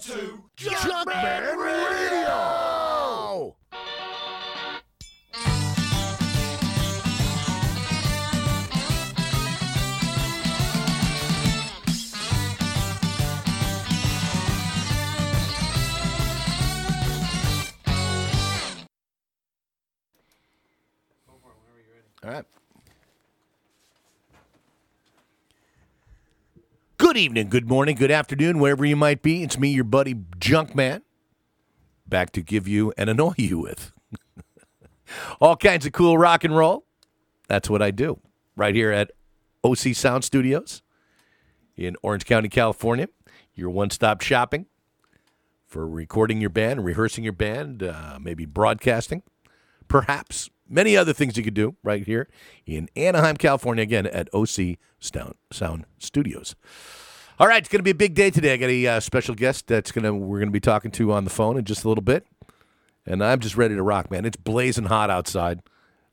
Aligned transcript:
to 0.00 0.42
Junkman 0.56 1.56
Radio. 1.56 2.59
Good 27.10 27.18
evening, 27.18 27.48
good 27.48 27.68
morning, 27.68 27.96
good 27.96 28.12
afternoon, 28.12 28.60
wherever 28.60 28.84
you 28.84 28.94
might 28.94 29.20
be. 29.20 29.42
It's 29.42 29.58
me, 29.58 29.70
your 29.70 29.82
buddy 29.82 30.14
Junkman, 30.14 31.02
back 32.06 32.30
to 32.30 32.40
give 32.40 32.68
you 32.68 32.92
and 32.96 33.10
annoy 33.10 33.32
you 33.36 33.58
with 33.58 33.92
all 35.40 35.56
kinds 35.56 35.84
of 35.84 35.90
cool 35.90 36.16
rock 36.16 36.44
and 36.44 36.56
roll. 36.56 36.86
That's 37.48 37.68
what 37.68 37.82
I 37.82 37.90
do 37.90 38.20
right 38.54 38.76
here 38.76 38.92
at 38.92 39.10
OC 39.64 39.96
Sound 39.96 40.22
Studios 40.22 40.82
in 41.76 41.96
Orange 42.00 42.26
County, 42.26 42.48
California. 42.48 43.08
Your 43.56 43.70
one 43.70 43.90
stop 43.90 44.20
shopping 44.20 44.66
for 45.66 45.88
recording 45.88 46.40
your 46.40 46.50
band, 46.50 46.84
rehearsing 46.84 47.24
your 47.24 47.32
band, 47.32 47.82
uh, 47.82 48.20
maybe 48.22 48.44
broadcasting, 48.46 49.24
perhaps 49.88 50.48
many 50.70 50.96
other 50.96 51.12
things 51.12 51.36
you 51.36 51.42
could 51.42 51.54
do 51.54 51.76
right 51.82 52.06
here 52.06 52.28
in 52.64 52.88
Anaheim, 52.96 53.36
California, 53.36 53.82
again 53.82 54.06
at 54.06 54.32
OC 54.32 54.78
Sound, 55.00 55.84
Studios. 55.98 56.54
All 57.38 57.48
right, 57.48 57.58
it's 57.58 57.68
going 57.68 57.80
to 57.80 57.82
be 57.82 57.90
a 57.90 57.94
big 57.94 58.14
day 58.14 58.30
today. 58.30 58.52
I 58.52 58.56
got 58.56 58.70
a 58.70 58.86
uh, 58.86 59.00
special 59.00 59.34
guest 59.34 59.66
that's 59.66 59.92
going 59.92 60.04
to 60.04 60.14
we're 60.14 60.38
going 60.38 60.48
to 60.48 60.52
be 60.52 60.60
talking 60.60 60.90
to 60.92 61.12
on 61.12 61.24
the 61.24 61.30
phone 61.30 61.58
in 61.58 61.64
just 61.64 61.84
a 61.84 61.88
little 61.88 62.04
bit, 62.04 62.26
and 63.04 63.24
I'm 63.24 63.40
just 63.40 63.56
ready 63.56 63.74
to 63.74 63.82
rock, 63.82 64.10
man. 64.10 64.24
It's 64.24 64.36
blazing 64.36 64.84
hot 64.84 65.10
outside, 65.10 65.60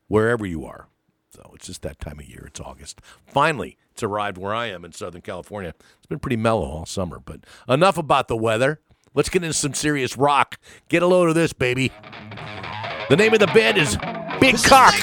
wherever 0.07 0.45
you 0.45 0.65
are. 0.65 0.87
So 1.35 1.51
it's 1.53 1.67
just 1.67 1.83
that 1.83 1.99
time 1.99 2.19
of 2.19 2.27
year. 2.27 2.45
It's 2.47 2.59
August. 2.59 3.01
Finally, 3.27 3.77
it's 3.91 4.01
arrived 4.01 4.37
where 4.37 4.55
I 4.55 4.67
am 4.67 4.83
in 4.85 4.93
Southern 4.93 5.21
California. 5.21 5.73
It's 5.97 6.07
been 6.07 6.19
pretty 6.19 6.37
mellow 6.37 6.65
all 6.65 6.85
summer, 6.85 7.19
but 7.19 7.41
enough 7.67 7.97
about 7.97 8.27
the 8.27 8.37
weather. 8.37 8.79
Let's 9.13 9.29
get 9.29 9.43
into 9.43 9.53
some 9.53 9.73
serious 9.73 10.17
rock. 10.17 10.57
Get 10.89 11.03
a 11.03 11.07
load 11.07 11.29
of 11.29 11.35
this, 11.35 11.51
baby. 11.51 11.91
The 13.09 13.15
name 13.15 13.33
of 13.33 13.39
the 13.39 13.47
band 13.47 13.77
is 13.77 13.97
Big 14.39 14.55
Cock. 14.63 14.93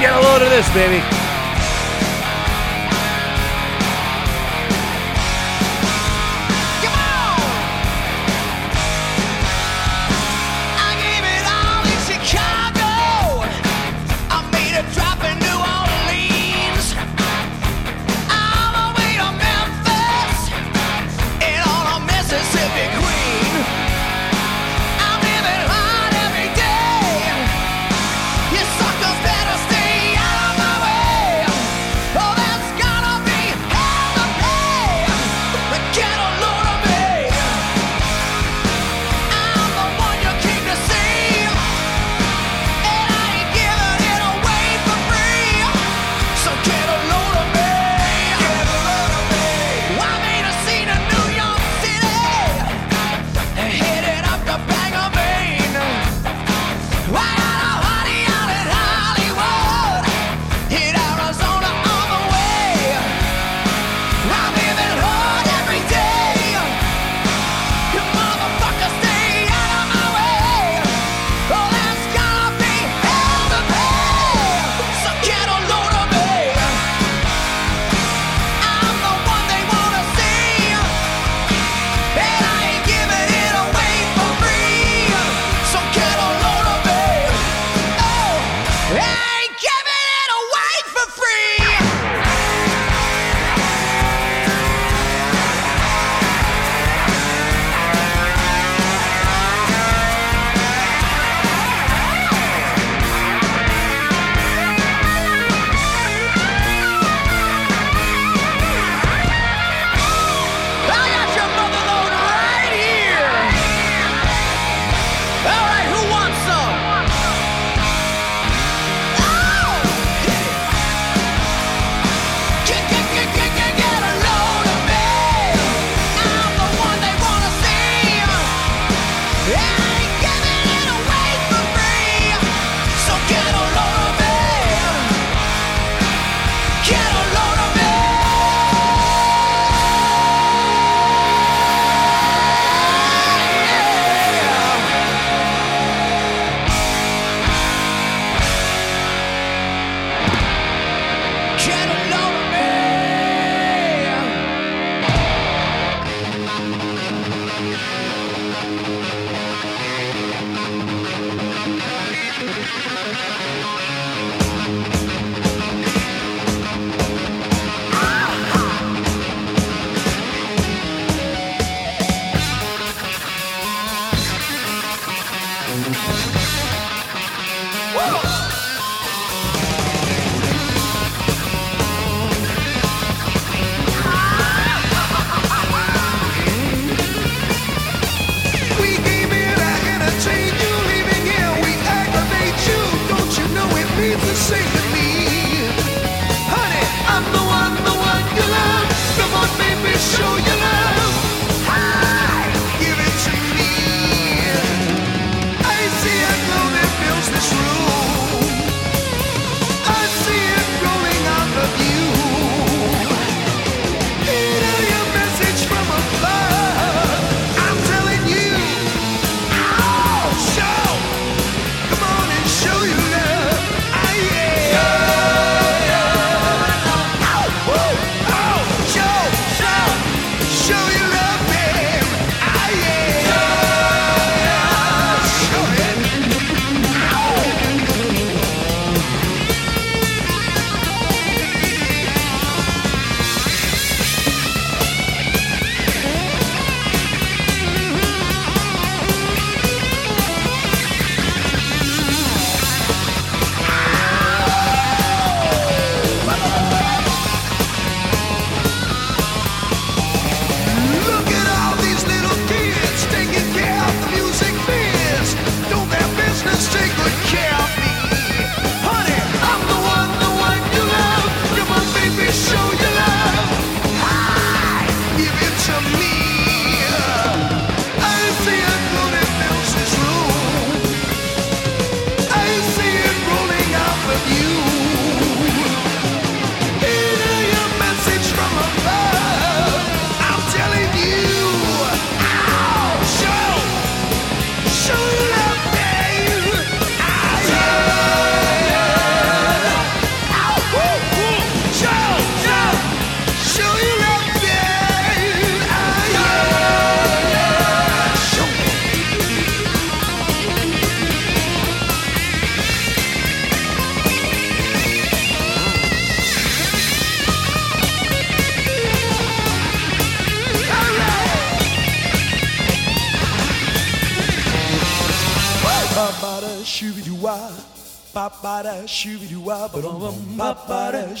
Get 0.00 0.12
a 0.12 0.20
load 0.20 0.42
of 0.42 0.50
this, 0.50 0.68
baby. 0.72 1.25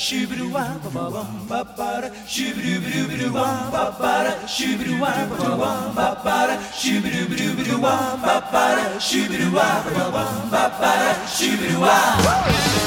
Ba 0.06 0.36
doo 0.36 0.50
wah. 0.54 0.78
Ba 0.94 1.10
bum 1.10 1.46
ba 1.48 1.64
ba 1.76 2.00
da 2.02 2.08
doo 2.08 3.08
doo 3.18 3.32
wah. 3.34 3.70
Ba 3.70 3.84
ba 3.98 4.22
da 4.24 4.32
doo 4.46 5.00
wah. 5.02 5.26
Ba 5.26 5.48
ba 5.96 6.08
ba 6.24 6.36
da 6.46 6.56
doo 6.70 7.64
doo 7.66 7.78
wah. 7.82 8.14
Ba 8.22 8.36
ba 8.52 8.64
da 8.76 8.86
doo 9.10 9.50
wah. 9.56 9.82
Ba 9.96 10.04
ba 10.52 10.62
ba 10.80 10.92
da 11.02 11.56
doo 11.58 11.80
wah. 11.80 12.85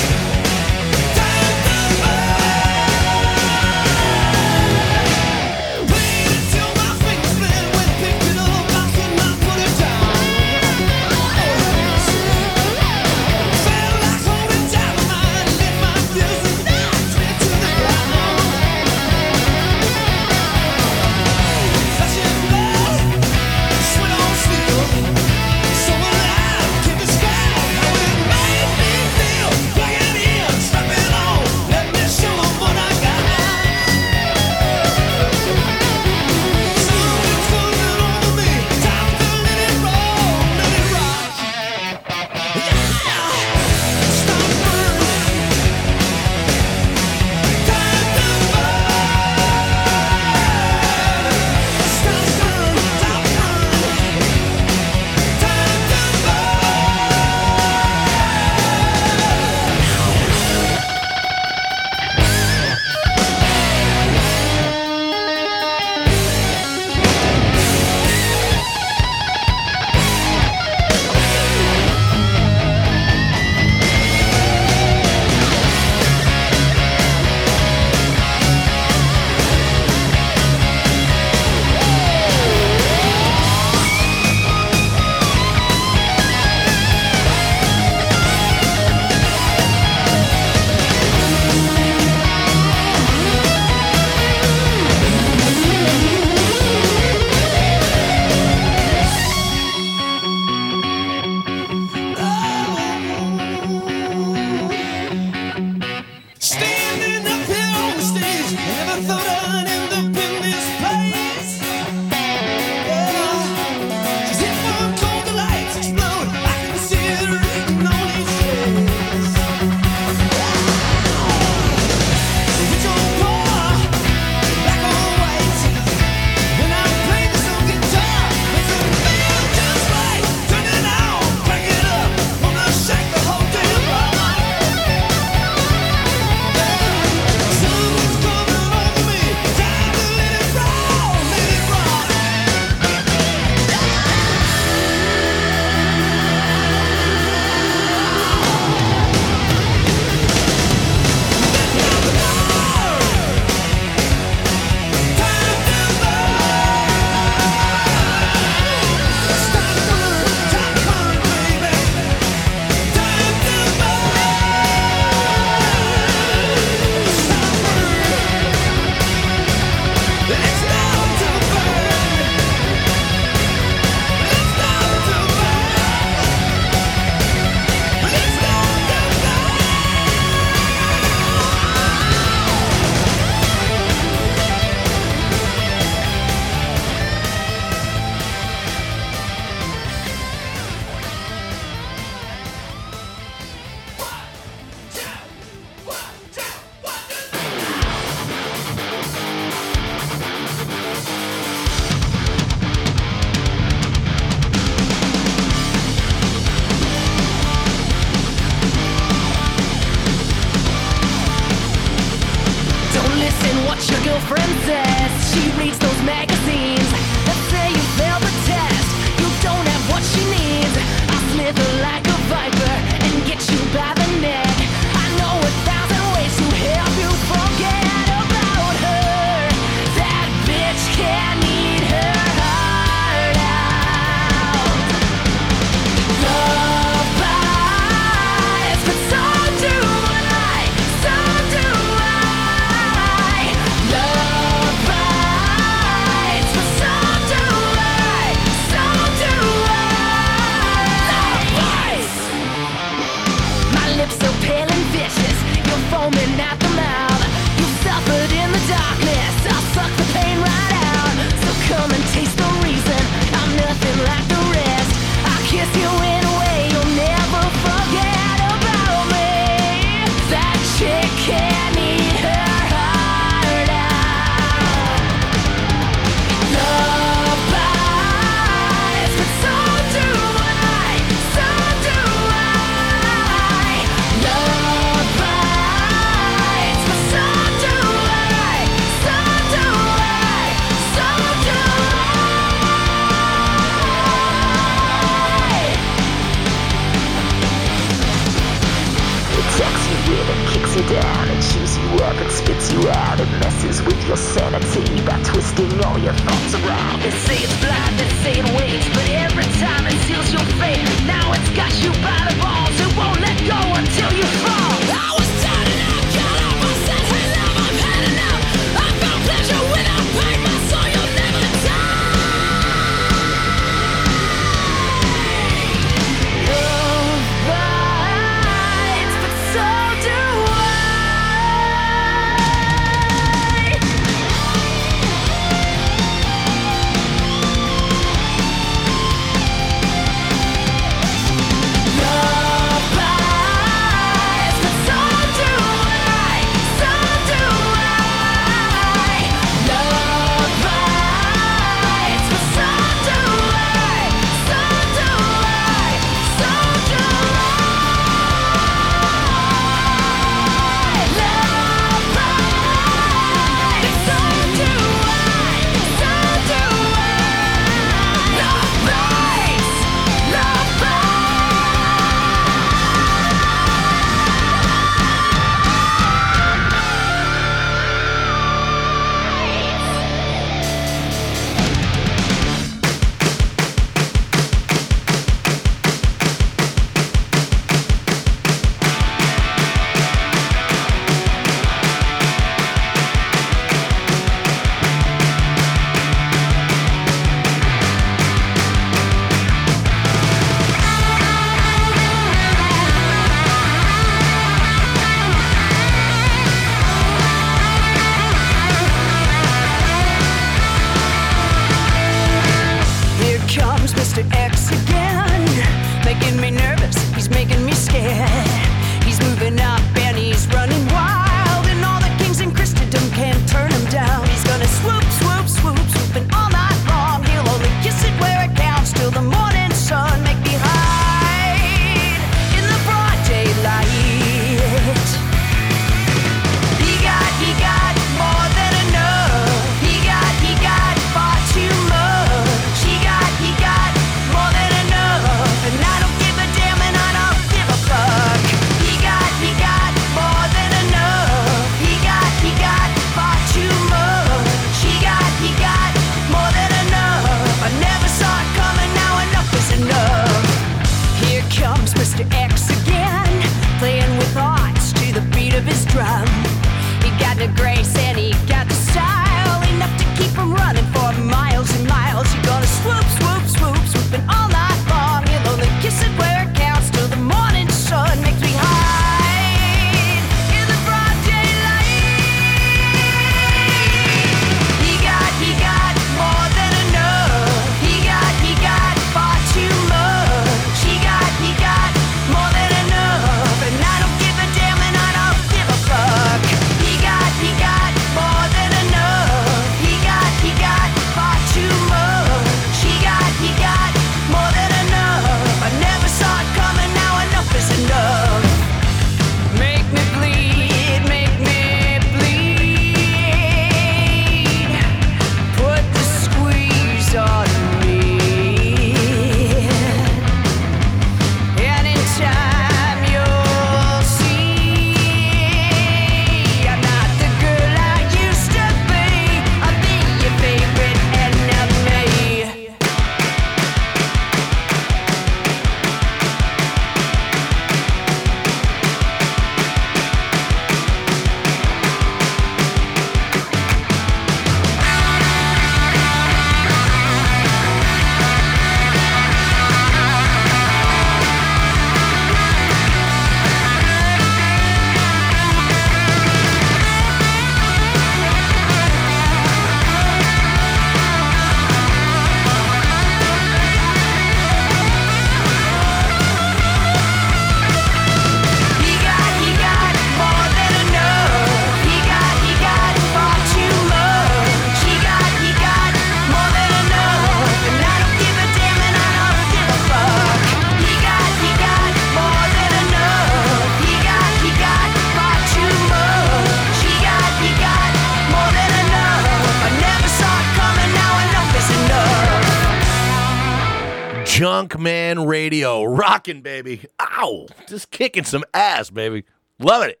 Radio, 595.44 595.84
rocking, 595.84 596.40
baby. 596.40 596.86
Ow, 596.98 597.48
just 597.68 597.90
kicking 597.90 598.24
some 598.24 598.44
ass, 598.54 598.88
baby. 598.88 599.24
Loving 599.58 599.90
it. 599.90 600.00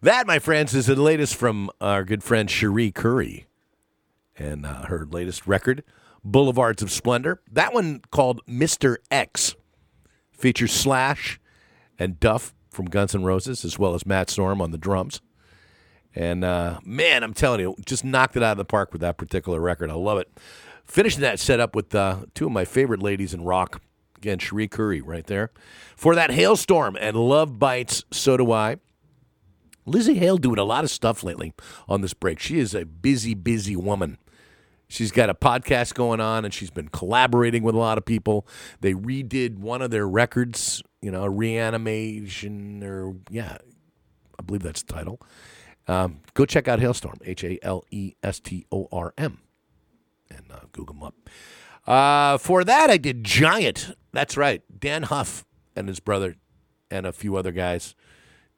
That, 0.00 0.28
my 0.28 0.38
friends, 0.38 0.76
is 0.76 0.86
the 0.86 0.94
latest 0.94 1.34
from 1.34 1.70
our 1.80 2.04
good 2.04 2.22
friend 2.22 2.48
Cherie 2.48 2.92
Currie. 2.92 3.48
and 4.38 4.64
uh, 4.64 4.82
her 4.84 5.04
latest 5.04 5.44
record, 5.48 5.82
Boulevards 6.22 6.82
of 6.84 6.92
Splendor. 6.92 7.42
That 7.50 7.74
one 7.74 8.00
called 8.12 8.46
Mr. 8.46 8.98
X 9.10 9.56
features 10.30 10.70
Slash 10.72 11.40
and 11.98 12.20
Duff 12.20 12.54
from 12.70 12.84
Guns 12.86 13.12
N' 13.12 13.24
Roses, 13.24 13.64
as 13.64 13.80
well 13.80 13.92
as 13.96 14.06
Matt 14.06 14.28
Sorum 14.28 14.60
on 14.60 14.70
the 14.70 14.78
drums. 14.78 15.20
And 16.14 16.44
uh, 16.44 16.78
man, 16.84 17.24
I'm 17.24 17.34
telling 17.34 17.58
you, 17.58 17.74
just 17.84 18.04
knocked 18.04 18.36
it 18.36 18.42
out 18.44 18.52
of 18.52 18.58
the 18.58 18.64
park 18.64 18.92
with 18.92 19.00
that 19.00 19.16
particular 19.16 19.58
record. 19.58 19.90
I 19.90 19.94
love 19.94 20.18
it. 20.18 20.30
Finishing 20.84 21.22
that 21.22 21.40
set 21.40 21.58
up 21.58 21.74
with 21.74 21.92
uh, 21.92 22.18
two 22.34 22.46
of 22.46 22.52
my 22.52 22.64
favorite 22.64 23.02
ladies 23.02 23.34
in 23.34 23.42
rock. 23.42 23.82
Again, 24.26 24.40
Cherie 24.40 24.66
Currie 24.66 25.00
right 25.00 25.24
there. 25.24 25.52
For 25.94 26.16
that 26.16 26.30
Halestorm 26.30 26.96
and 27.00 27.16
Love 27.16 27.60
Bites, 27.60 28.02
so 28.10 28.36
do 28.36 28.50
I. 28.50 28.78
Lizzie 29.84 30.14
Hale 30.14 30.36
doing 30.36 30.58
a 30.58 30.64
lot 30.64 30.82
of 30.82 30.90
stuff 30.90 31.22
lately 31.22 31.54
on 31.88 32.00
this 32.00 32.12
break. 32.12 32.40
She 32.40 32.58
is 32.58 32.74
a 32.74 32.84
busy, 32.84 33.34
busy 33.34 33.76
woman. 33.76 34.18
She's 34.88 35.12
got 35.12 35.30
a 35.30 35.34
podcast 35.34 35.94
going 35.94 36.20
on 36.20 36.44
and 36.44 36.52
she's 36.52 36.72
been 36.72 36.88
collaborating 36.88 37.62
with 37.62 37.76
a 37.76 37.78
lot 37.78 37.98
of 37.98 38.04
people. 38.04 38.48
They 38.80 38.94
redid 38.94 39.58
one 39.58 39.80
of 39.80 39.92
their 39.92 40.08
records, 40.08 40.82
you 41.00 41.12
know, 41.12 41.22
a 41.22 41.30
reanimation 41.30 42.82
or, 42.82 43.14
yeah, 43.30 43.58
I 44.40 44.42
believe 44.42 44.64
that's 44.64 44.82
the 44.82 44.92
title. 44.92 45.20
Um, 45.86 46.22
go 46.34 46.44
check 46.44 46.66
out 46.66 46.80
Halestorm, 46.80 47.18
H 47.24 47.44
A 47.44 47.64
L 47.64 47.84
E 47.92 48.14
S 48.24 48.40
T 48.40 48.66
O 48.72 48.88
R 48.90 49.14
M, 49.16 49.38
and 50.28 50.50
uh, 50.50 50.62
Google 50.72 50.96
them 50.96 51.04
up. 51.04 51.14
Uh, 51.86 52.36
for 52.38 52.64
that, 52.64 52.90
I 52.90 52.96
did 52.96 53.22
Giant. 53.22 53.94
That's 54.16 54.34
right. 54.34 54.62
Dan 54.80 55.02
Huff 55.02 55.44
and 55.76 55.88
his 55.88 56.00
brother 56.00 56.36
and 56.90 57.04
a 57.04 57.12
few 57.12 57.36
other 57.36 57.52
guys 57.52 57.94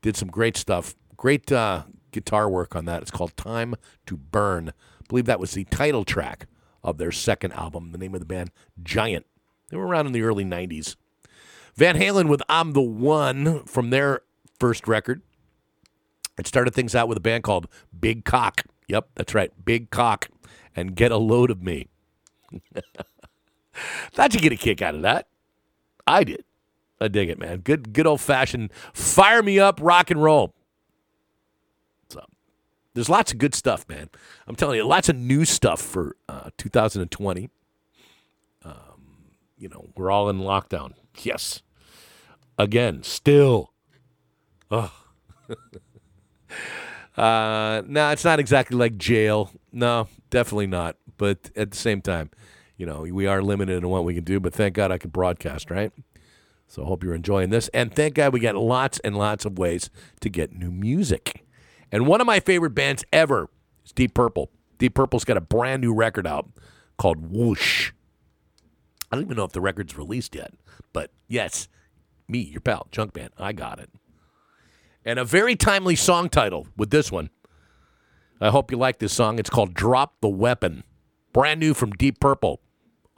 did 0.03 0.17
some 0.17 0.29
great 0.29 0.57
stuff. 0.57 0.95
Great 1.17 1.51
uh, 1.51 1.83
guitar 2.13 2.49
work 2.49 2.77
on 2.77 2.85
that. 2.85 3.03
It's 3.03 3.11
called 3.11 3.37
Time 3.37 3.75
to 4.07 4.17
Burn. 4.17 4.69
I 4.69 5.05
believe 5.09 5.25
that 5.25 5.41
was 5.41 5.51
the 5.51 5.65
title 5.65 6.05
track 6.05 6.47
of 6.85 6.99
their 6.99 7.11
second 7.11 7.55
album. 7.55 7.91
The 7.91 7.99
name 7.99 8.15
of 8.15 8.21
the 8.21 8.25
band, 8.25 8.53
Giant. 8.81 9.27
They 9.69 9.77
were 9.77 9.89
around 9.89 10.07
in 10.07 10.13
the 10.13 10.23
early 10.23 10.45
90s. 10.45 10.95
Van 11.75 11.97
Halen 11.97 12.29
with 12.29 12.41
I'm 12.49 12.73
the 12.73 12.81
One 12.81 13.65
from 13.65 13.91
their 13.91 14.21
first 14.61 14.87
record. 14.87 15.23
It 16.39 16.47
started 16.47 16.73
things 16.73 16.95
out 16.95 17.09
with 17.09 17.19
a 17.19 17.21
band 17.21 17.43
called 17.43 17.67
Big 17.99 18.25
Cock. 18.25 18.63
Yep, 18.87 19.09
that's 19.17 19.35
right, 19.35 19.51
Big 19.65 19.91
Cock. 19.91 20.29
And 20.77 20.95
Get 20.95 21.11
a 21.11 21.17
Load 21.17 21.51
of 21.51 21.65
Me. 21.65 21.89
Thought 24.13 24.35
you'd 24.35 24.43
get 24.45 24.53
a 24.53 24.57
kick 24.57 24.81
out 24.83 24.95
of 24.95 25.03
that. 25.03 25.27
I 26.09 26.25
did. 26.25 26.45
I 27.01 27.09
dig 27.09 27.29
it, 27.29 27.39
man. 27.39 27.59
Good, 27.59 27.93
good 27.93 28.07
old 28.07 28.21
fashioned 28.21 28.73
fire 28.93 29.43
me 29.43 29.61
up 29.61 29.79
rock 29.81 30.11
and 30.11 30.23
roll. 30.23 30.55
So 32.09 32.25
there's 32.95 33.09
lots 33.09 33.33
of 33.33 33.39
good 33.39 33.55
stuff, 33.55 33.87
man. 33.89 34.09
I'm 34.47 34.57
telling 34.57 34.77
you, 34.77 34.85
lots 34.85 35.09
of 35.09 35.17
new 35.17 35.45
stuff 35.45 35.81
for 35.81 36.17
uh, 36.29 36.51
2020. 36.57 37.51
Um, 38.65 38.75
you 39.57 39.69
know, 39.69 39.91
we're 39.97 40.11
all 40.11 40.29
in 40.29 40.41
lockdown. 40.41 40.95
Yes. 41.23 41.63
Again, 42.59 43.03
still. 43.03 43.73
Oh. 44.71 44.93
uh, 47.17 47.83
no, 47.87 48.11
it's 48.11 48.25
not 48.25 48.41
exactly 48.41 48.77
like 48.77 48.97
jail. 48.97 49.53
No, 49.73 50.09
definitely 50.31 50.67
not. 50.67 50.97
But 51.17 51.51
at 51.55 51.71
the 51.71 51.77
same 51.77 52.01
time, 52.01 52.31
you 52.79 52.87
know, 52.87 53.01
we 53.01 53.27
are 53.27 53.43
limited 53.43 53.77
in 53.77 53.89
what 53.89 54.05
we 54.05 54.15
can 54.15 54.25
do. 54.25 54.41
But 54.41 54.55
thank 54.55 54.75
God 54.75 54.91
I 54.91 54.97
can 54.97 55.11
broadcast, 55.11 55.71
right? 55.71 55.93
So 56.69 56.85
I 56.85 56.87
hope 56.87 57.03
you're 57.03 57.15
enjoying 57.15 57.51
this. 57.51 57.69
And 57.75 57.93
thank 57.93 58.15
God 58.15 58.33
we 58.33 58.41
got 58.41 58.55
lots 58.55 59.01
and 59.01 59.19
lots 59.19 59.45
of 59.45 59.59
ways 59.59 59.91
to 60.21 60.31
get 60.31 60.53
new 60.53 60.71
music. 60.71 61.45
And 61.91 62.07
one 62.07 62.21
of 62.21 62.27
my 62.27 62.41
favorite 62.41 62.75
bands 62.75 63.05
ever 63.13 63.51
is 63.85 63.93
Deep 63.93 64.15
Purple. 64.15 64.51
Deep 64.79 64.95
Purple's 64.95 65.25
got 65.25 65.37
a 65.37 65.43
brand 65.43 65.83
new 65.83 65.93
record 65.93 66.27
out 66.27 66.49
called 66.97 67.31
Whoosh. 67.31 67.93
I 69.11 69.17
don't 69.17 69.25
even 69.25 69.37
know 69.37 69.45
if 69.45 69.53
the 69.53 69.61
record's 69.61 69.99
released 69.99 70.35
yet. 70.35 70.53
But 70.93 71.11
yes, 71.27 71.69
me, 72.29 72.41
your 72.41 72.61
pal, 72.61 72.87
Junkman, 72.93 73.31
I 73.39 73.53
got 73.53 73.81
it. 73.81 73.91
And 75.05 75.19
a 75.19 75.25
very 75.25 75.57
timely 75.57 75.97
song 75.97 76.29
title 76.29 76.69
with 76.77 76.91
this 76.91 77.11
one. 77.11 77.31
I 78.41 78.51
hope 78.51 78.71
you 78.71 78.77
like 78.77 78.99
this 78.99 79.13
song. 79.13 79.39
It's 79.41 79.51
called 79.51 79.75
Drop 79.75 80.21
the 80.21 80.29
Weapon. 80.29 80.85
Brand 81.33 81.61
new 81.61 81.75
from 81.75 81.91
Deep 81.93 82.21
Purple 82.21 82.61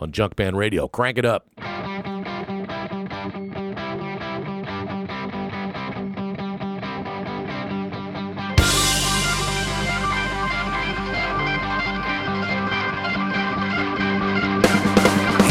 on 0.01 0.13
Junkman 0.13 0.55
Radio. 0.55 0.89
Crank 0.89 1.19
it 1.19 1.25
up. 1.25 1.47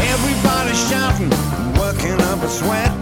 Everybody 0.01 0.73
shouting, 0.75 1.29
working 1.79 2.19
up 2.21 2.41
a 2.43 2.47
sweat, 2.49 2.98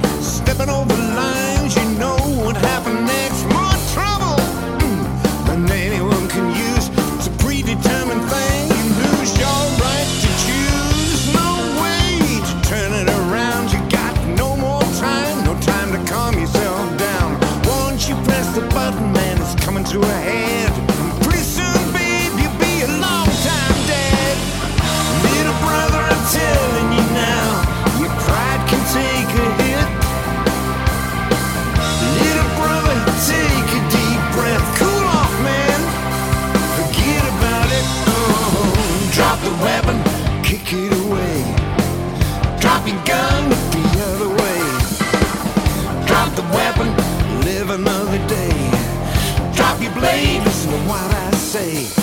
say. 51.57 51.96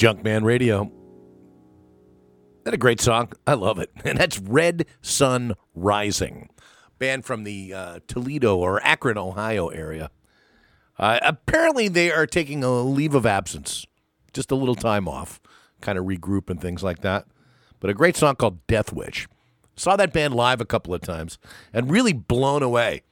Junkman 0.00 0.44
Radio. 0.44 0.90
That 2.64 2.72
a 2.72 2.78
great 2.78 3.02
song. 3.02 3.34
I 3.46 3.52
love 3.52 3.78
it. 3.78 3.90
And 4.02 4.18
that's 4.18 4.38
Red 4.38 4.86
Sun 5.02 5.56
Rising, 5.74 6.48
band 6.98 7.26
from 7.26 7.44
the 7.44 7.74
uh, 7.74 8.00
Toledo 8.08 8.56
or 8.56 8.82
Akron, 8.82 9.18
Ohio 9.18 9.68
area. 9.68 10.10
Uh, 10.98 11.18
apparently, 11.20 11.88
they 11.88 12.10
are 12.10 12.26
taking 12.26 12.64
a 12.64 12.80
leave 12.80 13.14
of 13.14 13.26
absence, 13.26 13.84
just 14.32 14.50
a 14.50 14.54
little 14.54 14.74
time 14.74 15.06
off, 15.06 15.38
kind 15.82 15.98
of 15.98 16.06
regroup 16.06 16.48
and 16.48 16.62
things 16.62 16.82
like 16.82 17.02
that. 17.02 17.26
But 17.78 17.90
a 17.90 17.94
great 17.94 18.16
song 18.16 18.36
called 18.36 18.66
Death 18.66 18.94
Wish. 18.94 19.28
Saw 19.76 19.96
that 19.96 20.14
band 20.14 20.32
live 20.32 20.62
a 20.62 20.66
couple 20.66 20.94
of 20.94 21.02
times 21.02 21.36
and 21.74 21.90
really 21.90 22.14
blown 22.14 22.62
away 22.62 23.02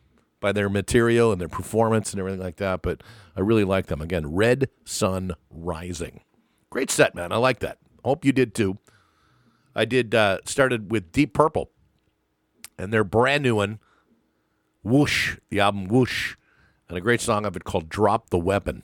by 0.40 0.52
their 0.52 0.70
material 0.70 1.32
and 1.32 1.40
their 1.40 1.48
performance 1.48 2.12
and 2.12 2.20
everything 2.20 2.40
like 2.40 2.56
that. 2.56 2.80
But 2.80 3.02
I 3.36 3.40
really 3.40 3.64
like 3.64 3.88
them. 3.88 4.00
Again, 4.00 4.34
Red 4.34 4.70
Sun 4.86 5.34
Rising. 5.50 6.22
Great 6.70 6.90
set, 6.90 7.14
man. 7.14 7.32
I 7.32 7.36
like 7.36 7.60
that. 7.60 7.78
Hope 8.04 8.24
you 8.24 8.32
did 8.32 8.54
too. 8.54 8.78
I 9.74 9.84
did 9.84 10.14
uh, 10.14 10.38
started 10.44 10.90
with 10.90 11.12
Deep 11.12 11.32
Purple 11.32 11.70
and 12.78 12.92
their 12.92 13.04
brand 13.04 13.42
new 13.42 13.56
one, 13.56 13.78
Whoosh, 14.82 15.36
the 15.50 15.60
album 15.60 15.88
Whoosh, 15.88 16.36
and 16.88 16.96
a 16.96 17.00
great 17.00 17.20
song 17.20 17.44
of 17.44 17.56
it 17.56 17.64
called 17.64 17.88
Drop 17.88 18.30
the 18.30 18.38
Weapon. 18.38 18.82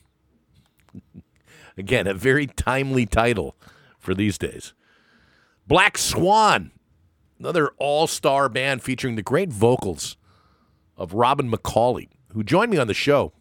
Again, 1.77 2.07
a 2.07 2.15
very 2.15 2.47
timely 2.47 3.07
title 3.07 3.57
for 3.99 4.15
these 4.15 4.39
days. 4.39 4.75
Black 5.67 5.99
Swan, 5.99 6.71
another 7.39 7.71
all 7.79 8.07
star 8.07 8.49
band 8.49 8.83
featuring 8.83 9.17
the 9.17 9.23
great 9.23 9.53
vocals 9.53 10.17
of 10.97 11.15
Robin 11.15 11.51
McAuley, 11.51 12.09
who 12.33 12.45
joined 12.45 12.71
me 12.71 12.79
on 12.79 12.87
the 12.87 12.95
show 12.95 13.33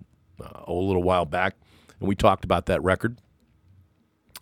uh, 0.41 0.63
a 0.65 0.73
little 0.73 1.03
while 1.03 1.25
back, 1.25 1.55
and 1.99 2.07
we 2.07 2.15
talked 2.15 2.43
about 2.43 2.65
that 2.65 2.81
record. 2.81 3.19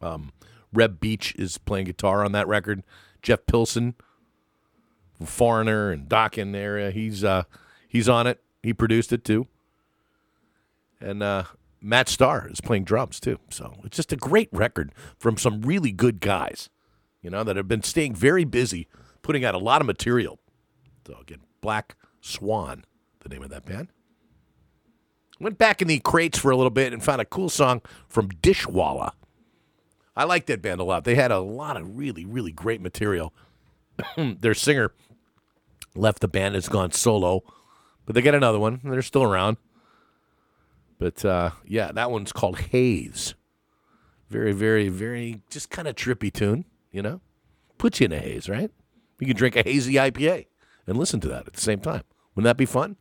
Um, 0.02 0.32
Reb 0.74 1.00
Beach 1.00 1.36
is 1.38 1.58
playing 1.58 1.86
guitar 1.86 2.24
on 2.24 2.32
that 2.32 2.48
record. 2.48 2.84
Jeff 3.22 3.46
Pilson, 3.46 3.96
Foreigner 5.24 5.92
and 5.92 6.10
Dokken 6.10 6.56
area, 6.56 6.92
he's 6.92 7.24
uh, 7.24 7.44
he's 7.88 8.10
on 8.10 8.28
it. 8.28 8.42
He 8.64 8.74
produced 8.74 9.14
it 9.14 9.24
too. 9.24 9.48
And 11.00 11.22
uh, 11.24 11.44
Matt 11.82 12.10
Starr 12.10 12.48
is 12.50 12.62
playing 12.62 12.84
drums 12.84 13.20
too. 13.20 13.40
So 13.50 13.76
it's 13.84 13.98
just 13.98 14.14
a 14.14 14.18
great 14.18 14.50
record 14.52 14.94
from 15.18 15.38
some 15.38 15.62
really 15.62 15.92
good 15.92 16.22
guys, 16.22 16.70
you 17.22 17.30
know, 17.30 17.44
that 17.44 17.56
have 17.56 17.68
been 17.68 17.84
staying 17.84 18.16
very 18.16 18.44
busy, 18.44 18.88
putting 19.22 19.44
out 19.44 19.56
a 19.56 19.60
lot 19.60 19.82
of 19.82 19.88
material. 19.88 20.40
So 21.06 21.18
again, 21.20 21.42
Black 21.60 21.96
Swan, 22.22 22.86
the 23.22 23.30
name 23.30 23.44
of 23.44 23.50
that 23.50 23.66
band. 23.66 23.90
Went 25.40 25.58
back 25.58 25.82
in 25.82 25.88
the 25.88 26.00
crates 26.00 26.38
for 26.38 26.52
a 26.52 26.56
little 26.56 26.70
bit 26.70 26.94
and 26.94 27.04
found 27.04 27.20
a 27.20 27.26
cool 27.26 27.50
song 27.50 27.82
from 28.08 28.30
Dishwalla. 28.30 29.14
I 30.16 30.26
like 30.26 30.46
that 30.48 30.62
band 30.62 30.82
a 30.82 30.84
lot. 30.84 31.04
They 31.04 31.16
had 31.16 31.32
a 31.32 31.40
lot 31.40 31.78
of 31.78 31.98
really, 31.98 32.26
really 32.26 32.52
great 32.52 32.82
material. 32.82 33.34
Their 34.18 34.54
singer 34.54 34.92
left 35.96 36.20
the 36.20 36.28
band, 36.28 36.56
has 36.56 36.68
gone 36.68 36.92
solo, 36.92 37.44
but 38.06 38.16
they 38.16 38.22
got 38.22 38.36
another 38.36 38.60
one. 38.60 38.82
They're 38.84 39.02
still 39.02 39.24
around. 39.24 39.58
But 41.00 41.24
uh, 41.26 41.52
yeah, 41.66 41.92
that 41.94 42.12
one's 42.12 42.32
called 42.32 42.60
Haze. 42.60 43.34
Very, 44.30 44.54
very, 44.54 44.88
very 44.88 45.42
just 45.50 45.70
kind 45.70 45.88
of 45.88 45.96
trippy 45.96 46.32
tune, 46.32 46.66
you 46.92 47.02
know? 47.02 47.22
Puts 47.78 48.00
you 48.00 48.06
in 48.06 48.14
a 48.14 48.20
haze, 48.20 48.48
right? 48.48 48.72
You 49.20 49.28
can 49.28 49.36
drink 49.36 49.56
a 49.56 49.64
hazy 49.64 49.96
IPA 49.96 50.46
and 50.88 50.98
listen 50.98 51.20
to 51.22 51.28
that 51.30 51.48
at 51.48 51.54
the 51.54 51.62
same 51.62 51.80
time. 51.80 52.04
Wouldn't 52.36 52.46
that 52.50 52.58
be 52.58 52.66
fun? 52.66 52.96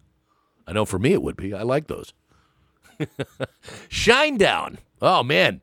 I 0.67 0.73
know 0.73 0.85
for 0.85 0.99
me 0.99 1.13
it 1.13 1.23
would 1.23 1.37
be. 1.37 1.55
I 1.55 1.63
like 1.63 1.87
those. 1.87 2.13
Shinedown. 3.89 4.79
Oh, 5.01 5.23
man. 5.23 5.61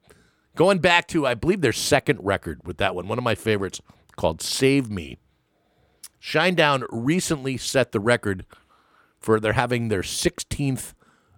Going 0.58 0.80
back 0.80 1.08
to, 1.10 1.28
I 1.28 1.36
believe, 1.36 1.62
their 1.62 1.72
second 1.72 2.20
record 2.24 2.62
with 2.66 2.78
that 2.78 2.96
one, 2.96 3.08
one 3.08 3.20
of 3.20 3.24
my 3.24 3.36
favorites 3.36 3.80
called 4.16 4.42
Save 4.42 4.90
Me. 4.90 5.20
Shinedown 6.20 6.84
recently 6.90 7.58
set 7.58 7.92
the 7.92 8.00
record 8.00 8.44
for 9.20 9.40
they're 9.40 9.54
having 9.54 9.88
their 9.90 10.02
16th 10.02 10.96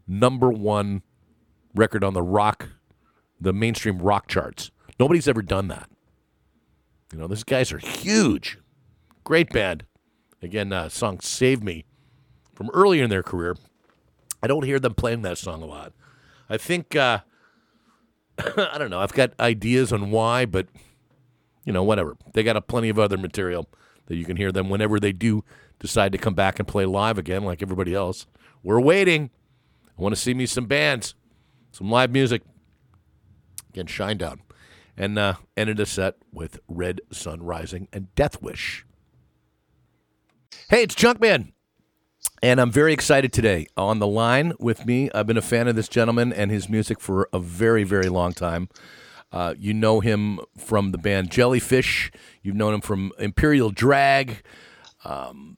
number 0.08 0.50
one 0.50 1.02
record 1.76 2.02
on 2.02 2.14
the 2.14 2.22
rock, 2.22 2.70
the 3.42 3.52
mainstream 3.52 4.00
rock 4.00 4.30
charts. 4.30 4.72
Nobody's 4.98 5.28
ever 5.28 5.42
done 5.42 5.68
that. 5.68 5.90
You 7.12 7.20
know, 7.20 7.28
these 7.28 7.44
guys 7.44 7.74
are 7.74 7.80
huge. 7.80 8.58
Great 9.26 9.50
band. 9.50 9.84
Again, 10.42 10.72
uh, 10.72 10.88
song 10.88 11.20
Save 11.20 11.62
Me 11.62 11.84
from 12.56 12.70
earlier 12.74 13.04
in 13.04 13.10
their 13.10 13.24
career. 13.24 13.58
I 14.42 14.48
don't 14.48 14.64
hear 14.64 14.80
them 14.80 14.94
playing 14.94 15.24
that 15.24 15.38
song 15.38 15.62
a 15.62 15.66
lot. 15.66 15.92
I 16.50 16.56
think, 16.56 16.96
uh, 16.96 17.20
I 18.58 18.78
don't 18.78 18.90
know, 18.90 19.00
I've 19.00 19.14
got 19.14 19.32
ideas 19.40 19.92
on 19.92 20.12
why, 20.12 20.46
but, 20.46 20.68
you 21.66 21.74
know, 21.74 21.84
whatever. 21.84 22.16
They 22.34 22.44
got 22.44 22.56
a 22.56 22.62
plenty 22.62 22.90
of 22.90 23.00
other 23.00 23.18
material 23.18 23.70
that 24.08 24.16
you 24.16 24.26
can 24.26 24.38
hear 24.38 24.52
them 24.52 24.70
whenever 24.70 25.00
they 25.00 25.12
do 25.12 25.44
decide 25.80 26.12
to 26.12 26.18
come 26.18 26.34
back 26.34 26.60
and 26.60 26.68
play 26.68 26.86
live 26.86 27.18
again, 27.18 27.44
like 27.44 27.62
everybody 27.62 27.94
else. 27.94 28.26
We're 28.64 28.80
waiting. 28.82 29.30
I 29.98 30.02
want 30.02 30.16
to 30.16 30.22
see 30.22 30.34
me 30.34 30.46
some 30.46 30.66
bands, 30.66 31.16
some 31.72 31.90
live 31.90 32.12
music. 32.12 32.42
Again, 33.70 33.88
Shinedown. 33.88 34.40
And 34.98 35.18
uh, 35.18 35.36
ended 35.56 35.80
a 35.80 35.86
set 35.86 36.16
with 36.34 36.60
Red 36.68 37.00
Sun 37.12 37.42
Rising 37.44 37.88
and 37.94 38.14
Death 38.16 38.42
Wish. 38.42 38.86
Hey, 40.70 40.84
it's 40.84 40.96
Junkman. 40.96 41.54
And 42.42 42.62
I'm 42.62 42.72
very 42.72 42.94
excited 42.94 43.34
today. 43.34 43.68
On 43.76 44.00
the 44.00 44.08
line 44.08 44.54
with 44.60 44.86
me, 44.86 45.10
I've 45.14 45.28
been 45.28 45.38
a 45.38 45.42
fan 45.42 45.68
of 45.68 45.76
this 45.76 45.90
gentleman 45.90 46.32
and 46.32 46.50
his 46.52 46.70
music 46.70 47.02
for 47.02 47.28
a 47.34 47.40
very, 47.40 47.84
very 47.84 48.08
long 48.08 48.34
time. 48.34 48.70
Uh, 49.32 49.54
you 49.58 49.74
know 49.74 50.00
him 50.00 50.40
from 50.58 50.92
the 50.92 50.98
band 50.98 51.32
Jellyfish. 51.32 52.12
You've 52.42 52.56
known 52.56 52.74
him 52.74 52.82
from 52.82 53.12
Imperial 53.20 53.70
Drag. 53.70 54.42
Um, 55.04 55.58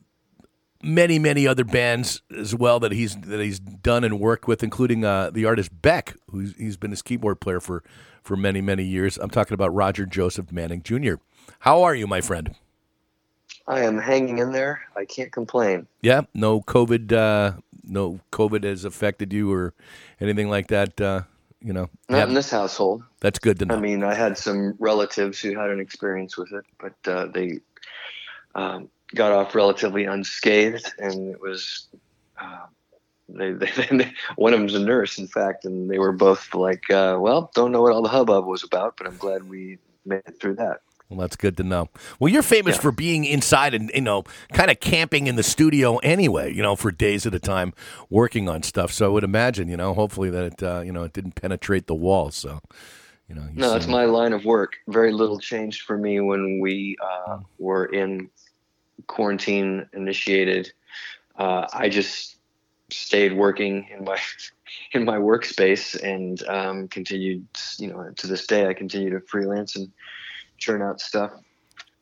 many, 0.84 1.20
many 1.20 1.48
other 1.48 1.64
bands 1.64 2.22
as 2.36 2.56
well 2.56 2.80
that 2.80 2.92
he's 2.92 3.16
that 3.16 3.40
he's 3.40 3.60
done 3.60 4.04
and 4.04 4.20
worked 4.20 4.48
with, 4.48 4.64
including 4.64 5.06
uh, 5.06 5.30
the 5.32 5.46
artist 5.46 5.70
Beck, 5.82 6.16
who's 6.30 6.56
he's 6.58 6.78
been 6.78 6.92
his 6.92 7.02
keyboard 7.02 7.40
player 7.40 7.60
for 7.60 7.84
for 8.24 8.36
many, 8.36 8.62
many 8.62 8.84
years. 8.84 9.18
I'm 9.18 9.30
talking 9.30 9.54
about 9.54 9.74
Roger 9.74 10.06
Joseph 10.06 10.52
Manning 10.52 10.84
Jr. 10.84 11.16
How 11.60 11.84
are 11.84 11.96
you, 11.96 12.08
my 12.08 12.22
friend? 12.22 12.56
I 13.68 13.82
am 13.82 13.98
hanging 13.98 14.40
in 14.40 14.52
there. 14.52 14.82
I 14.96 15.06
can't 15.06 15.32
complain. 15.32 15.88
Yeah, 16.02 16.22
no 16.34 16.62
COVID, 16.62 17.12
uh, 17.12 17.60
no 17.84 18.20
COVID 18.32 18.64
has 18.64 18.86
affected 18.86 19.32
you 19.34 19.52
or 19.52 19.74
anything 20.20 20.50
like 20.50 20.68
that. 20.68 21.00
Uh, 21.00 21.22
you 21.62 21.74
know, 21.74 21.90
Not 22.10 22.18
Yeah, 22.18 22.24
in 22.26 22.34
this 22.34 22.50
household. 22.50 23.04
that's 23.20 23.40
good 23.40 23.60
to 23.60 23.66
know. 23.66 23.76
I 23.76 23.80
mean, 23.80 24.04
I 24.04 24.16
had 24.16 24.38
some 24.38 24.76
relatives 24.80 25.40
who 25.40 25.58
had 25.58 25.70
an 25.70 25.80
experience 25.80 26.36
with 26.38 26.52
it, 26.52 26.66
but 26.80 27.12
uh, 27.12 27.28
they 27.28 27.60
um, 28.56 28.90
got 29.14 29.32
off 29.32 29.54
relatively 29.56 30.06
unscathed, 30.06 30.92
and 30.98 31.32
it 31.32 31.42
was. 31.42 31.88
Uh, 32.40 32.66
they, 33.30 33.52
they, 33.54 33.72
they, 33.92 34.14
one 34.36 34.54
of 34.54 34.60
them's 34.60 34.76
a 34.76 34.80
nurse, 34.80 35.18
in 35.18 35.28
fact, 35.28 35.66
and 35.66 35.90
they 35.90 36.00
were 36.00 36.12
both 36.12 36.54
like, 36.56 36.90
uh, 36.90 37.18
"Well, 37.20 37.52
don't 37.54 37.72
know 37.72 37.82
what 37.82 37.94
all 37.94 38.02
the 38.02 38.10
hubbub 38.10 38.46
was 38.46 38.64
about, 38.64 38.98
but 38.98 39.08
I'm 39.08 39.18
glad 39.18 39.48
we 39.48 39.78
made 40.06 40.24
it 40.26 40.40
through 40.40 40.56
that." 40.56 40.82
Well, 41.12 41.20
that's 41.20 41.36
good 41.36 41.58
to 41.58 41.64
know. 41.64 41.90
Well, 42.22 42.32
you're 42.32 42.42
famous 42.42 42.78
Yeah. 42.78 42.82
for 42.84 42.92
being 42.94 43.26
inside 43.26 43.74
and 43.74 43.92
you 43.94 44.00
know, 44.00 44.24
kind 44.54 44.72
of 44.72 44.80
camping 44.80 45.28
in 45.28 45.36
the 45.36 45.44
studio 45.44 45.98
anyway. 45.98 46.54
You 46.54 46.62
know, 46.64 46.78
for 46.78 46.90
days 46.90 47.26
at 47.26 47.34
a 47.36 47.40
time, 47.40 47.74
working 48.10 48.48
on 48.48 48.64
stuff. 48.64 48.94
So 48.94 49.08
I 49.08 49.10
would 49.10 49.26
imagine, 49.26 49.68
you 49.68 49.76
know, 49.76 49.94
hopefully 49.94 50.30
that 50.30 50.44
it, 50.46 50.64
uh, 50.64 50.82
you 50.86 50.94
know, 50.94 51.04
it 51.04 51.12
didn't 51.12 51.36
penetrate 51.36 51.88
the 51.88 51.96
walls. 51.96 52.36
So, 52.36 52.62
you 53.28 53.36
know, 53.36 53.42
you 53.42 53.60
No, 53.60 53.76
it's 53.76 53.88
my 53.88 54.06
line 54.06 54.32
of 54.32 54.46
work. 54.46 54.78
Very 54.88 55.12
little 55.12 55.38
changed 55.38 55.82
for 55.82 55.98
me 55.98 56.22
when 56.22 56.62
we 56.62 56.96
uh, 57.04 57.40
were 57.60 57.86
in 57.88 58.30
quarantine 59.08 59.86
initiated. 59.92 60.72
Uh, 61.38 61.68
I 61.74 61.90
just 61.90 62.38
stayed 62.90 63.34
working 63.34 63.88
in 63.98 64.06
my 64.06 64.18
in 64.94 65.04
my 65.04 65.18
workspace 65.18 66.02
and 66.02 66.42
um, 66.48 66.88
continued. 66.88 67.46
You 67.78 67.88
know, 67.92 68.12
to 68.16 68.28
this 68.28 68.48
day, 68.48 68.68
I 68.68 68.74
continue 68.74 69.10
to 69.10 69.20
freelance 69.20 69.76
and 69.76 69.92
churn 70.62 70.82
out 70.82 71.02
stuff 71.02 71.32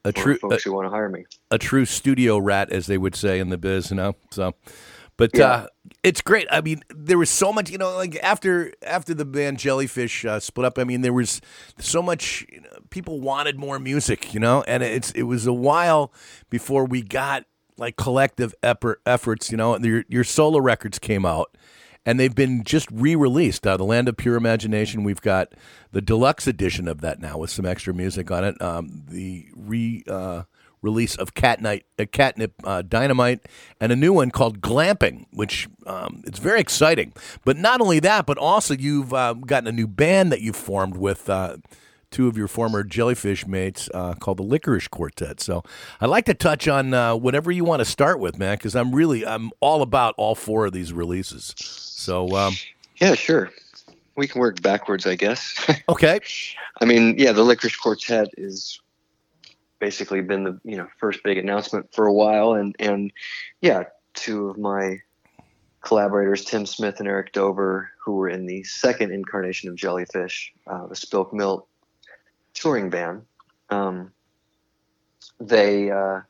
a 0.06 0.12
for 0.14 0.22
true 0.22 0.38
folks 0.38 0.66
a, 0.66 0.70
who 0.70 0.76
want 0.76 0.86
to 0.86 0.90
hire 0.92 1.10
me. 1.10 1.26
a 1.52 1.58
true 1.58 1.86
studio 1.86 2.38
rat, 2.38 2.72
as 2.72 2.86
they 2.88 2.98
would 2.98 3.16
say 3.16 3.40
in 3.40 3.50
the 3.50 3.58
biz. 3.58 3.90
You 3.90 3.98
know, 3.98 4.16
so. 4.32 4.54
But 5.18 5.32
Yeah. 5.36 5.46
uh, 5.48 5.68
it's 6.02 6.22
great. 6.22 6.48
I 6.50 6.62
mean, 6.62 6.82
there 6.96 7.18
was 7.18 7.30
so 7.30 7.52
much. 7.52 7.70
You 7.70 7.78
know, 7.78 7.94
like 7.98 8.18
after 8.24 8.72
after 8.86 9.14
the 9.14 9.26
band 9.26 9.60
Jellyfish 9.60 10.24
uh, 10.24 10.40
split 10.40 10.66
up. 10.66 10.78
I 10.80 10.86
mean, 10.86 11.02
there 11.02 11.12
was 11.12 11.42
so 11.78 12.02
much. 12.02 12.46
You 12.50 12.62
know, 12.62 12.70
people 12.90 13.20
wanted 13.20 13.58
more 13.60 13.80
music. 13.80 14.34
You 14.34 14.40
know, 14.40 14.64
and 14.68 14.82
it's 14.82 15.12
it 15.12 15.24
was 15.24 15.46
a 15.46 15.52
while 15.54 16.14
before 16.50 16.86
we 16.86 17.02
got 17.02 17.44
like 17.78 17.98
collective 17.98 18.56
effort, 18.64 19.02
efforts. 19.06 19.52
You 19.52 19.58
know, 19.58 19.78
your 19.80 20.06
your 20.08 20.24
solo 20.24 20.60
records 20.60 21.00
came 21.00 21.26
out, 21.26 21.58
and 22.06 22.20
they've 22.20 22.36
been 22.36 22.64
just 22.64 22.90
re-released. 22.92 23.66
Uh, 23.66 23.78
the 23.78 23.84
Land 23.84 24.08
of 24.08 24.18
Pure 24.18 24.36
Imagination. 24.36 25.04
We've 25.04 25.22
got 25.22 25.54
the 25.92 26.02
deluxe 26.02 26.48
edition 26.48 26.88
of 26.88 27.02
that 27.02 27.20
now 27.20 27.38
with 27.38 27.50
some 27.50 27.66
extra 27.66 27.94
music 27.94 28.32
on 28.32 28.44
it. 28.44 28.62
Um, 28.62 29.04
the 29.08 29.48
re 29.56 30.04
uh, 30.08 30.44
release 30.82 31.16
of 31.16 31.34
Catnip, 31.34 31.84
uh, 31.98 32.06
Catnip 32.06 32.54
uh, 32.64 32.82
Dynamite, 32.82 33.48
and 33.80 33.92
a 33.92 33.96
new 33.96 34.14
one 34.14 34.32
called 34.32 34.62
Glamping, 34.62 35.26
which 35.32 35.68
um, 35.86 36.24
it's 36.26 36.40
very 36.40 36.62
exciting. 36.62 37.14
But 37.44 37.58
not 37.58 37.82
only 37.82 38.00
that, 38.00 38.26
but 38.26 38.38
also 38.38 38.74
you've 38.74 39.14
uh, 39.14 39.34
gotten 39.34 39.68
a 39.68 39.74
new 39.74 39.88
band 39.88 40.32
that 40.32 40.42
you've 40.42 40.56
formed 40.56 40.98
with. 40.98 41.30
Two 42.12 42.28
of 42.28 42.38
your 42.38 42.48
former 42.48 42.84
jellyfish 42.84 43.46
mates 43.46 43.90
uh, 43.94 44.16
called 44.16 44.38
the 44.38 44.44
Licorice 44.44 44.88
Quartet. 44.88 45.40
So 45.40 45.64
I'd 46.02 46.08
like 46.08 46.26
to 46.26 46.34
touch 46.34 46.68
on 46.68 46.94
uh, 46.94 47.16
whatever 47.16 47.52
you 47.52 47.64
want 47.64 47.82
to 47.82 47.86
start 47.86 48.20
with, 48.20 48.40
man, 48.40 48.58
because 48.58 48.76
I'm 48.76 48.94
really 48.94 49.26
I'm 49.26 49.52
all 49.60 49.82
about 49.82 50.16
all 50.18 50.36
four 50.36 50.66
of 50.66 50.74
these 50.74 50.92
releases. 50.92 51.54
So 51.58 52.36
um, 52.36 52.56
Yeah, 53.00 53.16
sure. 53.16 53.52
We 54.16 54.28
can 54.28 54.42
work 54.42 54.62
backwards, 54.62 55.06
I 55.08 55.16
guess. 55.16 55.56
okay, 55.90 56.20
I 56.82 56.86
mean, 56.86 57.16
yeah, 57.18 57.32
the 57.32 57.44
Licorice 57.44 57.78
Quartet 57.78 58.30
is 58.38 58.82
basically 59.80 60.22
been 60.22 60.44
the 60.44 60.60
you 60.64 60.76
know 60.76 60.88
first 60.98 61.24
big 61.24 61.38
announcement 61.38 61.94
for 61.94 62.06
a 62.06 62.14
while, 62.14 62.54
and 62.54 62.76
and 62.80 63.12
yeah, 63.62 63.84
two 64.14 64.50
of 64.50 64.58
my 64.58 65.00
collaborators 65.82 66.44
Tim 66.46 66.66
Smith 66.66 67.00
and 67.00 67.08
Eric 67.08 67.32
Dover, 67.32 67.92
who 68.04 68.14
were 68.16 68.30
in 68.30 68.46
the 68.46 68.64
second 68.64 69.12
incarnation 69.12 69.70
of 69.70 69.76
Jellyfish, 69.76 70.54
uh, 70.68 70.88
the 70.88 70.96
Spilt 70.96 71.34
Milk 71.34 71.68
touring 72.60 72.90
band. 72.90 73.24
Um, 73.70 74.12
they 75.40 75.90
uh, 75.90 76.22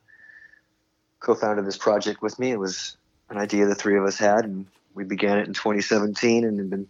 co-founded 1.20 1.66
this 1.66 1.78
project 1.78 2.22
with 2.22 2.38
me. 2.40 2.52
It 2.52 2.60
was 2.60 2.98
an 3.30 3.38
idea 3.38 3.66
the 3.66 3.76
three 3.76 3.98
of 3.98 4.06
us 4.06 4.18
had, 4.18 4.46
and 4.46 4.66
we 4.94 5.04
began 5.04 5.40
it 5.40 5.48
in 5.48 5.54
2017, 5.54 6.44
and 6.44 6.60
have 6.60 6.70
been 6.70 6.88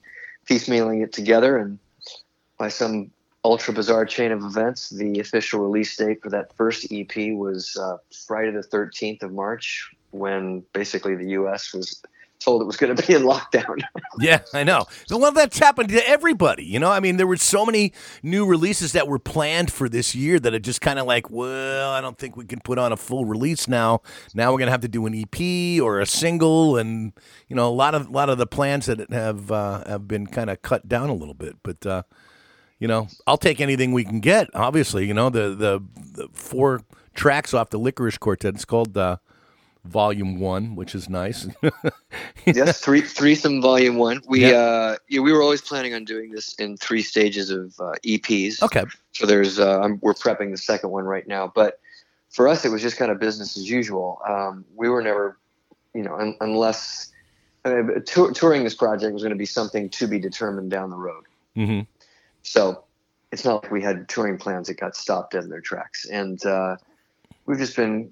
piecemealing 0.48 1.04
it 1.04 1.14
together. 1.14 1.58
And 1.58 1.80
by 2.58 2.70
some 2.70 3.12
ultra 3.46 3.74
bizarre 3.74 4.06
chain 4.06 4.32
of 4.32 4.44
events, 4.44 4.90
the 4.90 5.20
official 5.20 5.62
release 5.62 5.96
date 5.96 6.22
for 6.22 6.30
that 6.30 6.54
first 6.56 6.88
EP 6.92 7.34
was 7.34 7.78
uh, 7.78 7.98
Friday 8.28 8.52
the 8.52 8.62
13th 8.62 9.24
of 9.24 9.32
March, 9.32 9.90
when 10.12 10.64
basically 10.74 11.16
the 11.16 11.30
U.S. 11.30 11.74
was 11.74 12.02
told 12.40 12.62
it 12.62 12.66
was 12.66 12.78
going 12.78 12.96
to 12.96 13.08
be 13.08 13.14
in 13.14 13.24
lockdown. 13.24 13.82
Yeah, 14.22 14.40
I 14.54 14.66
know. 14.66 14.86
Well, 15.10 15.32
that's 15.32 15.60
happened 15.60 15.90
to 15.90 16.10
everybody. 16.10 16.66
You 16.66 16.78
know, 16.78 16.92
I 16.92 17.00
mean, 17.00 17.16
there 17.16 17.28
were 17.28 17.38
so 17.38 17.66
many 17.66 17.94
new 18.22 18.46
releases 18.46 18.92
that 18.92 19.08
were 19.08 19.20
planned 19.20 19.72
for 19.72 19.88
this 19.88 20.14
year 20.14 20.42
that 20.42 20.54
are 20.54 20.60
just 20.60 20.82
kind 20.82 21.00
of 21.00 21.06
like, 21.06 21.30
well, 21.30 21.92
I 21.92 22.02
don't 22.02 22.18
think 22.18 22.36
we 22.36 22.44
can 22.44 22.60
put 22.60 22.78
on 22.78 22.92
a 22.92 22.98
full 22.98 23.24
release 23.24 23.70
now. 23.70 24.02
Now 24.34 24.52
we're 24.52 24.58
going 24.58 24.68
to 24.68 24.72
have 24.72 24.82
to 24.82 24.90
do 24.90 25.06
an 25.06 25.16
EP 25.16 25.82
or 25.82 26.02
a 26.02 26.06
single, 26.06 26.76
and 26.76 27.14
you 27.48 27.56
know, 27.56 27.70
a 27.70 27.72
lot 27.72 27.96
of 27.96 28.10
a 28.10 28.12
lot 28.12 28.30
of 28.30 28.38
the 28.38 28.48
plans 28.48 28.88
that 28.88 29.10
have 29.10 29.52
uh, 29.52 29.84
have 29.88 30.06
been 30.06 30.28
kind 30.28 30.50
of 30.50 30.62
cut 30.62 30.90
down 30.90 31.10
a 31.10 31.16
little 31.16 31.34
bit. 31.34 31.56
But 31.64 31.86
uh, 31.86 32.04
you 32.78 32.90
know, 32.90 33.08
I'll 33.26 33.38
take 33.38 33.62
anything 33.62 33.94
we 33.94 34.04
can 34.04 34.20
get. 34.20 34.50
Obviously, 34.54 35.08
you 35.08 35.14
know, 35.14 35.30
the 35.30 35.56
the, 35.56 35.82
the 35.96 36.28
four 36.34 36.82
tracks 37.14 37.54
off 37.54 37.70
the 37.70 37.80
Licorice 37.80 38.18
Quartet. 38.20 38.56
It's 38.56 38.66
called. 38.66 38.98
Uh, 38.98 39.18
Volume 39.90 40.40
One, 40.40 40.76
which 40.76 40.94
is 40.96 41.10
nice. 41.10 41.48
yes, 42.46 42.80
three 42.80 43.02
threesome 43.02 43.62
volume 43.62 43.98
one. 43.98 44.22
We 44.28 44.42
Yeah. 44.42 44.58
uh, 44.58 44.96
yeah, 45.10 45.22
we 45.22 45.32
were 45.34 45.42
always 45.42 45.62
planning 45.62 45.94
on 45.94 46.06
doing 46.06 46.32
this 46.32 46.54
in 46.56 46.78
three 46.78 47.02
stages 47.02 47.50
of 47.50 47.80
uh, 47.80 47.94
EPs. 48.06 48.62
Okay. 48.62 48.84
So 49.14 49.26
there's 49.26 49.60
uh, 49.60 49.80
I'm, 49.82 50.00
we're 50.02 50.14
prepping 50.14 50.52
the 50.52 50.58
second 50.58 50.92
one 50.92 51.06
right 51.06 51.28
now, 51.28 51.52
but 51.54 51.80
for 52.30 52.48
us 52.48 52.64
it 52.66 52.70
was 52.70 52.82
just 52.82 52.98
kind 52.98 53.12
of 53.12 53.20
business 53.20 53.58
as 53.58 53.70
usual. 53.70 54.22
Um, 54.28 54.64
we 54.76 54.88
were 54.90 55.02
never, 55.02 55.38
you 55.94 56.04
know, 56.04 56.16
un- 56.16 56.38
unless 56.42 57.12
uh, 57.66 57.82
tour- 58.06 58.32
touring 58.32 58.64
this 58.64 58.76
project 58.76 59.14
was 59.14 59.24
going 59.24 59.32
to 59.34 59.38
be 59.38 59.46
something 59.46 59.90
to 59.90 60.08
be 60.08 60.20
determined 60.20 60.72
down 60.72 60.90
the 60.92 60.98
road. 60.98 61.24
hmm 61.56 61.82
So 62.44 62.84
it's 63.32 63.44
not 63.46 63.64
like 63.64 63.72
we 63.72 63.82
had 63.82 64.08
touring 64.08 64.38
plans 64.38 64.68
that 64.68 64.80
got 64.80 64.96
stopped 64.96 65.34
in 65.36 65.50
their 65.50 65.62
tracks. 65.62 66.06
And 66.06 66.44
uh, 66.46 66.78
we've 67.46 67.58
just 67.60 67.76
been 67.76 68.12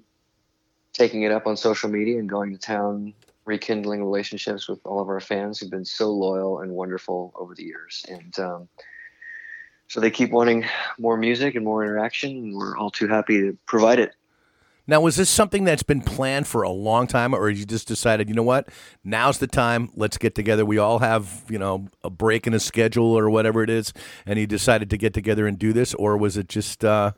taking 0.92 1.22
it 1.22 1.32
up 1.32 1.46
on 1.46 1.56
social 1.56 1.88
media 1.88 2.18
and 2.18 2.28
going 2.28 2.52
to 2.52 2.58
town, 2.58 3.14
rekindling 3.44 4.02
relationships 4.02 4.68
with 4.68 4.80
all 4.84 5.00
of 5.00 5.08
our 5.08 5.20
fans 5.20 5.58
who've 5.58 5.70
been 5.70 5.84
so 5.84 6.10
loyal 6.10 6.60
and 6.60 6.72
wonderful 6.72 7.32
over 7.36 7.54
the 7.54 7.64
years. 7.64 8.04
And 8.08 8.38
um, 8.38 8.68
so 9.86 10.00
they 10.00 10.10
keep 10.10 10.30
wanting 10.30 10.66
more 10.98 11.16
music 11.16 11.54
and 11.54 11.64
more 11.64 11.82
interaction, 11.82 12.30
and 12.30 12.54
we're 12.54 12.76
all 12.76 12.90
too 12.90 13.08
happy 13.08 13.40
to 13.40 13.56
provide 13.64 13.98
it. 13.98 14.14
Now, 14.86 15.02
was 15.02 15.16
this 15.16 15.28
something 15.28 15.64
that's 15.64 15.82
been 15.82 16.00
planned 16.00 16.46
for 16.46 16.62
a 16.62 16.70
long 16.70 17.06
time, 17.06 17.34
or 17.34 17.50
you 17.50 17.66
just 17.66 17.86
decided, 17.86 18.30
you 18.30 18.34
know 18.34 18.42
what, 18.42 18.70
now's 19.04 19.36
the 19.36 19.46
time, 19.46 19.90
let's 19.94 20.16
get 20.16 20.34
together? 20.34 20.64
We 20.64 20.78
all 20.78 20.98
have, 21.00 21.44
you 21.50 21.58
know, 21.58 21.88
a 22.02 22.08
break 22.08 22.46
in 22.46 22.54
a 22.54 22.58
schedule 22.58 23.18
or 23.18 23.28
whatever 23.28 23.62
it 23.62 23.68
is, 23.68 23.92
and 24.24 24.38
you 24.38 24.46
decided 24.46 24.88
to 24.88 24.96
get 24.96 25.12
together 25.12 25.46
and 25.46 25.58
do 25.58 25.74
this, 25.74 25.92
or 25.92 26.16
was 26.16 26.38
it 26.38 26.48
just, 26.48 26.86
uh, 26.86 27.12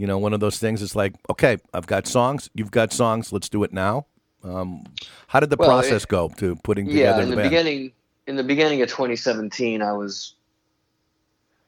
you 0.00 0.06
know, 0.06 0.16
one 0.18 0.32
of 0.32 0.40
those 0.40 0.58
things? 0.58 0.80
It's 0.82 0.96
like, 0.96 1.14
okay, 1.28 1.58
I've 1.74 1.86
got 1.86 2.06
songs, 2.06 2.48
you've 2.54 2.70
got 2.70 2.90
songs, 2.90 3.34
let's 3.34 3.50
do 3.50 3.62
it 3.64 3.72
now. 3.72 4.06
Um, 4.42 4.84
how 5.26 5.40
did 5.40 5.50
the 5.50 5.56
Well, 5.58 5.68
process 5.68 6.04
it- 6.04 6.08
go 6.08 6.28
to 6.38 6.56
putting 6.56 6.86
yeah 6.86 7.12
together 7.12 7.22
in 7.22 7.28
the, 7.28 7.36
the 7.36 7.42
band? 7.42 7.50
beginning 7.50 7.92
in 8.26 8.36
the 8.36 8.42
beginning 8.44 8.80
of 8.80 8.88
2017 8.88 9.82
i 9.82 9.92
was 9.92 10.34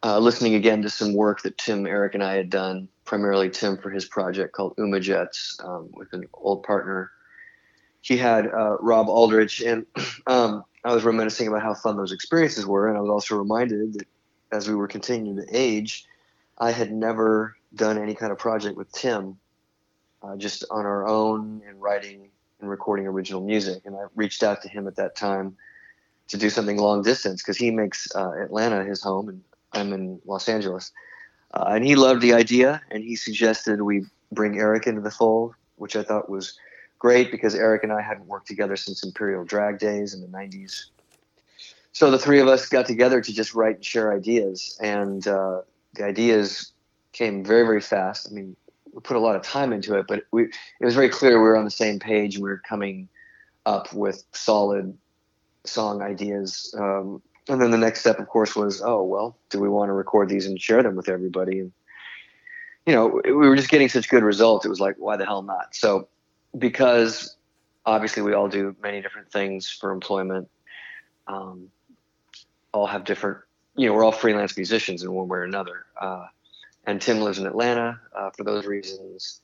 uh, 0.05 0.18
listening 0.18 0.55
again 0.55 0.80
to 0.83 0.89
some 0.89 1.12
work 1.14 1.43
that 1.43 1.59
tim 1.59 1.87
eric 1.87 2.14
and 2.14 2.22
i 2.22 2.35
had 2.35 2.49
done 2.49 2.89
primarily 3.05 3.51
tim 3.51 3.76
for 3.76 3.91
his 3.91 4.07
project 4.07 4.55
called 4.55 4.74
Umajets 4.78 5.62
um, 5.64 5.91
with 5.93 6.09
an 6.14 6.24
old 6.33 6.62
partner 6.62 7.11
he 8.01 8.16
had 8.16 8.47
uh, 8.47 8.76
rob 8.80 9.09
aldrich 9.09 9.61
and 9.61 9.85
um, 10.26 10.64
i 10.85 10.95
was 10.95 11.05
reminiscing 11.05 11.49
about 11.49 11.62
how 11.62 11.74
fun 11.74 11.99
those 11.99 12.12
experiences 12.12 12.64
were 12.64 12.89
and 12.89 12.97
i 12.97 13.01
was 13.03 13.11
also 13.11 13.37
reminded 13.37 13.93
that 13.93 14.07
as 14.51 14.66
we 14.66 14.74
were 14.74 14.89
continuing 14.89 15.37
to 15.37 15.47
age 15.53 16.07
i 16.59 16.70
had 16.70 16.91
never 16.91 17.55
done 17.75 17.99
any 17.99 18.14
kind 18.14 18.33
of 18.33 18.39
project 18.39 18.77
with 18.77 18.91
tim 18.93 19.39
uh, 20.23 20.37
just 20.37 20.64
on 20.70 20.87
our 20.87 21.07
own 21.07 21.62
and 21.66 21.81
writing 21.81 22.31
and 22.61 22.70
recording 22.70 23.07
original 23.07 23.41
music. 23.41 23.83
And 23.85 23.97
I 23.97 24.05
reached 24.14 24.43
out 24.43 24.62
to 24.62 24.68
him 24.68 24.87
at 24.87 24.97
that 24.97 25.16
time 25.16 25.57
to 26.29 26.37
do 26.37 26.49
something 26.49 26.79
long 26.79 27.03
distance 27.03 27.43
because 27.43 27.57
he 27.57 27.70
makes 27.70 28.09
uh, 28.14 28.33
Atlanta 28.43 28.85
his 28.85 29.03
home 29.03 29.29
and 29.29 29.43
I'm 29.73 29.93
in 29.93 30.20
Los 30.25 30.49
Angeles. 30.49 30.93
Uh, 31.53 31.64
and 31.70 31.85
he 31.85 31.97
loved 31.97 32.23
the 32.23 32.33
idea 32.33 32.81
and 32.91 33.03
he 33.03 33.16
suggested 33.16 33.83
we 33.83 34.07
bring 34.31 34.59
Eric 34.59 34.87
into 34.87 35.01
the 35.01 35.11
fold, 35.11 35.55
which 35.77 35.97
I 35.97 36.03
thought 36.03 36.31
was 36.31 36.57
great 36.99 37.31
because 37.31 37.55
Eric 37.55 37.83
and 37.83 37.93
I 37.93 38.01
hadn't 38.01 38.27
worked 38.27 38.47
together 38.47 38.77
since 38.77 39.03
Imperial 39.03 39.45
Drag 39.45 39.79
days 39.79 40.14
in 40.14 40.20
the 40.20 40.29
90s. 40.29 40.85
So 41.93 42.11
the 42.11 42.18
three 42.18 42.41
of 42.41 42.49
us 42.49 42.68
got 42.68 42.87
together 42.87 43.20
to 43.20 43.33
just 43.35 43.55
write 43.55 43.77
and 43.77 43.85
share 43.85 44.14
ideas. 44.14 44.79
And 44.81 45.27
uh, 45.27 45.62
the 45.95 46.05
ideas 46.05 46.72
came 47.13 47.45
very, 47.45 47.65
very 47.65 47.81
fast. 47.81 48.29
I 48.31 48.35
mean, 48.35 48.57
we 48.93 49.01
put 49.01 49.17
a 49.17 49.21
lot 49.21 49.37
of 49.37 49.43
time 49.43 49.73
into 49.73 49.97
it, 49.97 50.07
but 50.07 50.25
we, 50.33 50.45
it 50.45 50.85
was 50.85 50.95
very 50.95 51.09
clear 51.09 51.39
we 51.39 51.49
were 51.49 51.57
on 51.57 51.65
the 51.65 51.71
same 51.71 51.99
page. 51.99 52.37
We 52.37 52.49
were 52.49 52.63
coming 52.69 53.09
up 53.65 53.93
with 53.93 54.25
solid 54.33 54.97
song 55.65 56.03
ideas. 56.03 56.75
Um, 56.79 57.23
and 57.49 57.61
then 57.61 57.71
the 57.71 57.79
next 57.79 58.01
step, 58.01 58.19
of 58.19 58.29
course, 58.29 58.55
was, 58.55 58.83
oh, 58.83 59.03
well, 59.03 59.37
do 59.51 59.61
we 59.61 59.69
want 59.69 59.89
to 59.89 59.93
record 59.93 60.29
these 60.29 60.47
and 60.47 60.61
share 60.61 60.83
them 60.83 60.97
with 60.97 61.09
everybody? 61.09 61.61
And, 61.61 61.73
you 62.87 62.95
know, 62.95 63.21
we 63.25 63.33
were 63.33 63.57
just 63.57 63.71
getting 63.71 63.89
such 63.89 64.09
good 64.09 64.23
results. 64.23 64.65
It 64.65 64.69
was 64.69 64.81
like, 64.81 64.97
why 64.99 65.17
the 65.17 65.25
hell 65.25 65.43
not? 65.43 65.75
So, 65.75 66.09
because 66.57 67.37
obviously 67.87 68.23
we 68.23 68.33
all 68.33 68.49
do 68.49 68.77
many 68.83 69.01
different 69.01 69.31
things 69.33 69.69
for 69.69 69.91
employment, 69.91 70.49
um, 71.27 71.69
all 72.73 72.87
have 72.87 73.05
different, 73.05 73.39
you 73.77 73.87
know, 73.87 73.95
we're 73.95 74.05
all 74.05 74.13
freelance 74.13 74.57
musicians 74.57 75.03
in 75.03 75.13
one 75.13 75.29
way 75.29 75.39
or 75.39 75.45
another. 75.45 75.87
Uh, 76.01 76.27
and 76.85 77.01
Tim 77.01 77.20
lives 77.20 77.39
in 77.39 77.47
Atlanta. 77.47 78.01
Uh, 78.14 78.30
for 78.30 78.45
those 78.45 78.66
reasons, 78.66 79.41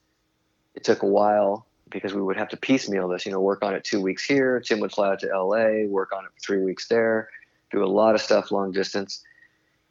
it 0.74 0.84
took 0.84 1.03
a 1.03 1.07
while 1.07 1.66
because 1.91 2.14
we 2.14 2.22
would 2.22 2.36
have 2.36 2.49
to 2.49 2.57
piecemeal 2.57 3.09
this. 3.09 3.24
You 3.26 3.32
know, 3.32 3.41
work 3.41 3.62
on 3.62 3.74
it 3.74 3.84
two 3.84 4.01
weeks 4.01 4.24
here. 4.24 4.61
Tim 4.61 4.80
would 4.80 4.93
fly 4.93 5.11
out 5.11 5.20
to 5.20 5.30
L.A., 5.30 5.86
work 5.86 6.12
on 6.12 6.24
it 6.24 6.30
for 6.34 6.41
three 6.41 6.62
weeks 6.62 6.89
there, 6.89 7.28
do 7.70 7.82
a 7.82 7.86
lot 7.86 8.14
of 8.14 8.20
stuff 8.20 8.51
long 8.51 8.72
distance. 8.72 9.22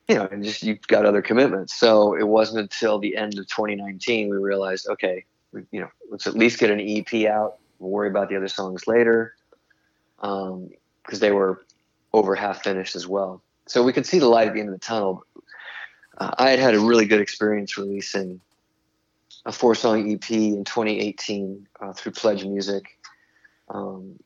You 0.08 0.16
know, 0.16 0.28
and 0.32 0.43
just 0.43 0.64
you've 0.64 0.88
got 0.88 1.06
other 1.06 1.22
commitments. 1.22 1.74
So 1.74 2.16
it 2.16 2.28
wasn't 2.28 2.60
until 2.60 2.98
the 2.98 3.18
end 3.18 3.38
of 3.38 3.48
2019 3.48 4.30
we 4.30 4.38
realized, 4.38 4.88
okay, 4.88 5.26
we, 5.52 5.64
you 5.72 5.82
know, 5.82 5.89
let's 6.10 6.28
at 6.28 6.34
least 6.34 6.60
get 6.60 6.72
an 6.72 6.80
EP 6.80 7.30
out. 7.30 7.58
We'll 7.80 7.91
worry 7.91 8.10
about 8.10 8.30
the 8.30 8.38
other 8.38 8.48
songs 8.48 8.88
later, 8.88 9.36
because 10.16 11.20
they 11.20 11.32
were 11.32 11.66
over 12.14 12.36
half 12.36 12.64
finished 12.64 12.95
as 12.95 13.06
well. 13.06 13.41
So 13.66 13.84
we 13.84 13.91
could 13.91 14.06
see 14.06 14.20
the 14.20 14.30
light 14.30 14.48
at 14.48 14.54
the 14.54 14.62
end 14.62 14.70
of 14.70 14.76
the 14.76 14.86
tunnel 14.86 15.26
uh, 16.18 16.32
I 16.38 16.49
had 16.49 16.59
had 16.59 16.76
a 16.76 16.80
really 16.80 17.05
good 17.05 17.22
experience 17.22 17.78
releasing 17.78 18.41
a 19.45 19.51
four 19.51 19.76
song 19.76 20.11
EP 20.11 20.30
in 20.32 20.63
2018 20.63 21.68
uh, 21.80 21.93
through 21.93 22.11
Pledge 22.11 22.43
Music. 22.43 22.99
Um, 23.70 24.20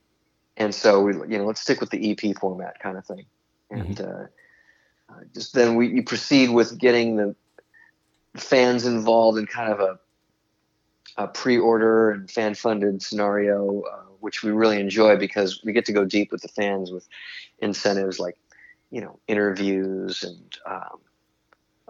and 0.57 0.73
so 0.73 1.01
we, 1.01 1.13
you 1.13 1.37
know, 1.37 1.45
let's 1.45 1.61
stick 1.61 1.79
with 1.79 1.89
the 1.89 2.11
EP 2.11 2.35
format 2.37 2.79
kind 2.79 2.97
of 2.97 3.05
thing. 3.05 3.25
And 3.69 4.01
uh, 4.01 4.25
uh, 5.09 5.19
just 5.33 5.53
then 5.53 5.75
we 5.75 5.87
you 5.87 6.03
proceed 6.03 6.49
with 6.49 6.77
getting 6.77 7.15
the 7.15 7.35
fans 8.35 8.85
involved 8.85 9.37
in 9.37 9.45
kind 9.45 9.71
of 9.71 9.79
a, 9.79 9.99
a 11.17 11.27
pre 11.27 11.57
order 11.57 12.11
and 12.11 12.29
fan 12.29 12.55
funded 12.55 13.01
scenario, 13.01 13.81
uh, 13.81 14.03
which 14.19 14.43
we 14.43 14.51
really 14.51 14.79
enjoy 14.79 15.17
because 15.17 15.61
we 15.63 15.73
get 15.73 15.85
to 15.85 15.93
go 15.93 16.05
deep 16.05 16.31
with 16.31 16.41
the 16.41 16.47
fans 16.47 16.91
with 16.91 17.07
incentives 17.59 18.19
like, 18.19 18.37
you 18.89 19.01
know, 19.01 19.19
interviews 19.27 20.23
and, 20.23 20.57
um, 20.65 20.99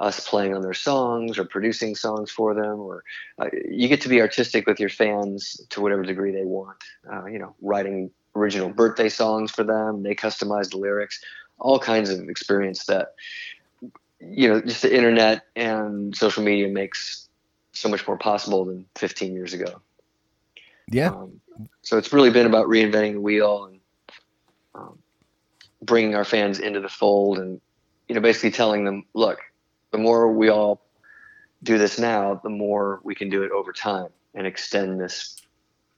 us 0.02 0.28
playing 0.28 0.56
on 0.56 0.62
their 0.64 0.74
songs 0.74 1.38
or 1.38 1.46
producing 1.46 1.96
songs 1.96 2.32
for 2.32 2.54
them, 2.56 2.80
or 2.80 3.04
uh, 3.40 3.48
you 3.70 3.88
get 3.88 4.02
to 4.02 4.10
be 4.10 4.20
artistic 4.20 4.66
with 4.66 4.80
your 4.80 4.90
fans 4.90 5.62
to 5.70 5.80
whatever 5.80 6.02
degree 6.02 6.32
they 6.32 6.44
want. 6.44 6.78
Uh, 7.10 7.26
you 7.26 7.38
know, 7.38 7.56
writing 7.62 8.10
original 8.36 8.70
birthday 8.70 9.10
songs 9.10 9.52
for 9.52 9.64
them, 9.64 10.02
they 10.02 10.16
customize 10.16 10.72
the 10.72 10.78
lyrics, 10.78 11.24
all 11.60 11.78
kinds 11.78 12.10
of 12.10 12.28
experience 12.30 12.86
that 12.86 13.14
you 14.20 14.50
know 14.50 14.60
just 14.62 14.82
the 14.82 14.96
internet 14.96 15.44
and 15.56 16.16
social 16.16 16.44
media 16.44 16.68
makes 16.68 17.30
so 17.72 17.88
much 17.88 18.06
more 18.08 18.18
possible 18.18 18.66
than 18.66 18.86
15 18.96 19.34
years 19.34 19.54
ago. 19.54 19.82
Yeah. 20.90 21.10
Um, 21.10 21.40
so 21.84 21.98
it's 21.98 22.12
really 22.12 22.32
been 22.32 22.48
about 22.48 22.68
reinventing 22.68 23.14
the 23.14 23.22
wheel 23.22 23.66
and 23.66 23.80
um, 24.74 24.98
bringing 25.82 26.16
our 26.16 26.26
fans 26.26 26.60
into 26.60 26.80
the 26.80 26.90
fold, 26.90 27.38
and 27.38 27.62
you 28.08 28.16
know, 28.16 28.22
basically 28.22 28.50
telling 28.50 28.84
them, 28.84 29.06
look, 29.14 29.40
the 29.92 29.98
more 29.98 30.32
we 30.32 30.50
all 30.50 30.82
do 31.64 31.78
this 31.78 32.00
now, 32.00 32.40
the 32.44 32.50
more 32.50 33.00
we 33.04 33.14
can 33.14 33.30
do 33.30 33.44
it 33.44 33.52
over 33.52 33.72
time 33.72 34.08
and 34.34 34.48
extend 34.48 35.00
this 35.00 35.38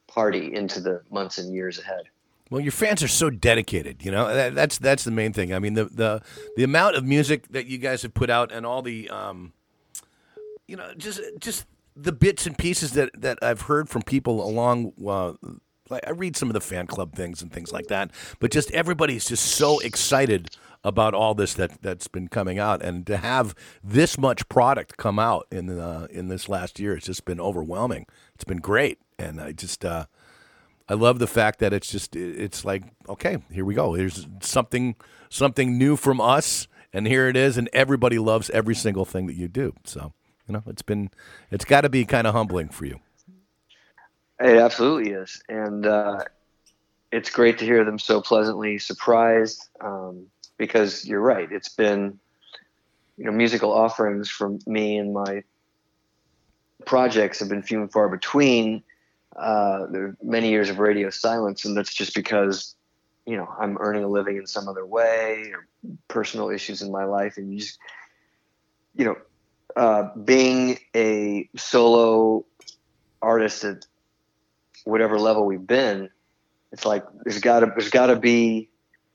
party 0.08 0.54
into 0.54 0.82
the 0.82 1.02
months 1.10 1.38
and 1.38 1.54
years 1.54 1.80
ahead. 1.80 2.04
Well, 2.50 2.62
your 2.62 2.72
fans 2.72 3.02
are 3.02 3.08
so 3.08 3.30
dedicated. 3.30 4.04
You 4.04 4.12
know 4.12 4.34
that, 4.34 4.54
that's 4.54 4.78
that's 4.78 5.04
the 5.04 5.12
main 5.12 5.34
thing. 5.34 5.54
I 5.54 5.60
mean, 5.60 5.74
the 5.74 5.86
the 5.86 6.22
the 6.56 6.64
amount 6.64 6.96
of 6.96 7.04
music 7.04 7.48
that 7.50 7.66
you 7.66 7.78
guys 7.78 8.02
have 8.04 8.14
put 8.14 8.30
out 8.30 8.52
and 8.52 8.66
all 8.66 8.82
the, 8.82 9.10
um, 9.10 9.54
you 10.68 10.76
know, 10.76 10.94
just 10.96 11.22
just 11.40 11.66
the 11.96 12.12
bits 12.12 12.46
and 12.46 12.58
pieces 12.58 12.92
that 12.92 13.10
that 13.20 13.40
I've 13.42 13.62
heard 13.62 13.90
from 13.90 14.04
people 14.04 14.48
along. 14.48 14.94
Uh, 15.04 15.34
like 15.94 16.08
I 16.08 16.12
read 16.12 16.36
some 16.36 16.50
of 16.50 16.54
the 16.54 16.62
fan 16.62 16.88
club 16.88 17.14
things 17.14 17.42
and 17.42 17.52
things 17.52 17.72
like 17.72 17.88
that, 17.88 18.12
but 18.40 18.52
just 18.52 18.72
everybody's 18.72 19.26
just 19.26 19.46
so 19.46 19.80
excited 19.80 20.50
about 20.84 21.14
all 21.14 21.34
this 21.34 21.54
that 21.54 21.82
that's 21.82 22.08
been 22.08 22.28
coming 22.28 22.60
out, 22.60 22.82
and 22.82 23.08
to 23.08 23.18
have 23.18 23.56
this 23.84 24.18
much 24.18 24.48
product 24.50 24.98
come 24.98 25.18
out 25.18 25.48
in 25.52 25.68
the, 25.68 26.08
in 26.12 26.28
this 26.28 26.50
last 26.50 26.80
year, 26.80 26.94
it's 26.96 27.06
just 27.06 27.24
been 27.24 27.40
overwhelming. 27.40 28.06
It's 28.36 28.44
been 28.44 28.60
great, 28.60 29.00
and 29.18 29.40
I 29.40 29.52
just. 29.54 29.86
Uh, 29.86 30.06
I 30.90 30.96
love 30.96 31.18
the 31.18 31.28
fact 31.28 31.60
that 31.60 31.72
it's 31.72 31.90
just 31.90 32.16
it's 32.16 32.66
like 32.66 32.84
okay, 33.08 33.38
here 33.52 33.64
we 33.64 33.74
go. 33.74 33.94
Here's 33.94 34.28
something 34.42 34.96
something 35.30 35.78
new 35.78 35.96
from 35.96 36.20
us, 36.20 36.68
and 36.92 37.08
here 37.08 37.30
it 37.30 37.38
is, 37.38 37.58
and 37.58 37.70
everybody 37.72 38.20
loves 38.20 38.50
every 38.50 38.76
single 38.76 39.06
thing 39.06 39.28
that 39.28 39.36
you 39.36 39.48
do. 39.48 39.74
So 39.86 40.12
you 40.48 40.54
know, 40.54 40.64
it's 40.68 40.82
been 40.82 41.10
it's 41.52 41.66
got 41.66 41.82
to 41.82 41.90
be 41.90 42.06
kind 42.06 42.28
of 42.28 42.34
humbling 42.34 42.70
for 42.70 42.86
you. 42.86 43.00
It 44.40 44.58
absolutely 44.58 45.12
is, 45.14 45.42
and 45.48 45.86
uh, 45.86 46.24
it's 47.12 47.30
great 47.30 47.60
to 47.60 47.66
hear 47.66 47.86
them 47.86 48.00
so 48.00 48.22
pleasantly 48.22 48.78
surprised. 48.80 49.70
Um, 49.80 50.28
because 50.58 51.06
you're 51.06 51.22
right, 51.22 51.52
it's 51.52 51.70
been 51.70 52.20
you 53.18 53.26
know 53.26 53.32
musical 53.32 53.72
offerings 53.72 54.30
from 54.30 54.60
me 54.66 54.98
and 54.98 55.14
my 55.14 55.44
projects 56.86 57.40
have 57.40 57.50
been 57.50 57.62
few 57.62 57.82
and 57.82 57.92
far 57.92 58.10
between. 58.10 58.84
Uh, 59.36 59.88
there 59.92 60.04
are 60.04 60.18
many 60.22 60.50
years 60.50 60.70
of 60.70 60.80
radio 60.80 61.10
silence, 61.10 61.66
and 61.66 61.76
that's 61.76 61.94
just 61.94 62.14
because 62.14 62.76
you 63.26 63.38
know 63.38 63.48
I'm 63.60 63.78
earning 63.80 64.04
a 64.04 64.08
living 64.08 64.38
in 64.38 64.48
some 64.48 64.68
other 64.68 64.86
way 64.86 65.52
or 65.54 65.68
personal 66.08 66.50
issues 66.50 66.82
in 66.82 66.92
my 66.92 67.06
life, 67.06 67.38
and 67.38 67.52
you 67.52 67.60
just 67.60 67.80
you 68.96 69.06
know 69.06 69.18
uh, 69.76 70.10
being 70.24 70.78
a 70.96 71.50
solo 71.56 72.46
artist 73.22 73.64
at 73.64 73.86
whatever 74.84 75.20
level 75.20 75.46
we've 75.46 75.66
been, 75.66 76.10
it's 76.72 76.86
like 76.86 77.04
there's 77.24 77.40
got 77.40 77.62
to 77.62 77.68
there's 77.68 77.90
got 77.90 78.08
to 78.08 78.16
be 78.16 78.70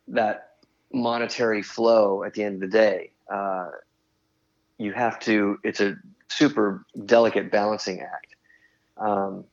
that 0.08 0.56
monetary 0.92 1.62
flow 1.62 2.22
at 2.24 2.34
the 2.34 2.42
end 2.42 2.56
of 2.56 2.60
the 2.70 2.76
day. 2.76 3.10
Uh, 3.30 3.68
you 4.78 4.92
have 4.92 5.18
to. 5.20 5.58
It's 5.64 5.80
a 5.80 5.96
super 6.28 6.84
delicate 7.04 7.50
balancing 7.50 8.00
act. 8.00 8.34
Um, 8.96 9.44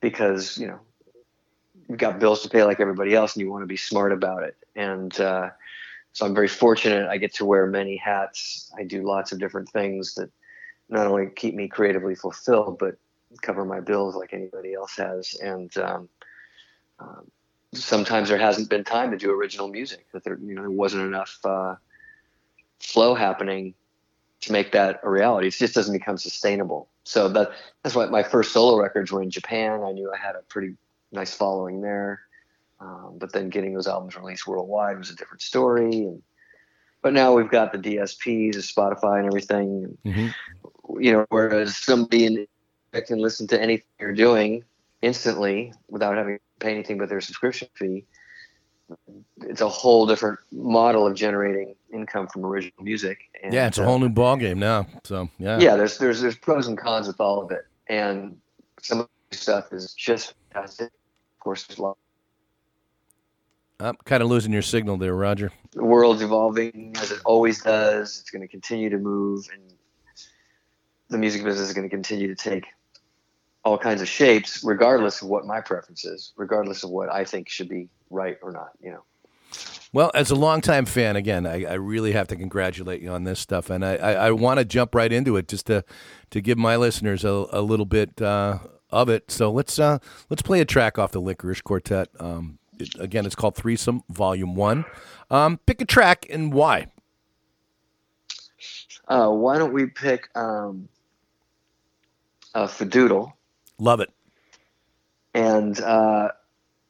because 0.00 0.58
you 0.58 0.66
know 0.66 0.80
you've 1.88 1.98
got 1.98 2.18
bills 2.18 2.42
to 2.42 2.48
pay 2.48 2.64
like 2.64 2.80
everybody 2.80 3.14
else, 3.14 3.34
and 3.34 3.42
you 3.42 3.50
want 3.50 3.62
to 3.62 3.66
be 3.66 3.76
smart 3.76 4.12
about 4.12 4.42
it. 4.42 4.56
And 4.76 5.18
uh, 5.20 5.50
so 6.12 6.26
I'm 6.26 6.34
very 6.34 6.48
fortunate. 6.48 7.08
I 7.08 7.18
get 7.18 7.34
to 7.34 7.44
wear 7.44 7.66
many 7.66 7.96
hats. 7.96 8.72
I 8.78 8.84
do 8.84 9.02
lots 9.02 9.32
of 9.32 9.38
different 9.38 9.68
things 9.68 10.14
that 10.14 10.30
not 10.88 11.06
only 11.06 11.28
keep 11.34 11.54
me 11.54 11.68
creatively 11.68 12.14
fulfilled, 12.14 12.78
but 12.78 12.96
cover 13.42 13.64
my 13.64 13.80
bills 13.80 14.16
like 14.16 14.32
anybody 14.32 14.74
else 14.74 14.96
has. 14.96 15.34
And 15.42 15.76
um, 15.78 16.08
um, 16.98 17.30
sometimes 17.74 18.28
there 18.28 18.38
hasn't 18.38 18.68
been 18.68 18.84
time 18.84 19.10
to 19.10 19.16
do 19.16 19.30
original 19.30 19.68
music. 19.68 20.06
That 20.12 20.24
there, 20.24 20.38
you 20.38 20.54
know, 20.54 20.62
there 20.62 20.70
wasn't 20.70 21.04
enough 21.04 21.38
uh, 21.44 21.76
flow 22.80 23.14
happening 23.14 23.74
to 24.42 24.52
make 24.52 24.72
that 24.72 25.00
a 25.02 25.10
reality. 25.10 25.48
It 25.48 25.54
just 25.54 25.74
doesn't 25.74 25.92
become 25.92 26.16
sustainable. 26.16 26.88
So 27.04 27.28
that 27.30 27.52
that's 27.82 27.94
why 27.94 28.06
my 28.06 28.22
first 28.22 28.52
solo 28.52 28.80
records 28.80 29.12
were 29.12 29.22
in 29.22 29.30
Japan. 29.30 29.82
I 29.82 29.92
knew 29.92 30.12
I 30.12 30.18
had 30.18 30.34
a 30.36 30.42
pretty 30.42 30.74
nice 31.12 31.34
following 31.34 31.80
there. 31.80 32.22
Um, 32.80 33.16
but 33.18 33.32
then 33.32 33.50
getting 33.50 33.74
those 33.74 33.86
albums 33.86 34.16
released 34.16 34.46
worldwide 34.46 34.98
was 34.98 35.10
a 35.10 35.16
different 35.16 35.42
story. 35.42 35.90
And 35.90 36.22
but 37.02 37.12
now 37.12 37.34
we've 37.34 37.50
got 37.50 37.72
the 37.72 37.78
DSPs, 37.78 38.54
the 38.54 38.60
Spotify, 38.60 39.18
and 39.18 39.26
everything. 39.26 39.98
Mm-hmm. 40.04 41.00
You 41.00 41.12
know, 41.12 41.26
whereas 41.28 41.76
somebody 41.76 42.26
in 42.26 42.46
can 42.98 43.18
listen 43.18 43.46
to 43.48 43.60
anything 43.60 43.86
you're 44.00 44.12
doing 44.12 44.64
instantly 45.02 45.72
without 45.88 46.16
having 46.16 46.36
to 46.36 46.40
pay 46.58 46.72
anything 46.72 46.98
but 46.98 47.08
their 47.08 47.20
subscription 47.20 47.68
fee. 47.74 48.04
It's 49.42 49.60
a 49.60 49.68
whole 49.68 50.06
different 50.06 50.40
model 50.50 51.06
of 51.06 51.14
generating 51.14 51.76
income 51.92 52.26
from 52.26 52.44
original 52.44 52.82
music. 52.82 53.18
And, 53.42 53.52
Yeah, 53.52 53.68
it's 53.68 53.78
a 53.78 53.82
uh, 53.82 53.86
whole 53.86 53.98
new 53.98 54.08
ballgame 54.08 54.56
now. 54.56 54.86
So 55.04 55.28
yeah, 55.38 55.58
yeah, 55.60 55.76
there's 55.76 55.98
there's 55.98 56.20
there's 56.20 56.36
pros 56.36 56.66
and 56.66 56.76
cons 56.76 57.06
with 57.06 57.20
all 57.20 57.42
of 57.42 57.52
it, 57.52 57.66
and 57.88 58.36
some 58.82 59.00
of 59.00 59.08
the 59.30 59.36
stuff 59.36 59.72
is 59.72 59.94
just 59.94 60.34
fantastic. 60.52 60.86
Of 60.86 61.40
course, 61.40 61.66
there's 61.66 61.78
a 61.78 61.82
lot. 61.82 61.98
I'm 63.78 63.96
kind 64.04 64.22
of 64.22 64.28
losing 64.28 64.52
your 64.52 64.62
signal 64.62 64.98
there, 64.98 65.14
Roger. 65.14 65.52
The 65.72 65.84
world's 65.84 66.20
evolving 66.20 66.94
as 67.00 67.12
it 67.12 67.20
always 67.24 67.62
does. 67.62 68.18
It's 68.20 68.30
going 68.30 68.42
to 68.42 68.48
continue 68.48 68.90
to 68.90 68.98
move, 68.98 69.48
and 69.52 69.72
the 71.08 71.18
music 71.18 71.44
business 71.44 71.68
is 71.68 71.74
going 71.74 71.88
to 71.88 71.94
continue 71.94 72.34
to 72.34 72.34
take 72.34 72.66
all 73.64 73.78
kinds 73.78 74.00
of 74.00 74.08
shapes, 74.08 74.62
regardless 74.64 75.22
of 75.22 75.28
what 75.28 75.44
my 75.44 75.60
preference 75.60 76.04
is, 76.04 76.32
regardless 76.36 76.82
of 76.82 76.90
what 76.90 77.12
I 77.12 77.24
think 77.24 77.48
should 77.48 77.68
be 77.68 77.88
right 78.10 78.38
or 78.42 78.52
not. 78.52 78.70
You 78.80 78.92
know. 78.92 79.02
Well, 79.92 80.12
as 80.14 80.30
a 80.30 80.36
longtime 80.36 80.86
fan, 80.86 81.16
again, 81.16 81.46
I, 81.46 81.64
I 81.64 81.74
really 81.74 82.12
have 82.12 82.28
to 82.28 82.36
congratulate 82.36 83.02
you 83.02 83.10
on 83.10 83.24
this 83.24 83.40
stuff, 83.40 83.70
and 83.70 83.84
I, 83.84 83.96
I, 83.96 84.12
I 84.12 84.30
want 84.30 84.58
to 84.58 84.64
jump 84.64 84.94
right 84.94 85.12
into 85.12 85.36
it 85.36 85.48
just 85.48 85.66
to 85.66 85.84
to 86.30 86.40
give 86.40 86.58
my 86.58 86.76
listeners 86.76 87.24
a, 87.24 87.46
a 87.50 87.60
little 87.60 87.86
bit 87.86 88.22
uh, 88.22 88.58
of 88.90 89.08
it. 89.08 89.30
So 89.30 89.50
let's 89.50 89.78
uh, 89.78 89.98
let's 90.28 90.42
play 90.42 90.60
a 90.60 90.64
track 90.64 90.98
off 90.98 91.12
the 91.12 91.20
Licorice 91.20 91.62
Quartet. 91.62 92.08
Um, 92.20 92.58
it, 92.78 92.94
again, 93.00 93.26
it's 93.26 93.34
called 93.34 93.56
Threesome 93.56 94.02
Volume 94.08 94.54
One. 94.54 94.84
Um, 95.30 95.58
pick 95.66 95.80
a 95.80 95.84
track 95.84 96.26
and 96.30 96.52
why. 96.52 96.86
Uh, 99.08 99.28
why 99.30 99.58
don't 99.58 99.72
we 99.72 99.86
pick 99.86 100.28
um, 100.36 100.88
uh, 102.54 102.68
Fadoodle? 102.68 103.32
Love 103.80 104.00
it. 104.00 104.10
and 105.34 105.80
uh, 105.80 106.28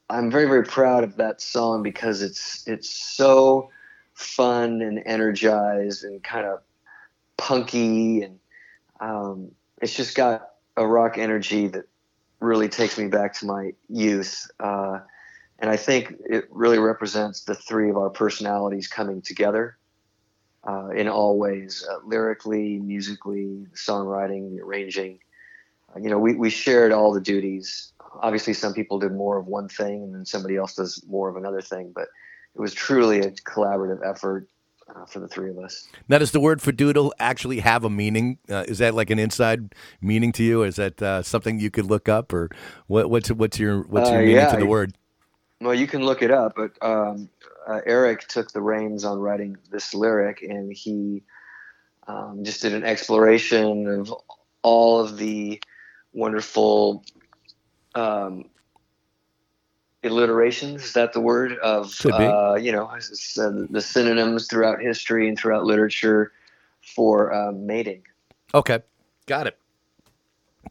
I'm 0.09 0.31
very 0.31 0.47
very 0.47 0.65
proud 0.65 1.05
of 1.05 1.17
that 1.17 1.41
song 1.41 1.83
because 1.83 2.21
it's 2.21 2.67
it's 2.67 2.91
so 2.91 3.71
fun 4.15 4.83
and 4.83 5.01
energized 5.07 6.05
and 6.05 6.23
kind 6.23 6.47
of 6.47 6.61
punky 7.37 8.23
and 8.23 8.39
um, 9.01 9.53
it's 9.81 9.95
just 9.95 10.15
got 10.15 10.51
a 10.77 10.87
rock 10.87 11.17
energy 11.17 11.69
that 11.69 11.85
really 12.41 12.69
takes 12.69 12.99
me 12.99 13.07
back 13.07 13.35
to 13.35 13.47
my 13.47 13.73
youth 13.89 14.51
uh, 14.59 14.99
and 15.61 15.71
I 15.71 15.77
think 15.77 16.15
it 16.27 16.47
really 16.51 16.79
represents 16.79 17.45
the 17.45 17.55
three 17.55 17.89
of 17.89 17.97
our 17.97 18.11
personalities 18.11 18.89
coming 18.89 19.23
together 19.23 19.77
uh, 20.67 20.89
in 20.89 21.09
all 21.09 21.39
ways 21.39 21.87
uh, 21.89 21.99
lyrically 22.05 22.79
musically 22.79 23.67
songwriting 23.75 24.59
arranging 24.61 25.21
you 26.01 26.11
know, 26.11 26.19
we, 26.19 26.35
we 26.35 26.51
shared 26.51 26.93
all 26.93 27.13
the 27.13 27.21
duties. 27.21 27.93
Obviously, 28.21 28.53
some 28.53 28.75
people 28.75 28.99
did 28.99 29.13
more 29.13 29.39
of 29.39 29.47
one 29.47 29.69
thing, 29.69 30.03
and 30.03 30.15
then 30.15 30.25
somebody 30.25 30.57
else 30.57 30.75
does 30.75 31.03
more 31.09 31.29
of 31.29 31.37
another 31.37 31.61
thing. 31.61 31.93
But 31.95 32.09
it 32.55 32.61
was 32.61 32.75
truly 32.75 33.21
a 33.21 33.31
collaborative 33.31 34.01
effort 34.05 34.49
uh, 34.95 35.07
for 35.07 35.21
the 35.21 35.29
three 35.29 35.51
of 35.51 35.59
us. 35.59 35.89
Now, 36.09 36.19
does 36.19 36.33
the 36.33 36.41
word 36.41 36.61
Fadoodle 36.61 37.13
actually 37.19 37.61
have 37.61 37.85
a 37.85 37.91
meaning? 37.91 38.39
Uh, 38.49 38.65
is 38.67 38.79
that 38.79 38.95
like 38.95 39.11
an 39.11 39.19
inside 39.19 39.75
meaning 40.01 40.33
to 40.33 40.43
you? 40.43 40.63
Is 40.63 40.77
that 40.77 41.01
uh, 41.01 41.23
something 41.23 41.61
you 41.61 41.71
could 41.71 41.87
look 41.87 42.09
up, 42.09 42.33
or 42.33 42.51
what, 42.89 43.11
what's 43.11 43.31
what's 43.31 43.59
your 43.59 43.83
what's 43.83 44.11
your 44.11 44.19
Uh, 44.19 44.23
meaning 44.23 44.37
yeah, 44.37 44.53
to 44.53 44.59
the 44.59 44.67
word? 44.67 44.95
Well, 45.61 45.75
you 45.75 45.87
can 45.87 46.03
look 46.03 46.23
it 46.23 46.31
up, 46.31 46.55
but 46.57 46.73
um, 46.83 47.29
uh, 47.69 47.81
Eric 47.85 48.27
took 48.29 48.51
the 48.51 48.63
reins 48.63 49.05
on 49.05 49.19
writing 49.19 49.59
this 49.71 49.93
lyric, 49.95 50.43
and 50.43 50.73
he 50.73 51.23
um, 52.09 52.43
just 52.43 52.63
did 52.63 52.73
an 52.73 52.83
exploration 52.83 53.87
of 53.87 54.13
all 54.63 55.01
of 55.01 55.19
the 55.19 55.61
wonderful 56.13 57.05
um, 57.95 58.45
alliterations. 60.03 60.85
Is 60.85 60.93
that 60.95 61.13
the 61.13 61.21
word 61.21 61.59
of 61.59 61.95
uh, 62.07 62.55
you 62.55 62.73
know 62.73 62.87
uh, 62.87 62.99
the 63.71 63.81
synonyms 63.81 64.47
throughout 64.49 64.81
history 64.81 65.29
and 65.29 65.39
throughout 65.39 65.65
literature 65.65 66.33
for 66.83 67.33
uh, 67.33 67.53
mating, 67.53 68.03
Okay, 68.55 68.81
got 69.27 69.47
it. 69.47 69.59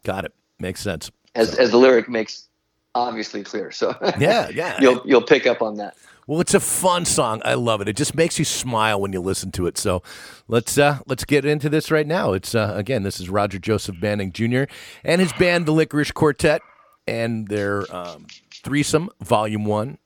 Got 0.02 0.24
it. 0.24 0.34
Makes 0.58 0.80
sense. 0.80 1.10
as 1.34 1.54
as 1.54 1.70
the 1.70 1.78
lyric 1.78 2.08
makes 2.08 2.48
obviously 2.94 3.42
clear. 3.42 3.70
So 3.70 3.96
Yeah, 4.18 4.48
yeah. 4.48 4.78
you'll 4.80 5.02
you'll 5.04 5.22
pick 5.22 5.46
up 5.46 5.62
on 5.62 5.76
that. 5.76 5.96
Well, 6.26 6.40
it's 6.40 6.54
a 6.54 6.60
fun 6.60 7.06
song. 7.06 7.42
I 7.44 7.54
love 7.54 7.80
it. 7.80 7.88
It 7.88 7.96
just 7.96 8.14
makes 8.14 8.38
you 8.38 8.44
smile 8.44 9.00
when 9.00 9.12
you 9.12 9.20
listen 9.20 9.50
to 9.52 9.66
it. 9.66 9.76
So 9.76 10.02
let's 10.46 10.78
uh, 10.78 10.98
let's 11.06 11.24
get 11.24 11.44
into 11.44 11.68
this 11.68 11.90
right 11.90 12.06
now. 12.06 12.32
It's 12.34 12.54
uh, 12.54 12.72
again, 12.76 13.02
this 13.02 13.20
is 13.20 13.28
Roger 13.28 13.58
Joseph 13.58 13.96
Manning 14.00 14.30
Jr. 14.32 14.64
and 15.02 15.20
his 15.20 15.32
band, 15.32 15.66
the 15.66 15.72
Licorice 15.72 16.12
Quartet, 16.12 16.62
and 17.06 17.48
their 17.48 17.92
um, 17.94 18.26
threesome, 18.62 19.10
Volume 19.20 19.64
One. 19.64 19.98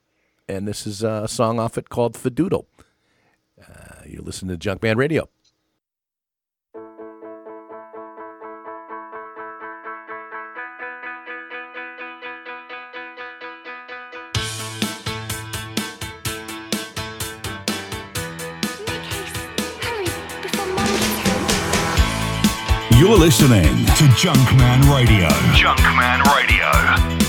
And 0.48 0.66
this 0.66 0.86
is 0.86 1.04
uh, 1.04 1.22
a 1.24 1.28
song 1.28 1.58
off 1.58 1.76
it 1.76 1.90
called 1.90 2.14
"Fadoodle." 2.14 2.66
Uh, 3.60 4.02
you're 4.06 4.22
listening 4.22 4.58
to 4.58 4.76
Band 4.76 4.98
Radio. 4.98 5.28
You're 23.04 23.18
listening 23.18 23.84
to 23.84 24.04
Junkman 24.16 24.90
Radio. 24.90 25.28
Junkman 25.52 26.24
Radio. 26.34 27.23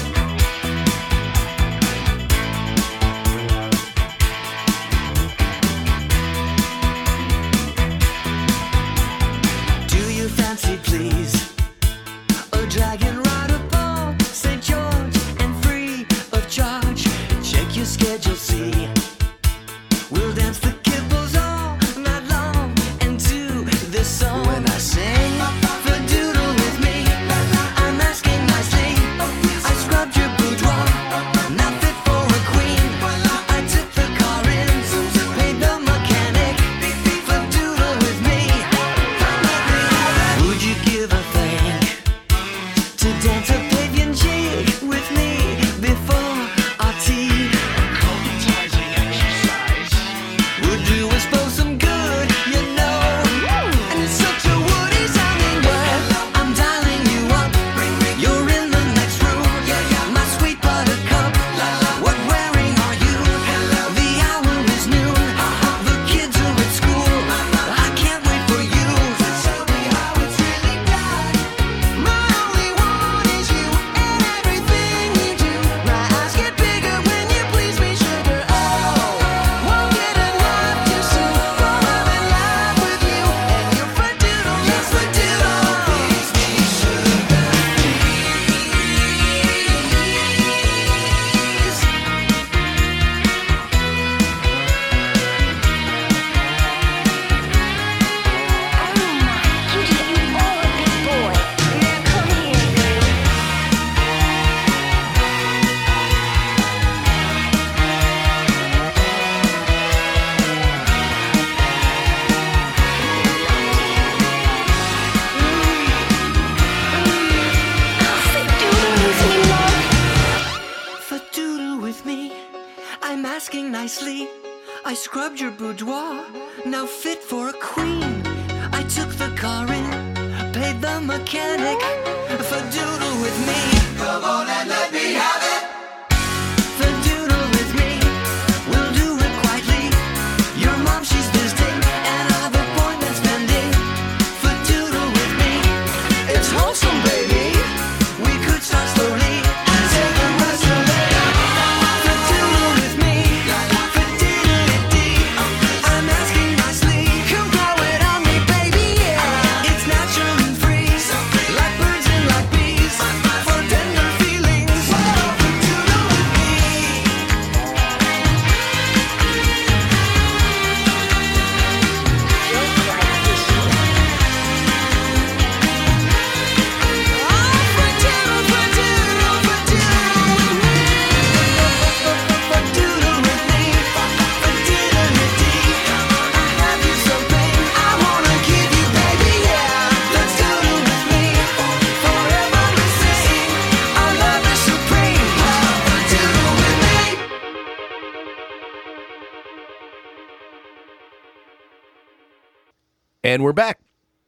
And 203.36 203.44
we're 203.44 203.52
back. 203.52 203.82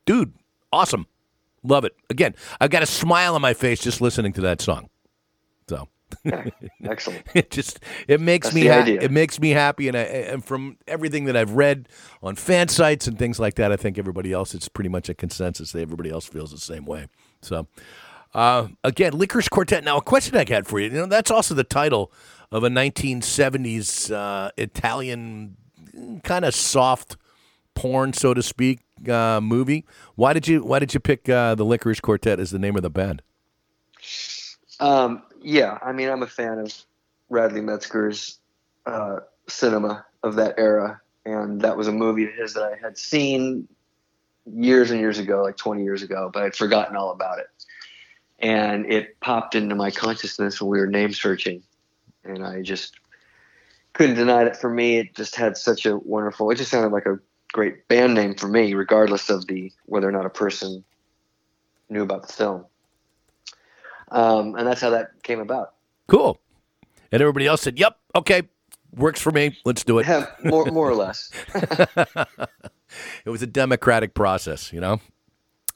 Dude, 0.06 0.34
awesome. 0.74 1.08
Love 1.64 1.86
it. 1.86 1.96
Again, 2.10 2.36
I've 2.60 2.70
got 2.72 2.84
a 2.84 2.86
smile 2.86 3.36
on 3.36 3.42
my 3.42 3.54
face 3.54 3.80
just 3.80 4.02
listening 4.02 4.34
to 4.34 4.42
that 4.42 4.60
song. 4.60 4.90
So 5.70 5.88
Excellent. 6.84 7.24
it 7.34 7.50
just 7.50 7.80
it 8.10 8.20
makes 8.20 8.48
That's 8.48 8.56
me 8.56 8.66
ha- 8.66 8.84
it 8.86 9.10
makes 9.10 9.40
me 9.40 9.52
happy 9.52 9.88
and 9.88 9.96
I, 9.96 10.02
and 10.02 10.44
from 10.44 10.76
everything 10.90 11.24
that 11.24 11.38
I've 11.38 11.52
read 11.52 11.88
on 12.22 12.36
fan 12.36 12.68
sites 12.68 13.08
and 13.08 13.18
things 13.18 13.40
like 13.40 13.54
that, 13.56 13.72
I 13.72 13.78
think 13.78 13.98
everybody 13.98 14.34
else 14.34 14.54
it's 14.54 14.68
pretty 14.68 14.90
much 14.90 15.08
a 15.08 15.14
consensus 15.14 15.72
that 15.72 15.80
everybody 15.80 16.10
else 16.10 16.26
feels 16.26 16.52
the 16.52 16.58
same 16.58 16.84
way. 16.84 17.08
So 17.42 17.68
uh, 18.34 18.68
again, 18.84 19.14
Licorice 19.14 19.48
Quartet. 19.48 19.86
Now, 19.86 19.96
a 19.96 20.02
question 20.02 20.36
I 20.36 20.44
had 20.46 20.68
for 20.68 20.82
you. 20.82 20.88
You 20.88 20.96
know, 20.96 21.06
that's 21.06 21.32
also 21.32 21.56
the 21.56 21.64
title 21.64 22.12
of 22.52 22.66
a 22.66 22.70
1970s 22.70 24.12
uh, 24.12 24.52
Italian 24.58 25.56
kind 26.26 26.44
of 26.44 26.54
soft 26.54 27.16
porn, 27.74 28.12
so 28.12 28.34
to 28.34 28.44
speak, 28.44 28.80
uh, 29.08 29.40
movie. 29.42 29.86
Why 30.16 30.34
did 30.34 30.48
you 30.48 30.64
Why 30.64 30.80
did 30.80 30.94
you 30.94 31.00
pick 31.00 31.28
uh, 31.30 31.56
the 31.56 31.66
Licorice 31.66 32.02
Quartet 32.02 32.40
as 32.40 32.52
the 32.52 32.60
name 32.60 32.76
of 32.76 32.82
the 32.82 32.90
band? 32.90 33.22
Um, 34.80 35.24
yeah, 35.42 35.78
I 35.82 35.92
mean, 35.92 36.10
I'm 36.10 36.24
a 36.24 36.28
fan 36.28 36.60
of 36.60 36.74
Radley 37.30 37.62
Metzger's 37.62 38.40
uh, 38.86 39.20
cinema 39.48 40.06
of 40.24 40.36
that 40.36 40.56
era, 40.58 41.02
and 41.26 41.62
that 41.62 41.78
was 41.78 41.88
a 41.88 41.92
movie 41.92 42.26
of 42.26 42.34
his 42.34 42.54
that 42.54 42.64
I 42.64 42.76
had 42.82 42.98
seen 42.98 43.68
years 44.46 44.92
and 44.92 45.00
years 45.00 45.20
ago, 45.20 45.44
like 45.44 45.58
20 45.58 45.84
years 45.84 46.04
ago, 46.04 46.30
but 46.34 46.44
I'd 46.44 46.56
forgotten 46.56 46.96
all 46.96 47.12
about 47.12 47.40
it. 47.40 47.48
And 48.40 48.86
it 48.86 49.20
popped 49.20 49.56
into 49.56 49.76
my 49.76 49.92
consciousness 49.92 50.62
when 50.62 50.70
we 50.70 50.80
were 50.80 50.88
name 50.88 51.12
searching, 51.12 51.64
and 52.24 52.46
I 52.46 52.62
just 52.62 52.96
couldn't 53.94 54.16
deny 54.16 54.44
it. 54.44 54.56
For 54.56 54.70
me, 54.70 54.98
it 55.00 55.16
just 55.16 55.36
had 55.36 55.58
such 55.58 55.88
a 55.88 55.98
wonderful. 55.98 56.52
It 56.52 56.56
just 56.56 56.70
sounded 56.70 56.92
like 56.92 57.08
a 57.08 57.20
great 57.58 57.88
band 57.88 58.14
name 58.14 58.36
for 58.36 58.48
me, 58.48 58.76
regardless 58.76 59.32
of 59.32 59.48
the 59.48 59.72
whether 59.88 60.08
or 60.08 60.12
not 60.12 60.28
a 60.28 60.30
person 60.30 60.84
knew 61.90 62.04
about 62.04 62.28
the 62.28 62.32
film. 62.32 62.64
Um, 64.12 64.54
and 64.56 64.68
that's 64.68 64.80
how 64.80 64.92
that 64.92 65.24
came 65.24 65.40
about. 65.40 65.74
Cool. 66.06 66.40
And 67.12 67.20
everybody 67.20 67.48
else 67.48 67.64
said, 67.64 67.80
"Yep, 67.80 67.98
okay, 68.14 68.44
works 68.96 69.20
for 69.20 69.32
me. 69.32 69.58
Let's 69.66 69.84
do 69.84 69.98
it." 69.98 70.06
Yeah, 70.06 70.28
more, 70.44 70.66
more 70.66 70.88
or 70.88 70.94
less. 70.94 71.32
it 73.26 73.30
was 73.32 73.42
a 73.42 73.48
democratic 73.48 74.14
process, 74.14 74.72
you 74.72 74.80
know. 74.80 75.02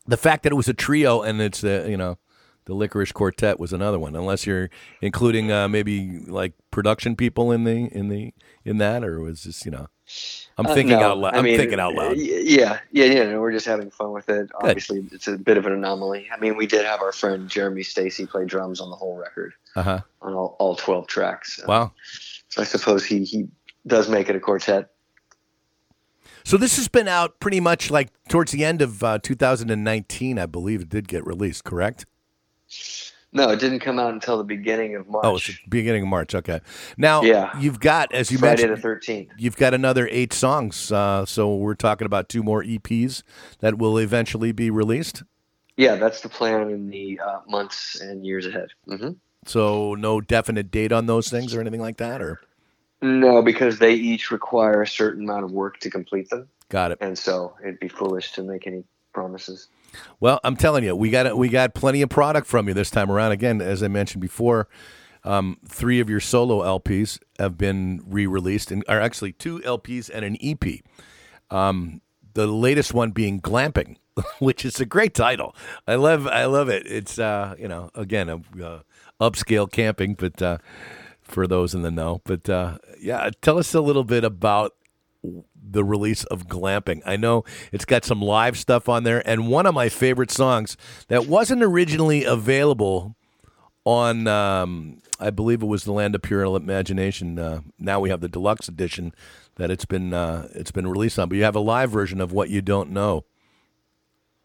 The 0.06 0.18
fact 0.18 0.44
that 0.44 0.52
it 0.52 0.56
was 0.56 0.68
a 0.68 0.76
trio 0.76 1.24
and 1.24 1.42
it's 1.42 1.62
the 1.62 1.88
you 1.90 1.98
know 1.98 2.20
the 2.66 2.76
Licorice 2.76 3.12
Quartet 3.12 3.60
was 3.60 3.74
another 3.74 3.98
one. 3.98 4.16
Unless 4.16 4.46
you're 4.46 4.70
including 5.02 5.52
uh, 5.52 5.68
maybe 5.68 6.20
like 6.28 6.54
production 6.70 7.16
people 7.16 7.52
in 7.52 7.64
the 7.64 7.90
in 7.92 8.10
the 8.10 8.36
in 8.64 8.78
that, 8.78 9.04
or 9.04 9.20
was 9.20 9.46
this 9.46 9.66
you 9.66 9.72
know 9.72 9.88
I'm 10.58 10.66
Uh, 10.66 10.74
thinking 10.74 11.00
no, 11.00 11.12
out 11.12 11.18
loud. 11.18 11.34
I'm 11.36 11.44
mean, 11.46 11.58
thinking 11.58 11.80
out 11.80 11.96
loud. 11.96 12.18
Yeah, 12.18 12.80
yeah, 12.92 13.06
yeah. 13.06 13.24
No, 13.32 13.40
we're 13.42 13.52
just 13.54 13.66
having 13.66 13.90
fun 13.90 14.12
with 14.12 14.30
it. 14.30 14.52
Obviously, 14.56 15.08
it's 15.12 15.28
a 15.28 15.38
bit 15.38 15.58
of 15.58 15.66
an 15.66 15.74
anomaly. 15.74 16.28
I 16.32 16.38
mean, 16.40 16.58
we 16.58 16.68
did 16.68 16.86
have 16.86 17.02
our 17.02 17.12
friend 17.14 17.50
Jeremy 17.50 17.84
Stacy 17.84 18.26
play 18.26 18.46
drums 18.46 18.80
on 18.82 18.90
the 18.90 18.96
whole 18.96 19.16
record 19.18 19.54
Uh 19.76 19.82
huh. 19.84 20.00
on 20.22 20.34
all, 20.34 20.56
all 20.60 20.76
12 20.76 21.08
tracks. 21.08 21.60
Uh, 21.60 21.66
Wow. 21.68 21.92
So 22.50 22.62
I 22.62 22.66
suppose 22.66 23.06
he 23.06 23.24
he 23.24 23.48
does 23.88 24.10
make 24.10 24.28
it 24.30 24.36
a 24.36 24.40
quartet. 24.40 24.90
So 26.44 26.58
this 26.58 26.76
has 26.76 26.88
been 26.88 27.08
out 27.08 27.40
pretty 27.40 27.60
much 27.60 27.90
like 27.90 28.10
towards 28.28 28.52
the 28.52 28.66
end 28.66 28.82
of 28.82 29.04
uh, 29.04 29.20
2019, 29.20 30.38
I 30.38 30.46
believe 30.48 30.82
it 30.82 30.90
did 30.90 31.08
get 31.08 31.26
released. 31.26 31.64
Correct? 31.64 32.06
No, 33.34 33.50
it 33.50 33.60
didn't 33.60 33.80
come 33.80 33.98
out 33.98 34.14
until 34.14 34.38
the 34.38 34.44
beginning 34.44 34.96
of 34.96 35.08
March. 35.08 35.24
Oh, 35.26 35.38
it's 35.38 35.48
the 35.48 35.54
beginning 35.70 36.04
of 36.04 36.10
March. 36.10 36.36
Okay. 36.36 36.60
Now, 36.98 37.22
Yeah. 37.24 37.58
you've 37.58 37.80
got, 37.80 38.14
as 38.14 38.30
you 38.30 38.38
Friday 38.38 38.64
mentioned, 38.68 38.84
the 38.84 38.88
13th. 38.88 39.30
you've 39.38 39.56
got 39.56 39.74
another 39.74 40.08
eight 40.12 40.34
songs. 40.34 40.92
Uh, 40.92 41.26
so 41.26 41.56
we're 41.56 41.76
talking 41.76 42.06
about 42.06 42.28
two 42.28 42.44
more 42.44 42.62
EPs 42.64 43.24
that 43.60 43.78
will 43.78 43.98
eventually 43.98 44.52
be 44.52 44.70
released. 44.70 45.24
Yeah, 45.78 45.96
that's 45.96 46.20
the 46.22 46.28
plan 46.30 46.70
in 46.70 46.90
the 46.90 47.20
uh, 47.26 47.40
months 47.48 48.02
and 48.02 48.26
years 48.26 48.46
ahead. 48.46 48.70
hmm 48.86 49.12
So 49.46 49.96
no 49.96 50.20
definite 50.20 50.70
date 50.70 50.92
on 50.92 51.06
those 51.06 51.30
things 51.30 51.56
or 51.56 51.62
anything 51.62 51.80
like 51.82 51.98
that, 51.98 52.22
or 52.22 52.42
No, 53.02 53.42
because 53.42 53.80
they 53.80 53.94
each 53.94 54.30
require 54.30 54.82
a 54.82 54.88
certain 54.88 55.24
amount 55.24 55.46
of 55.46 55.52
work 55.52 55.80
to 55.80 55.90
complete 55.90 56.30
them, 56.30 56.50
got 56.68 56.92
it. 56.92 56.98
and 57.00 57.18
so 57.18 57.56
it'd 57.64 57.80
be 57.80 57.88
foolish 57.88 58.34
to 58.34 58.44
make 58.44 58.68
any 58.68 58.84
promises. 59.14 59.70
Well, 60.20 60.40
I'm 60.44 60.56
telling 60.56 60.84
you, 60.84 60.96
we 60.96 61.10
got 61.10 61.38
we 61.38 61.50
got 61.50 61.74
plenty 61.74 62.02
of 62.02 62.10
product 62.10 62.48
from 62.48 62.68
you 62.68 62.74
this 62.74 62.90
time 62.90 63.12
around. 63.12 63.32
Again, 63.32 63.62
as 63.62 63.84
I 63.84 63.88
mentioned 63.88 64.22
before, 64.22 64.68
um, 65.24 65.58
three 65.66 66.00
of 66.00 66.10
your 66.10 66.20
solo 66.20 66.62
LPs 66.80 67.20
have 67.40 67.58
been 67.58 68.02
re-released, 68.06 68.72
and 68.72 68.84
are 68.88 69.00
actually 69.00 69.34
two 69.34 69.60
LPs 69.60 70.10
and 70.14 70.26
an 70.26 70.38
EP. 70.42 70.82
Um, 71.50 72.02
the 72.34 72.48
latest 72.48 72.94
one 72.94 73.12
being 73.12 73.42
"Glamping," 73.42 73.98
which 74.40 74.66
is 74.66 74.80
a 74.80 74.86
great 74.86 75.14
title. 75.14 75.56
I 75.88 75.96
love 75.96 76.28
I 76.28 76.46
love 76.46 76.70
it. 76.70 76.86
It's 76.86 77.20
uh, 77.20 77.56
you 77.60 77.68
know 77.68 77.90
again 77.96 78.30
a, 78.30 78.42
uh, 78.64 78.80
upscale 79.20 79.72
camping, 79.72 80.16
but 80.16 80.42
uh, 80.42 80.58
for 81.22 81.48
those 81.48 81.74
in 81.74 81.82
the 81.82 81.92
know. 81.92 82.22
But 82.24 82.50
uh, 82.50 82.78
yeah, 83.00 83.30
tell 83.42 83.58
us 83.58 83.74
a 83.74 83.82
little 83.82 84.04
bit 84.04 84.24
about 84.24 84.74
the 85.24 85.84
release 85.84 86.24
of 86.26 86.48
Glamping. 86.48 87.02
I 87.06 87.16
know 87.16 87.44
it's 87.72 87.86
got 87.86 88.06
some 88.06 88.22
live 88.22 88.58
stuff 88.58 88.90
on 88.90 89.04
there, 89.04 89.28
and 89.28 89.48
one 89.50 89.66
of 89.66 89.74
my 89.74 89.90
favorite 89.90 90.32
songs 90.32 90.78
that 91.08 91.28
wasn't 91.28 91.64
originally 91.64 92.24
available 92.24 93.16
on, 93.86 94.28
um, 94.28 95.02
I 95.20 95.30
believe 95.30 95.62
it 95.62 95.68
was 95.68 95.84
the 95.84 95.92
Land 95.92 96.16
of 96.16 96.22
Pure 96.22 96.44
Imagination. 96.56 97.40
Uh, 97.40 97.62
now 97.80 98.00
we 98.00 98.10
have 98.10 98.22
the 98.22 98.30
deluxe 98.30 98.68
edition 98.68 99.14
that 99.56 99.70
it's 99.70 99.86
been 99.86 100.14
uh, 100.14 100.48
it's 100.54 100.72
been 100.72 100.88
released 100.88 101.20
on, 101.20 101.30
but 101.30 101.36
you 101.38 101.44
have 101.44 101.56
a 101.56 101.62
live 101.62 101.92
version 101.92 102.22
of 102.22 102.32
what 102.32 102.50
you 102.50 102.62
don't 102.62 102.90
know 102.90 103.26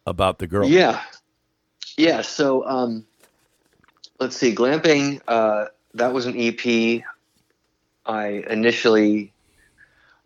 about 0.07 0.39
the 0.39 0.47
girl. 0.47 0.68
Yeah, 0.68 1.03
yeah. 1.97 2.22
So 2.22 2.66
um, 2.66 3.07
let's 4.20 4.37
see, 4.37 4.55
glamping. 4.55 5.20
Uh, 5.27 5.66
that 5.95 6.12
was 6.12 6.27
an 6.27 6.35
EP 6.37 7.03
I 8.05 8.45
initially 8.49 9.33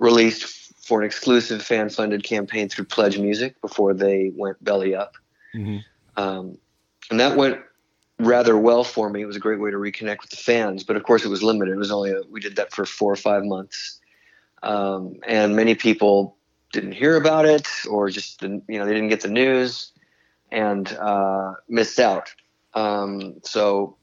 released 0.00 0.44
for 0.82 1.00
an 1.00 1.06
exclusive 1.06 1.62
fan-funded 1.62 2.24
campaign 2.24 2.68
through 2.68 2.86
Pledge 2.86 3.18
Music 3.18 3.60
before 3.60 3.94
they 3.94 4.32
went 4.34 4.62
belly 4.64 4.94
up, 4.94 5.12
Mhm. 5.54 5.84
um, 6.16 6.58
and 7.10 7.20
that 7.20 7.36
went 7.36 7.60
rather 8.18 8.58
well 8.58 8.82
for 8.82 9.08
me. 9.08 9.22
It 9.22 9.26
was 9.26 9.36
a 9.36 9.40
great 9.40 9.60
way 9.60 9.70
to 9.70 9.76
reconnect 9.76 10.22
with 10.22 10.30
the 10.30 10.36
fans, 10.36 10.82
but 10.82 10.96
of 10.96 11.04
course, 11.04 11.24
it 11.24 11.28
was 11.28 11.42
limited. 11.42 11.74
It 11.74 11.78
was 11.78 11.92
only 11.92 12.10
a, 12.10 12.22
we 12.28 12.40
did 12.40 12.56
that 12.56 12.72
for 12.72 12.84
four 12.84 13.12
or 13.12 13.16
five 13.16 13.44
months, 13.44 14.00
um, 14.62 15.14
and 15.26 15.54
many 15.54 15.76
people 15.76 16.36
didn't 16.72 16.92
hear 16.92 17.16
about 17.16 17.46
it 17.46 17.68
or 17.88 18.08
just 18.10 18.40
didn't, 18.40 18.64
you 18.68 18.78
know 18.78 18.86
they 18.86 18.94
didn't 18.94 19.08
get 19.08 19.20
the 19.20 19.28
news 19.28 19.92
and 20.50 20.92
uh, 20.94 21.54
missed 21.68 22.00
out. 22.00 22.34
Um, 22.74 23.40
so 23.44 23.96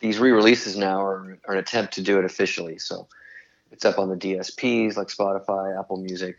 these 0.00 0.18
re-releases 0.18 0.76
now 0.76 1.02
are, 1.02 1.38
are 1.46 1.54
an 1.54 1.58
attempt 1.58 1.94
to 1.94 2.02
do 2.02 2.18
it 2.18 2.24
officially. 2.24 2.78
So 2.78 3.08
it's 3.74 3.84
up 3.84 3.98
on 3.98 4.08
the 4.08 4.16
DSPs 4.16 4.96
like 4.96 5.08
Spotify, 5.08 5.76
Apple 5.76 5.96
Music. 5.96 6.38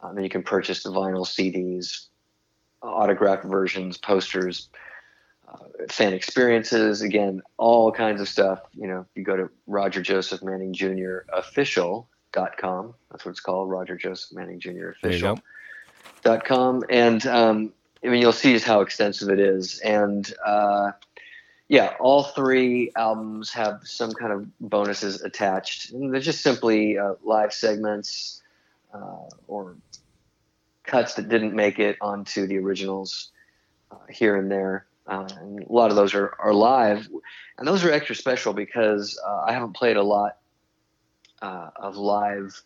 Um, 0.00 0.14
then 0.14 0.24
you 0.24 0.30
can 0.30 0.42
purchase 0.42 0.82
the 0.82 0.90
vinyl 0.90 1.26
CDs, 1.26 2.06
autographed 2.82 3.44
versions, 3.44 3.98
posters, 3.98 4.70
uh, 5.46 5.58
fan 5.90 6.14
experiences. 6.14 7.02
Again, 7.02 7.42
all 7.58 7.92
kinds 7.92 8.22
of 8.22 8.30
stuff. 8.30 8.60
You 8.72 8.88
know, 8.88 9.00
if 9.00 9.08
you 9.14 9.22
go 9.22 9.36
to 9.36 9.50
Roger 9.66 10.00
Joseph 10.00 10.42
Manning 10.42 10.72
Jr. 10.72 11.18
official.com. 11.34 12.94
That's 13.10 13.24
what 13.26 13.30
it's 13.32 13.40
called, 13.40 13.68
Roger 13.68 13.96
Joseph 13.96 14.34
Manning 14.34 14.58
Jr. 14.58 14.70
There 14.70 14.90
official 14.92 15.38
dot 16.22 16.44
com 16.44 16.82
and 16.88 17.26
um, 17.26 17.72
I 18.02 18.08
mean 18.08 18.22
you'll 18.22 18.32
see 18.32 18.52
just 18.52 18.64
how 18.64 18.80
extensive 18.80 19.28
it 19.28 19.40
is 19.40 19.80
and 19.80 20.32
uh, 20.44 20.92
yeah 21.70 21.94
all 22.00 22.24
three 22.24 22.90
albums 22.96 23.50
have 23.50 23.80
some 23.84 24.12
kind 24.12 24.32
of 24.32 24.46
bonuses 24.68 25.22
attached 25.22 25.92
and 25.92 26.12
they're 26.12 26.20
just 26.20 26.42
simply 26.42 26.98
uh, 26.98 27.14
live 27.22 27.52
segments 27.52 28.42
uh, 28.92 29.28
or 29.46 29.76
cuts 30.82 31.14
that 31.14 31.28
didn't 31.28 31.54
make 31.54 31.78
it 31.78 31.96
onto 32.00 32.46
the 32.46 32.58
originals 32.58 33.30
uh, 33.92 33.96
here 34.10 34.36
and 34.36 34.50
there 34.50 34.86
uh, 35.06 35.28
and 35.38 35.62
a 35.62 35.72
lot 35.72 35.90
of 35.90 35.96
those 35.96 36.12
are, 36.12 36.34
are 36.40 36.52
live 36.52 37.08
and 37.58 37.68
those 37.68 37.84
are 37.84 37.92
extra 37.92 38.16
special 38.16 38.52
because 38.52 39.18
uh, 39.24 39.44
I 39.46 39.52
haven't 39.52 39.74
played 39.74 39.96
a 39.96 40.02
lot 40.02 40.38
uh, 41.40 41.70
of 41.76 41.96
live 41.96 42.60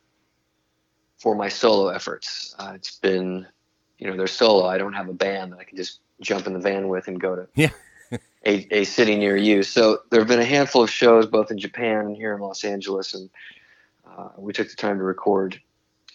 for 1.19 1.35
my 1.35 1.49
solo 1.49 1.89
efforts. 1.89 2.57
It's 2.73 2.99
been, 2.99 3.47
you 3.99 4.09
know, 4.09 4.17
they're 4.17 4.27
solo. 4.27 4.67
I 4.67 4.79
don't 4.79 4.93
have 4.95 5.09
a 5.09 5.15
band 5.15 5.53
that 5.53 5.61
I 5.61 5.65
can 5.65 5.77
just 5.77 6.01
jump 6.21 6.47
in 6.47 6.53
the 6.53 6.59
van 6.59 6.89
with 6.89 7.07
and 7.07 7.21
go 7.21 7.37
to 7.37 7.49
Yeah. 7.55 7.71
A, 8.47 8.67
a 8.71 8.85
city 8.85 9.17
near 9.17 9.37
you. 9.37 9.63
So 9.63 10.01
there 10.11 10.21
have 10.21 10.29
been 10.29 10.41
a 10.41 10.45
handful 10.45 10.83
of 10.83 10.91
shows 10.91 11.27
both 11.27 11.51
in 11.51 11.59
Japan 11.59 12.07
and 12.07 12.17
here 12.17 12.35
in 12.35 12.41
Los 12.41 12.65
Angeles, 12.65 13.15
and 13.15 13.31
uh, 14.07 14.29
we 14.37 14.53
took 14.53 14.69
the 14.69 14.77
time 14.77 14.99
to 14.99 15.05
record 15.05 15.61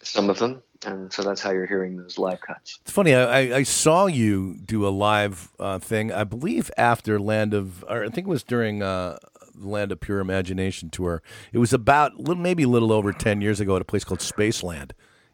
some 0.01 0.29
of 0.29 0.39
them. 0.39 0.61
And 0.85 1.11
so 1.11 1.23
that's 1.23 1.41
how 1.41 1.51
you're 1.51 1.65
hearing 1.65 1.97
those 1.97 2.17
live 2.17 2.39
cuts. 2.39 2.79
It's 2.83 2.91
funny. 2.91 3.13
I, 3.13 3.57
I- 3.57 3.63
saw 3.63 4.05
you 4.05 4.57
do 4.63 4.87
a 4.87 4.89
live 4.89 5.51
uh, 5.59 5.79
thing. 5.79 6.11
I 6.11 6.23
believe 6.23 6.71
after 6.77 7.19
Land 7.19 7.53
of, 7.53 7.83
or 7.89 8.05
I 8.05 8.09
think 8.09 8.27
it 8.27 8.29
was 8.29 8.43
during 8.43 8.81
uh, 8.81 9.17
the 9.53 9.67
Land 9.67 9.91
of 9.91 9.99
Pure 9.99 10.21
Imagination 10.21 10.89
tour. 10.89 11.21
It 11.51 11.57
was 11.57 11.73
about 11.73 12.17
little, 12.17 12.41
maybe 12.41 12.63
a 12.63 12.69
little 12.69 12.93
over 12.93 13.11
ten 13.11 13.41
years 13.41 13.59
ago 13.59 13.75
at 13.75 13.81
a 13.81 13.85
place 13.85 14.05
called 14.05 14.21
Spaceland 14.21 14.91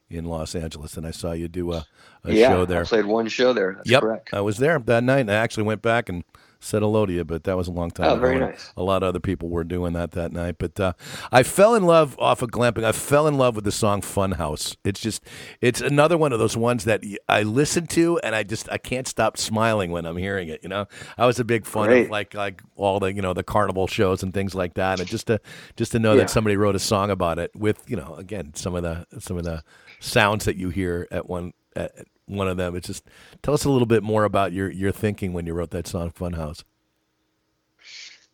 in 0.09 0.25
Los 0.25 0.55
Angeles, 0.55 0.97
and 0.97 1.05
I 1.05 1.11
saw 1.11 1.31
you 1.31 1.47
do 1.47 1.73
a, 1.73 1.85
a 2.23 2.33
yeah, 2.33 2.49
show 2.49 2.65
there. 2.65 2.81
I 2.81 2.85
played 2.85 3.05
one 3.05 3.27
show 3.27 3.53
there. 3.53 3.73
That's 3.75 3.89
yep, 3.89 4.01
correct. 4.01 4.33
I 4.33 4.41
was 4.41 4.57
there 4.57 4.79
that 4.79 5.03
night. 5.03 5.19
and 5.21 5.31
I 5.31 5.35
actually 5.35 5.63
went 5.63 5.81
back 5.83 6.09
and 6.09 6.23
said 6.65 6.81
hello 6.81 7.05
to 7.05 7.13
you, 7.13 7.23
but 7.23 7.43
that 7.43 7.55
was 7.55 7.67
a 7.67 7.71
long 7.71 7.91
time 7.91 8.07
Oh, 8.07 8.13
ago. 8.13 8.21
very 8.21 8.39
nice. 8.39 8.73
A 8.75 8.83
lot 8.83 9.03
of 9.03 9.09
other 9.09 9.19
people 9.19 9.49
were 9.49 9.63
doing 9.63 9.93
that 9.93 10.11
that 10.11 10.31
night, 10.31 10.55
but 10.57 10.79
uh, 10.79 10.93
I 11.31 11.43
fell 11.43 11.75
in 11.75 11.83
love 11.83 12.17
off 12.19 12.41
of 12.41 12.49
glamping. 12.49 12.83
I 12.83 12.91
fell 12.91 13.27
in 13.27 13.37
love 13.37 13.55
with 13.55 13.65
the 13.65 13.71
song 13.71 14.01
"Funhouse." 14.01 14.75
It's 14.83 14.99
just, 14.99 15.23
it's 15.61 15.79
another 15.79 16.17
one 16.17 16.33
of 16.33 16.39
those 16.39 16.57
ones 16.57 16.85
that 16.85 17.03
I 17.29 17.43
listen 17.43 17.85
to, 17.87 18.19
and 18.23 18.35
I 18.35 18.43
just, 18.43 18.67
I 18.71 18.77
can't 18.77 19.07
stop 19.07 19.37
smiling 19.37 19.91
when 19.91 20.05
I'm 20.05 20.17
hearing 20.17 20.49
it. 20.49 20.61
You 20.63 20.69
know, 20.69 20.87
I 21.17 21.25
was 21.25 21.39
a 21.39 21.43
big 21.43 21.65
fan 21.65 21.91
of 21.91 22.09
like, 22.09 22.33
like 22.33 22.61
all 22.75 22.99
the, 22.99 23.13
you 23.13 23.21
know, 23.21 23.33
the 23.33 23.43
carnival 23.43 23.85
shows 23.87 24.23
and 24.23 24.33
things 24.33 24.55
like 24.55 24.73
that, 24.73 24.99
and 24.99 25.07
just 25.07 25.27
to, 25.27 25.39
just 25.77 25.91
to 25.91 25.99
know 25.99 26.13
Yeah. 26.13 26.21
that 26.21 26.29
somebody 26.31 26.57
wrote 26.57 26.75
a 26.75 26.79
song 26.79 27.11
about 27.11 27.37
it 27.39 27.51
with, 27.55 27.83
you 27.87 27.95
know, 27.95 28.15
again, 28.15 28.53
some 28.55 28.75
of 28.75 28.83
the, 28.83 29.05
some 29.19 29.37
of 29.37 29.43
the 29.43 29.63
sounds 29.99 30.45
that 30.45 30.55
you 30.57 30.69
hear 30.69 31.07
at 31.11 31.29
one, 31.29 31.53
at 31.75 31.91
one 32.27 32.47
of 32.47 32.57
them. 32.57 32.75
It's 32.75 32.87
just, 32.87 33.05
tell 33.41 33.53
us 33.53 33.65
a 33.65 33.69
little 33.69 33.85
bit 33.85 34.03
more 34.03 34.23
about 34.23 34.51
your, 34.51 34.69
your 34.69 34.91
thinking 34.91 35.33
when 35.33 35.45
you 35.45 35.53
wrote 35.53 35.71
that 35.71 35.87
song 35.87 36.11
"Funhouse." 36.11 36.63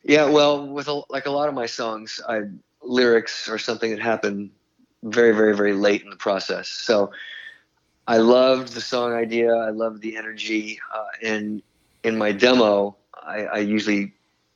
Yeah, 0.03 0.29
well, 0.29 0.67
with 0.67 0.87
a, 0.87 1.01
like 1.09 1.25
a 1.25 1.31
lot 1.31 1.47
of 1.47 1.53
my 1.53 1.67
songs, 1.67 2.19
I 2.27 2.41
lyrics 2.81 3.47
are 3.47 3.59
something 3.59 3.91
that 3.91 3.99
happened 3.99 4.49
very, 5.03 5.35
very, 5.35 5.55
very 5.55 5.73
late 5.73 6.01
in 6.03 6.09
the 6.09 6.15
process. 6.15 6.67
So 6.67 7.11
I 8.07 8.17
loved 8.17 8.73
the 8.73 8.81
song 8.81 9.13
idea. 9.13 9.53
I 9.53 9.69
loved 9.69 10.01
the 10.01 10.17
energy, 10.17 10.79
uh, 10.93 11.05
and 11.23 11.61
in 12.03 12.17
my 12.17 12.31
demo, 12.31 12.95
I, 13.13 13.45
I 13.45 13.57
usually 13.59 14.13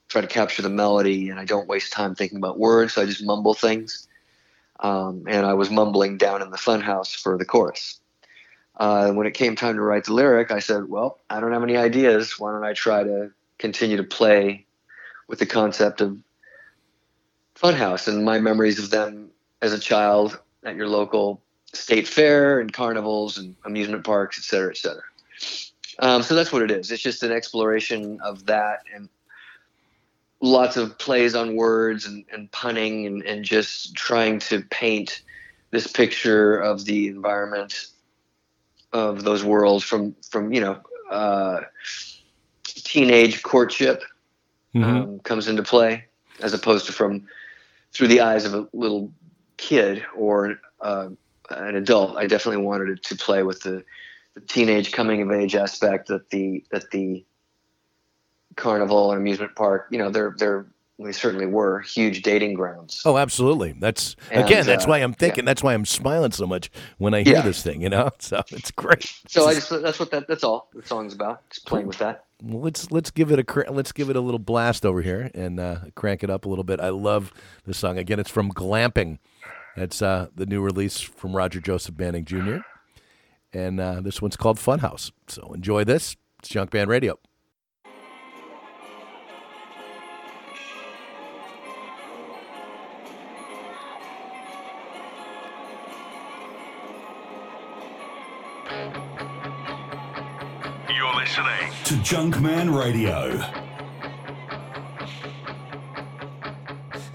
try 0.08 0.22
to 0.22 0.28
capture 0.28 0.64
the 0.64 0.70
melody, 0.70 1.30
and 1.30 1.40
I 1.40 1.46
don't 1.46 1.68
waste 1.68 1.94
time 1.94 2.16
thinking 2.16 2.38
about 2.38 2.58
words. 2.58 2.94
So 2.94 3.04
I 3.04 3.06
just 3.06 3.24
mumble 3.24 3.54
things, 3.54 4.08
um, 4.80 5.26
and 5.28 5.46
I 5.46 5.54
was 5.54 5.70
mumbling 5.70 6.18
down 6.18 6.42
in 6.42 6.50
the 6.50 6.58
funhouse 6.58 7.16
for 7.16 7.38
the 7.38 7.46
chorus. 7.46 8.00
Uh, 8.78 9.12
when 9.14 9.26
it 9.26 9.34
came 9.34 9.56
time 9.56 9.76
to 9.76 9.82
write 9.82 10.04
the 10.04 10.14
lyric, 10.14 10.52
I 10.52 10.60
said, 10.60 10.90
"Well, 10.90 11.20
I 11.30 11.40
don't 11.40 11.54
have 11.54 11.64
any 11.64 11.78
ideas. 11.78 12.40
Why 12.40 12.52
don't 12.52 12.66
I 12.66 12.74
try 12.74 13.04
to 13.04 13.32
continue 13.58 13.98
to 13.98 14.04
play?" 14.04 14.66
with 15.28 15.40
the 15.40 15.46
concept 15.46 16.02
of 16.02 16.18
Funhouse 17.56 18.08
and 18.08 18.26
my 18.26 18.40
memories 18.40 18.80
of 18.80 18.90
them 18.90 19.30
as 19.62 19.74
a 19.74 19.80
child 19.80 20.40
at 20.64 20.76
your 20.76 20.88
local 20.88 21.42
state 21.74 22.08
fair 22.08 22.60
and 22.60 22.72
carnivals 22.72 23.38
and 23.38 23.56
amusement 23.66 24.04
parks, 24.04 24.38
et 24.38 24.44
cetera, 24.44 24.70
et 24.70 24.78
cetera. 24.78 25.04
Um, 26.00 26.22
so 26.24 26.36
that's 26.36 26.52
what 26.52 26.62
it 26.62 26.72
is. 26.72 26.92
It's 26.92 27.02
just 27.02 27.24
an 27.24 27.32
exploration 27.32 28.20
of 28.22 28.46
that 28.46 28.84
and 28.94 29.10
lots 30.42 30.78
of 30.78 30.98
plays 30.98 31.34
on 31.36 31.56
words 31.56 32.06
and, 32.06 32.26
and 32.32 32.52
punning 32.52 33.06
and, 33.08 33.24
and 33.24 33.44
just 33.44 33.96
trying 33.96 34.40
to 34.40 34.62
paint 34.70 35.22
this 35.72 35.88
picture 35.88 36.58
of 36.58 36.86
the 36.86 37.08
environment 37.08 37.88
of 38.94 39.24
those 39.24 39.44
worlds 39.44 39.84
from 39.84 40.16
from 40.30 40.54
you 40.54 40.62
know 40.62 40.80
uh, 41.10 41.62
teenage 42.64 43.44
courtship 43.44 44.04
um, 44.76 45.20
comes 45.20 45.48
into 45.48 45.64
play 45.64 46.06
as 46.42 46.54
opposed 46.54 46.86
to 46.86 46.92
from 46.92 47.28
through 47.92 48.08
the 48.08 48.22
eyes 48.22 48.46
of 48.46 48.54
a 48.54 48.68
little 48.74 49.12
kid 49.58 50.04
or 50.16 50.60
uh, 50.82 51.10
an 51.50 51.76
adult. 51.76 52.18
I 52.18 52.28
definitely 52.28 52.64
wanted 52.64 52.90
it 52.90 53.04
to 53.04 53.16
play 53.16 53.44
with 53.44 53.62
the, 53.62 53.84
the 54.34 54.42
teenage 54.42 54.92
coming 54.92 55.22
of 55.22 55.32
age 55.32 55.56
aspect 55.56 56.08
that 56.10 56.30
the 56.30 56.64
that 56.72 56.92
the 56.92 57.26
carnival 58.56 59.12
and 59.12 59.22
amusement 59.22 59.56
park. 59.56 59.88
You 59.92 59.98
know, 59.98 60.10
they're 60.10 60.36
they're 60.38 60.66
they 60.98 61.12
certainly 61.12 61.46
were 61.46 61.82
huge 61.82 62.22
dating 62.22 62.54
grounds. 62.54 63.02
Oh, 63.06 63.18
absolutely. 63.18 63.74
That's 63.78 64.16
And, 64.32 64.46
again. 64.46 64.66
That's 64.66 64.86
uh, 64.86 64.90
why 64.90 65.00
I'm 65.00 65.14
thinking. 65.14 65.44
That's 65.46 65.62
why 65.62 65.74
I'm 65.74 65.86
smiling 65.86 66.32
so 66.32 66.48
much 66.48 66.70
when 66.98 67.14
I 67.14 67.24
hear 67.24 67.36
Yeah. 67.36 67.42
this 67.42 67.62
thing. 67.62 67.82
You 67.82 67.90
know, 67.90 68.10
so 68.20 68.42
it's 68.52 68.72
great. 68.72 69.12
So 69.28 69.48
I 69.48 69.54
just 69.56 69.70
that's 69.70 70.00
what 70.00 70.12
that 70.12 70.28
that's 70.28 70.44
all 70.44 70.70
the 70.74 70.86
song's 70.86 71.14
about. 71.14 71.48
Just 71.50 71.66
playing 71.66 71.88
with 71.88 71.98
that. 71.98 72.26
Well, 72.42 72.62
let's 72.62 72.92
let's 72.92 73.12
give 73.12 73.32
it 73.32 73.40
a 73.40 73.72
let's 73.72 73.92
give 73.92 74.10
it 74.10 74.16
a 74.16 74.22
little 74.22 74.40
blast 74.40 74.86
over 74.86 75.02
here 75.02 75.30
and 75.34 75.60
uh, 75.60 75.80
crank 75.96 76.24
it 76.24 76.30
up 76.30 76.46
a 76.46 76.50
little 76.50 76.64
bit. 76.64 76.80
I 76.80 76.90
love 76.90 77.34
this 77.66 77.78
song. 77.78 77.98
Again, 77.98 78.20
it's 78.20 78.30
from 78.32 78.52
Glamping. 78.52 79.20
It's 79.78 80.02
uh, 80.02 80.28
the 80.34 80.46
new 80.46 80.62
release 80.62 81.02
from 81.02 81.36
Roger 81.36 81.60
Joseph 81.60 81.98
Manning 81.98 82.24
Jr. 82.24 82.58
And 83.52 83.80
uh, 83.80 84.00
this 84.02 84.22
one's 84.22 84.38
called 84.38 84.58
Funhouse. 84.58 85.12
So 85.28 85.52
enjoy 85.54 85.84
this. 85.84 86.16
It's 86.40 86.50
Junkman 86.50 86.88
Radio. 86.88 87.20
To 101.96 102.16
Junkman 102.16 102.74
Radio. 102.76 103.40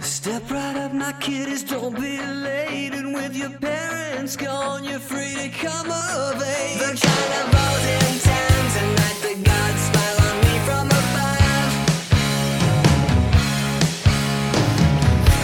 Step 0.00 0.50
right 0.50 0.76
up, 0.76 0.92
my 0.94 1.12
kiddies, 1.20 1.62
don't 1.64 1.94
be 1.96 2.18
late. 2.18 2.94
And 2.94 3.14
with 3.14 3.36
your 3.36 3.50
parents 3.50 4.36
gone, 4.36 4.84
you're 4.84 4.98
free 4.98 5.34
to 5.34 5.48
come 5.48 5.90
of 5.90 6.42
age. 6.42 6.78
The 6.78 7.06
kind 7.08 7.32
of 7.40 7.46
olden 7.64 8.18
times, 8.20 8.76
and 8.82 8.98
that 8.98 9.16
the 9.22 9.34
gods 9.50 9.82
smile 9.88 10.18
on 10.28 10.36
me 10.46 10.54
from 10.66 10.86
above. 11.00 11.72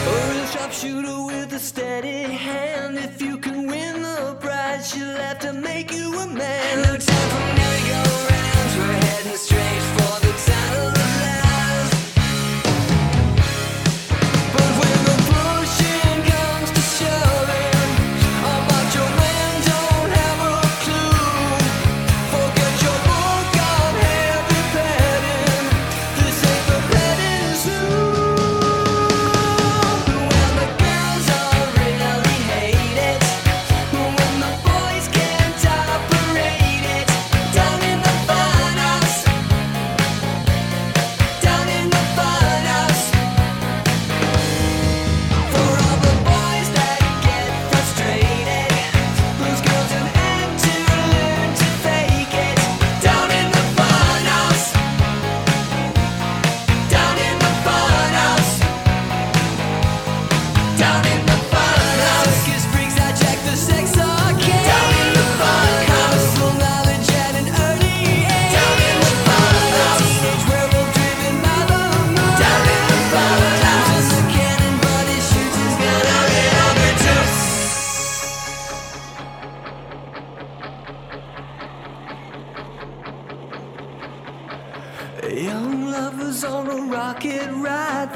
A 0.07 0.15
real 0.31 0.47
sharpshooter 0.47 1.19
with 1.27 1.53
a 1.53 1.59
steady 1.59 2.23
hand. 2.23 2.97
If 2.99 3.21
you 3.21 3.39
can 3.39 3.67
win 3.67 4.03
the 4.03 4.37
prize, 4.41 4.91
she'll 4.91 5.17
have 5.17 5.39
to 5.41 5.53
make 5.53 5.93
you 5.93 6.15
a 6.21 6.27
man. 6.27 6.83
No 6.83 6.97
time 6.97 7.29
for 7.31 7.56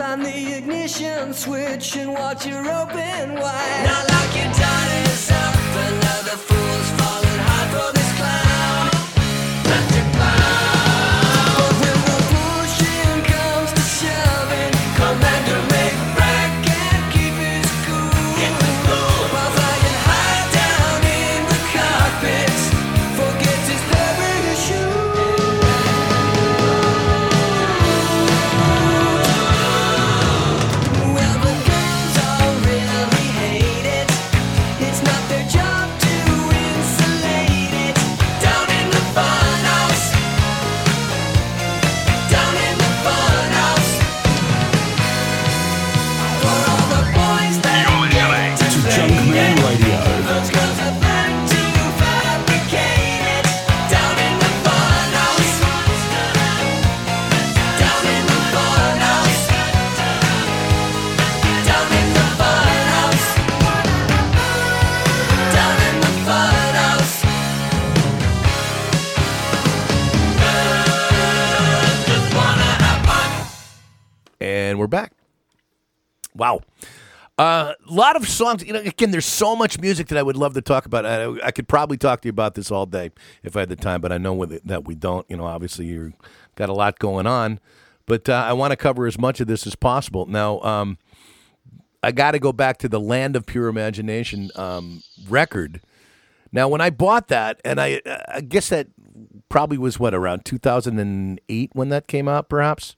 find 0.01 0.25
the 0.25 0.57
ignition 0.57 1.35
switch 1.35 1.95
and 1.97 2.11
watch 2.11 2.45
her 2.45 2.59
open 2.59 3.35
wide. 3.35 3.83
Now 3.85 4.03
lock 4.13 4.35
your 4.35 4.51
daughters 4.61 5.31
up, 5.31 5.55
another 5.89 6.37
fool's 6.47 7.00
A 77.91 77.93
lot 77.93 78.15
of 78.15 78.29
songs. 78.29 78.65
You 78.65 78.73
know, 78.73 78.81
again, 78.81 79.11
there's 79.11 79.27
so 79.27 79.57
much 79.57 79.81
music 79.81 80.09
that 80.09 80.19
I 80.19 80.23
would 80.23 80.37
love 80.37 80.55
to 80.55 80.63
talk 80.63 80.87
about. 80.87 81.05
I, 81.05 81.47
I 81.47 81.51
could 81.51 81.67
probably 81.67 81.97
talk 81.97 82.21
to 82.23 82.29
you 82.29 82.31
about 82.31 82.55
this 82.55 82.71
all 82.71 82.87
day 82.87 83.11
if 83.43 83.57
I 83.57 83.61
had 83.61 83.69
the 83.69 83.77
time, 83.77 84.01
but 84.01 84.13
I 84.13 84.19
know 84.19 84.33
with 84.33 84.53
it, 84.53 84.67
that 84.67 84.85
we 84.87 84.95
don't. 84.95 85.27
You 85.29 85.37
know, 85.37 85.45
obviously 85.45 85.87
you've 85.87 86.15
got 86.55 86.69
a 86.69 86.73
lot 86.73 86.99
going 87.01 87.27
on, 87.27 87.59
but 88.07 88.29
uh, 88.29 88.45
I 88.47 88.53
want 88.53 88.71
to 88.71 88.77
cover 88.77 89.07
as 89.07 89.19
much 89.19 89.41
of 89.41 89.49
this 89.49 89.67
as 89.67 89.75
possible. 89.75 90.27
Now, 90.27 90.61
um, 90.61 90.99
I 92.03 92.13
got 92.13 92.33
to 92.33 92.39
go 92.39 92.53
back 92.53 92.79
to 92.79 92.89
the 92.89 93.01
Land 93.01 93.35
of 93.35 93.45
Pure 93.45 93.69
Imagination 93.69 94.51
um, 94.55 95.03
record. 95.29 95.81
Now, 96.53 96.69
when 96.69 96.81
I 96.81 96.91
bought 96.91 97.29
that, 97.29 97.61
and 97.65 97.81
I, 97.81 98.01
I 98.29 98.41
guess 98.41 98.69
that 98.69 98.89
probably 99.49 99.79
was 99.79 99.99
what 99.99 100.15
around 100.15 100.45
2008 100.45 101.71
when 101.73 101.89
that 101.89 102.07
came 102.07 102.29
out, 102.29 102.49
perhaps. 102.49 102.97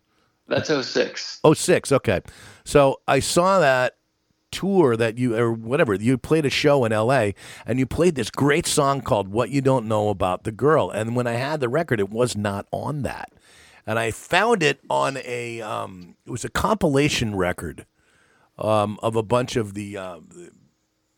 That's 0.49 0.69
06. 0.69 1.41
Oh 1.45 1.55
six, 1.55 1.93
okay. 1.93 2.21
So 2.65 3.01
I 3.09 3.21
saw 3.21 3.59
that 3.61 3.97
tour 4.53 4.97
that 4.97 5.19
you 5.19 5.35
or 5.37 5.53
whatever 5.53 5.95
you 5.95 6.17
played 6.19 6.47
a 6.47 6.51
show 6.51 6.85
in 6.85 6.93
L.A. 6.93 7.35
and 7.67 7.79
you 7.79 7.87
played 7.87 8.15
this 8.15 8.31
great 8.31 8.67
song 8.67 9.01
called 9.01 9.29
"What 9.29 9.51
You 9.51 9.61
Don't 9.61 9.89
Know 9.89 10.09
About 10.11 10.45
the 10.45 10.53
Girl." 10.53 10.91
And 10.91 11.17
when 11.17 11.27
I 11.27 11.33
had 11.33 11.61
the 11.61 11.69
record, 11.69 11.99
it 11.99 12.11
was 12.11 12.37
not 12.37 12.67
on 12.71 13.03
that, 13.03 13.33
and 13.87 13.99
I 13.99 14.11
found 14.13 14.63
it 14.63 14.81
on 14.89 15.19
a 15.25 15.61
um, 15.63 16.17
it 16.27 16.31
was 16.31 16.45
a 16.45 16.51
compilation 16.51 17.35
record 17.35 17.87
um, 18.59 18.99
of 19.03 19.17
a 19.17 19.23
bunch 19.23 19.57
of 19.57 19.75
the 19.75 19.97
uh, 19.97 20.21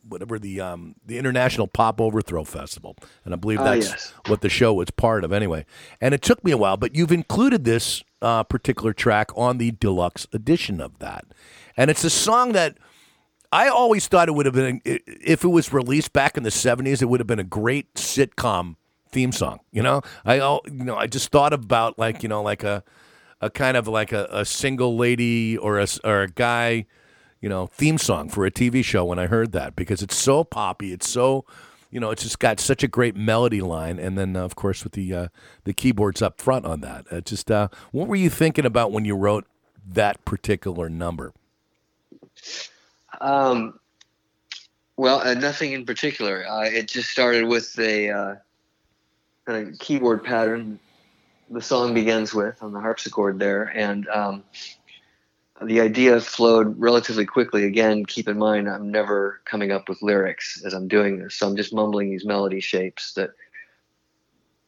whatever 0.07 0.37
the 0.39 0.61
um, 0.61 0.95
the 1.05 1.17
International 1.17 1.67
Pop 1.67 1.99
Overthrow 1.99 2.43
Festival, 2.43 2.95
and 3.23 3.33
I 3.33 3.37
believe 3.37 3.59
Ah, 3.59 3.65
that's 3.65 3.89
yes. 3.89 4.13
what 4.27 4.41
the 4.41 4.49
show 4.49 4.73
was 4.73 4.91
part 4.91 5.23
of 5.23 5.33
anyway. 5.33 5.65
And 5.99 6.13
it 6.13 6.21
took 6.21 6.43
me 6.43 6.51
a 6.51 6.57
while, 6.57 6.77
but 6.77 6.95
you've 6.95 7.11
included 7.11 7.65
this 7.65 8.03
uh, 8.21 8.43
particular 8.43 8.93
track 8.93 9.29
on 9.35 9.57
the 9.57 9.71
deluxe 9.71 10.27
edition 10.31 10.79
of 10.79 10.99
that, 10.99 11.25
and 11.75 11.89
it's 11.91 12.03
a 12.03 12.09
song 12.09 12.53
that. 12.53 12.77
I 13.55 13.69
always 13.69 14.05
thought 14.09 14.27
it 14.27 14.33
would 14.33 14.45
have 14.45 14.55
been 14.55 14.81
if 14.83 15.45
it 15.45 15.47
was 15.47 15.71
released 15.71 16.11
back 16.11 16.35
in 16.35 16.43
the 16.43 16.49
'70s, 16.49 17.01
it 17.01 17.05
would 17.05 17.21
have 17.21 17.27
been 17.27 17.39
a 17.39 17.43
great 17.45 17.93
sitcom 17.93 18.75
theme 19.07 19.31
song. 19.31 19.61
You 19.71 19.81
know, 19.81 20.01
I 20.25 20.35
you 20.35 20.61
know 20.65 20.97
I 20.97 21.07
just 21.07 21.31
thought 21.31 21.53
about 21.53 21.97
like 21.97 22.21
you 22.21 22.27
know 22.27 22.43
like 22.43 22.65
a 22.65 22.83
a 23.39 23.49
kind 23.49 23.77
of 23.77 23.87
like 23.87 24.11
a, 24.11 24.27
a 24.29 24.43
single 24.43 24.97
lady 24.97 25.57
or 25.57 25.79
a 25.79 25.87
or 26.03 26.23
a 26.23 26.27
guy, 26.27 26.85
you 27.39 27.47
know, 27.47 27.67
theme 27.67 27.97
song 27.97 28.27
for 28.27 28.45
a 28.45 28.51
TV 28.51 28.83
show 28.83 29.05
when 29.05 29.19
I 29.19 29.27
heard 29.27 29.53
that 29.53 29.73
because 29.77 30.01
it's 30.01 30.17
so 30.17 30.43
poppy, 30.43 30.91
it's 30.91 31.07
so 31.07 31.45
you 31.89 32.01
know, 32.01 32.11
it's 32.11 32.23
just 32.23 32.39
got 32.39 32.59
such 32.59 32.83
a 32.83 32.89
great 32.89 33.15
melody 33.15 33.61
line, 33.61 33.99
and 33.99 34.17
then 34.17 34.35
uh, 34.35 34.43
of 34.43 34.57
course 34.57 34.83
with 34.83 34.93
the 34.93 35.13
uh, 35.13 35.27
the 35.63 35.71
keyboards 35.71 36.21
up 36.21 36.41
front 36.41 36.65
on 36.65 36.81
that. 36.81 37.05
Uh, 37.09 37.21
just 37.21 37.49
uh, 37.49 37.69
what 37.93 38.09
were 38.09 38.17
you 38.17 38.29
thinking 38.29 38.65
about 38.65 38.91
when 38.91 39.05
you 39.05 39.15
wrote 39.15 39.47
that 39.87 40.25
particular 40.25 40.89
number? 40.89 41.31
Um, 43.21 43.79
well, 44.97 45.19
uh, 45.19 45.33
nothing 45.33 45.73
in 45.73 45.85
particular. 45.85 46.45
Uh, 46.47 46.63
it 46.63 46.87
just 46.87 47.09
started 47.09 47.45
with 47.45 47.77
a 47.79 48.09
uh, 48.09 48.35
kind 49.45 49.67
of 49.67 49.79
keyboard 49.79 50.23
pattern. 50.23 50.79
The 51.49 51.61
song 51.61 51.93
begins 51.93 52.33
with 52.33 52.63
on 52.63 52.73
the 52.73 52.79
harpsichord 52.79 53.37
there, 53.39 53.63
and 53.63 54.07
um, 54.07 54.43
the 55.61 55.81
idea 55.81 56.19
flowed 56.19 56.79
relatively 56.79 57.25
quickly. 57.25 57.65
Again, 57.65 58.05
keep 58.05 58.27
in 58.27 58.37
mind 58.37 58.69
I'm 58.69 58.91
never 58.91 59.41
coming 59.45 59.71
up 59.71 59.89
with 59.89 60.01
lyrics 60.01 60.61
as 60.65 60.73
I'm 60.73 60.87
doing 60.87 61.19
this, 61.19 61.35
so 61.35 61.47
I'm 61.47 61.55
just 61.55 61.73
mumbling 61.73 62.09
these 62.09 62.25
melody 62.25 62.61
shapes 62.61 63.13
that 63.13 63.31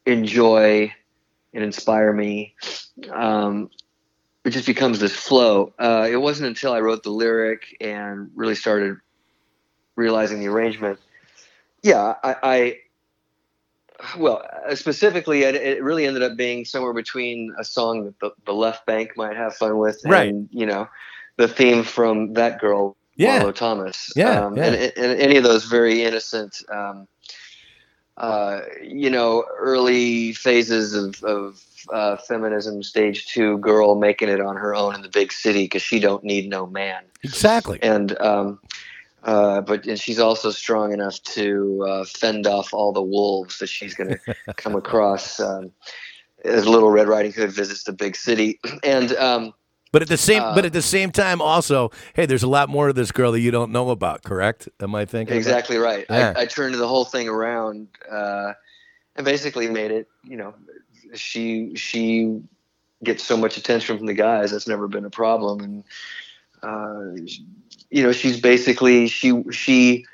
enjoy 0.06 0.92
and 1.54 1.64
inspire 1.64 2.12
me. 2.12 2.54
Um, 3.10 3.70
it 4.48 4.52
just 4.52 4.66
becomes 4.66 4.98
this 4.98 5.14
flow. 5.14 5.74
Uh, 5.78 6.08
it 6.10 6.16
wasn't 6.16 6.48
until 6.48 6.72
I 6.72 6.80
wrote 6.80 7.02
the 7.02 7.10
lyric 7.10 7.76
and 7.80 8.30
really 8.34 8.54
started 8.54 8.96
realizing 9.94 10.40
the 10.40 10.48
arrangement. 10.48 10.98
Yeah, 11.82 12.14
I, 12.24 12.36
I 12.42 12.76
well, 14.16 14.42
uh, 14.66 14.74
specifically, 14.74 15.42
it, 15.42 15.54
it 15.54 15.82
really 15.82 16.06
ended 16.06 16.22
up 16.22 16.36
being 16.36 16.64
somewhere 16.64 16.94
between 16.94 17.54
a 17.58 17.64
song 17.64 18.04
that 18.04 18.18
the, 18.20 18.30
the 18.46 18.54
Left 18.54 18.86
Banke 18.86 19.16
might 19.16 19.36
have 19.36 19.54
fun 19.54 19.76
with, 19.76 20.00
Right. 20.06 20.30
and 20.30 20.48
you 20.50 20.64
know, 20.64 20.88
the 21.36 21.46
theme 21.46 21.82
from 21.82 22.32
that 22.32 22.58
girl, 22.58 22.96
Yeah. 23.16 23.42
Marlo 23.42 23.54
Thomas. 23.54 24.12
Yeah, 24.16 24.46
um, 24.46 24.56
yeah. 24.56 24.64
And, 24.64 24.74
and 24.96 25.20
any 25.20 25.36
of 25.36 25.44
those 25.44 25.66
very 25.66 26.04
innocent. 26.04 26.62
Um, 26.72 27.06
uh, 28.18 28.62
you 28.82 29.08
know, 29.08 29.44
early 29.56 30.32
phases 30.32 30.92
of, 30.92 31.22
of 31.22 31.62
uh, 31.92 32.16
feminism, 32.16 32.82
stage 32.82 33.26
two 33.26 33.58
girl 33.58 33.94
making 33.94 34.28
it 34.28 34.40
on 34.40 34.56
her 34.56 34.74
own 34.74 34.94
in 34.94 35.02
the 35.02 35.08
big 35.08 35.32
city 35.32 35.64
because 35.64 35.82
she 35.82 36.00
don't 36.00 36.24
need 36.24 36.48
no 36.48 36.66
man. 36.66 37.02
Exactly. 37.22 37.78
And 37.80 38.20
um, 38.20 38.58
uh, 39.22 39.60
but 39.60 39.86
and 39.86 40.00
she's 40.00 40.18
also 40.18 40.50
strong 40.50 40.92
enough 40.92 41.22
to 41.22 41.84
uh, 41.88 42.04
fend 42.04 42.46
off 42.46 42.74
all 42.74 42.92
the 42.92 43.02
wolves 43.02 43.58
that 43.58 43.68
she's 43.68 43.94
going 43.94 44.10
to 44.26 44.54
come 44.54 44.74
across 44.74 45.38
um, 45.38 45.70
as 46.44 46.66
Little 46.66 46.90
Red 46.90 47.06
Riding 47.06 47.32
Hood 47.32 47.52
visits 47.52 47.84
the 47.84 47.92
big 47.92 48.16
city. 48.16 48.58
And 48.82 49.12
um, 49.16 49.54
But 49.92 50.02
at 50.02 50.08
the 50.08 50.16
same, 50.16 50.42
Uh, 50.42 50.54
but 50.54 50.64
at 50.64 50.72
the 50.72 50.82
same 50.82 51.10
time, 51.10 51.40
also, 51.40 51.90
hey, 52.14 52.26
there's 52.26 52.42
a 52.42 52.48
lot 52.48 52.68
more 52.68 52.88
to 52.88 52.92
this 52.92 53.10
girl 53.10 53.32
that 53.32 53.40
you 53.40 53.50
don't 53.50 53.72
know 53.72 53.90
about. 53.90 54.22
Correct? 54.22 54.68
Am 54.80 54.94
I 54.94 55.04
thinking 55.04 55.36
Exactly 55.36 55.76
right. 55.76 56.04
Yeah. 56.10 56.34
I, 56.36 56.42
I 56.42 56.46
turned 56.46 56.74
the 56.74 56.88
whole 56.88 57.04
thing 57.04 57.28
around 57.28 57.88
uh, 58.10 58.52
and 59.16 59.24
basically 59.24 59.68
made 59.68 59.90
it. 59.90 60.08
You 60.24 60.36
know, 60.36 60.54
she 61.14 61.74
she 61.74 62.40
gets 63.02 63.24
so 63.24 63.36
much 63.36 63.56
attention 63.56 63.96
from 63.96 64.06
the 64.06 64.14
guys. 64.14 64.50
That's 64.50 64.68
never 64.68 64.88
been 64.88 65.04
a 65.04 65.10
problem, 65.10 65.60
and 65.60 65.84
uh, 66.62 67.32
you 67.90 68.02
know, 68.02 68.12
she's 68.12 68.40
basically 68.40 69.08
she 69.08 69.42
she 69.50 70.04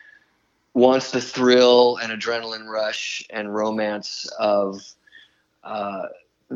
wants 0.75 1.13
the 1.13 1.21
thrill 1.21 1.97
and 1.99 2.13
adrenaline 2.13 2.69
rush 2.69 3.25
and 3.31 3.55
romance 3.55 4.27
of 4.39 4.83
uh, 5.63 6.07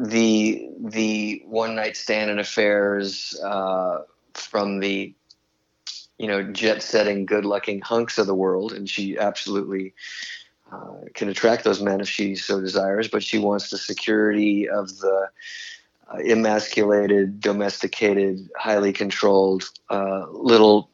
the 0.04 0.68
the 0.80 1.42
one 1.46 1.74
night 1.74 1.96
stand 1.96 2.30
and 2.30 2.40
affairs 2.40 3.38
uh, 3.44 4.02
from 4.34 4.80
the 4.80 5.14
you 6.18 6.26
know 6.26 6.42
jet 6.42 6.82
setting 6.82 7.26
good 7.26 7.44
looking 7.44 7.80
hunks 7.80 8.18
of 8.18 8.26
the 8.26 8.34
world. 8.34 8.72
And 8.72 8.88
she 8.88 9.18
absolutely 9.18 9.94
uh, 10.72 11.08
can 11.14 11.28
attract 11.28 11.64
those 11.64 11.80
men 11.80 12.00
if 12.00 12.08
she 12.08 12.34
so 12.34 12.60
desires 12.60 13.08
but 13.08 13.22
she 13.22 13.38
wants 13.38 13.70
the 13.70 13.78
security 13.78 14.68
of 14.68 14.98
the 14.98 15.28
uh, 16.10 16.18
emasculated 16.18 17.40
domesticated 17.40 18.48
highly 18.56 18.92
controlled 18.92 19.70
uh, 19.90 20.26
little 20.30 20.90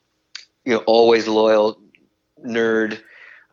you 0.64 0.72
know 0.74 0.82
always 0.86 1.26
loyal 1.26 1.80
nerd 2.46 3.00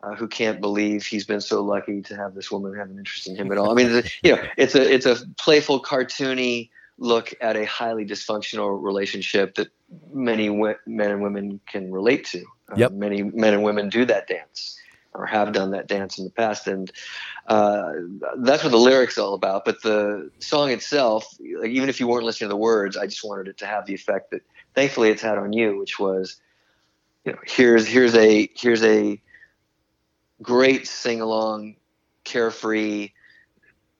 uh, 0.02 0.14
who 0.14 0.26
can't 0.26 0.60
believe 0.60 1.04
he's 1.06 1.24
been 1.24 1.40
so 1.40 1.62
lucky 1.62 2.02
to 2.02 2.16
have 2.16 2.34
this 2.34 2.50
woman 2.50 2.74
have 2.74 2.90
an 2.90 2.98
interest 2.98 3.28
in 3.28 3.36
him 3.36 3.50
at 3.52 3.58
all. 3.58 3.70
I 3.70 3.74
mean, 3.74 4.02
you 4.22 4.36
know, 4.36 4.42
it's 4.56 4.74
a 4.74 4.92
it's 4.92 5.06
a 5.06 5.16
playful, 5.38 5.82
cartoony 5.82 6.70
look 6.98 7.34
at 7.40 7.56
a 7.56 7.64
highly 7.64 8.04
dysfunctional 8.04 8.82
relationship 8.82 9.54
that 9.56 9.68
many 10.12 10.48
w- 10.48 10.76
men 10.86 11.10
and 11.10 11.22
women 11.22 11.60
can 11.66 11.90
relate 11.90 12.24
to. 12.26 12.40
Uh, 12.70 12.76
Yep. 12.76 12.92
Many 12.92 13.22
men 13.22 13.54
and 13.54 13.62
women 13.62 13.88
do 13.88 14.04
that 14.06 14.28
dance 14.28 14.78
or 15.14 15.26
have 15.26 15.52
done 15.52 15.72
that 15.72 15.88
dance 15.88 16.16
in 16.16 16.24
the 16.24 16.30
past, 16.30 16.66
and 16.66 16.90
uh, 17.46 17.92
that's 18.38 18.62
what 18.62 18.70
the 18.70 18.78
lyrics 18.78 19.18
all 19.18 19.34
about. 19.34 19.66
But 19.66 19.82
the 19.82 20.30
song 20.38 20.70
itself, 20.70 21.36
like, 21.60 21.70
even 21.70 21.90
if 21.90 22.00
you 22.00 22.08
weren't 22.08 22.24
listening 22.24 22.48
to 22.48 22.54
the 22.54 22.56
words, 22.56 22.96
I 22.96 23.06
just 23.06 23.22
wanted 23.22 23.48
it 23.48 23.58
to 23.58 23.66
have 23.66 23.84
the 23.84 23.92
effect 23.92 24.30
that 24.30 24.40
thankfully 24.74 25.10
it's 25.10 25.20
had 25.20 25.36
on 25.36 25.52
you, 25.52 25.78
which 25.78 25.98
was, 25.98 26.40
you 27.26 27.32
know, 27.32 27.38
here's 27.44 27.86
here's 27.86 28.14
a 28.14 28.48
here's 28.56 28.82
a 28.82 29.20
great 30.42 30.86
sing 30.86 31.20
along, 31.20 31.76
carefree, 32.24 33.10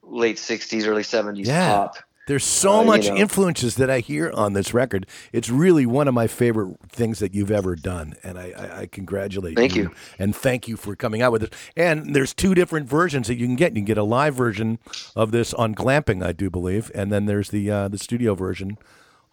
late 0.03 0.37
'60s, 0.37 0.87
early 0.87 1.03
'70s 1.03 1.47
Yeah. 1.47 1.69
pop. 1.73 1.97
There's 2.29 2.45
so 2.45 2.79
Uh, 2.79 2.81
you 2.83 2.87
much 2.87 3.09
know. 3.09 3.17
influences 3.17 3.75
that 3.77 3.91
I 3.91 3.99
hear 3.99 4.31
on 4.33 4.53
this 4.53 4.73
record. 4.73 5.09
It's 5.33 5.51
really 5.51 5.87
one 5.87 6.07
of 6.07 6.15
my 6.15 6.29
favorite 6.29 6.77
things 6.89 7.19
that 7.19 7.35
you've 7.35 7.51
ever 7.51 7.75
done, 7.75 8.15
and 8.23 8.39
I, 8.39 8.53
I, 8.57 8.81
I 8.83 8.87
congratulate 8.87 9.57
Thank 9.57 9.75
you. 9.75 9.83
you. 9.85 9.91
and 10.21 10.35
thank 10.35 10.69
you 10.69 10.77
for 10.77 10.95
coming 10.95 11.21
out 11.21 11.33
with 11.33 11.43
it. 11.43 11.55
And 11.77 12.15
there's 12.15 12.33
two 12.33 12.55
different 12.55 12.89
versions 12.89 13.27
that 13.27 13.39
you 13.39 13.47
can 13.47 13.57
get. 13.57 13.73
You 13.73 13.81
can 13.81 13.87
get 13.87 13.99
a 13.99 14.05
live 14.05 14.37
version 14.37 14.79
of 15.17 15.33
this 15.33 15.53
on 15.55 15.75
Glamping, 15.75 16.25
I 16.25 16.31
do 16.33 16.49
believe, 16.49 16.93
and 16.95 17.13
then 17.13 17.27
there's 17.27 17.51
the 17.51 17.69
uh, 17.71 17.89
the 17.89 17.99
studio 17.99 18.37
version 18.37 18.79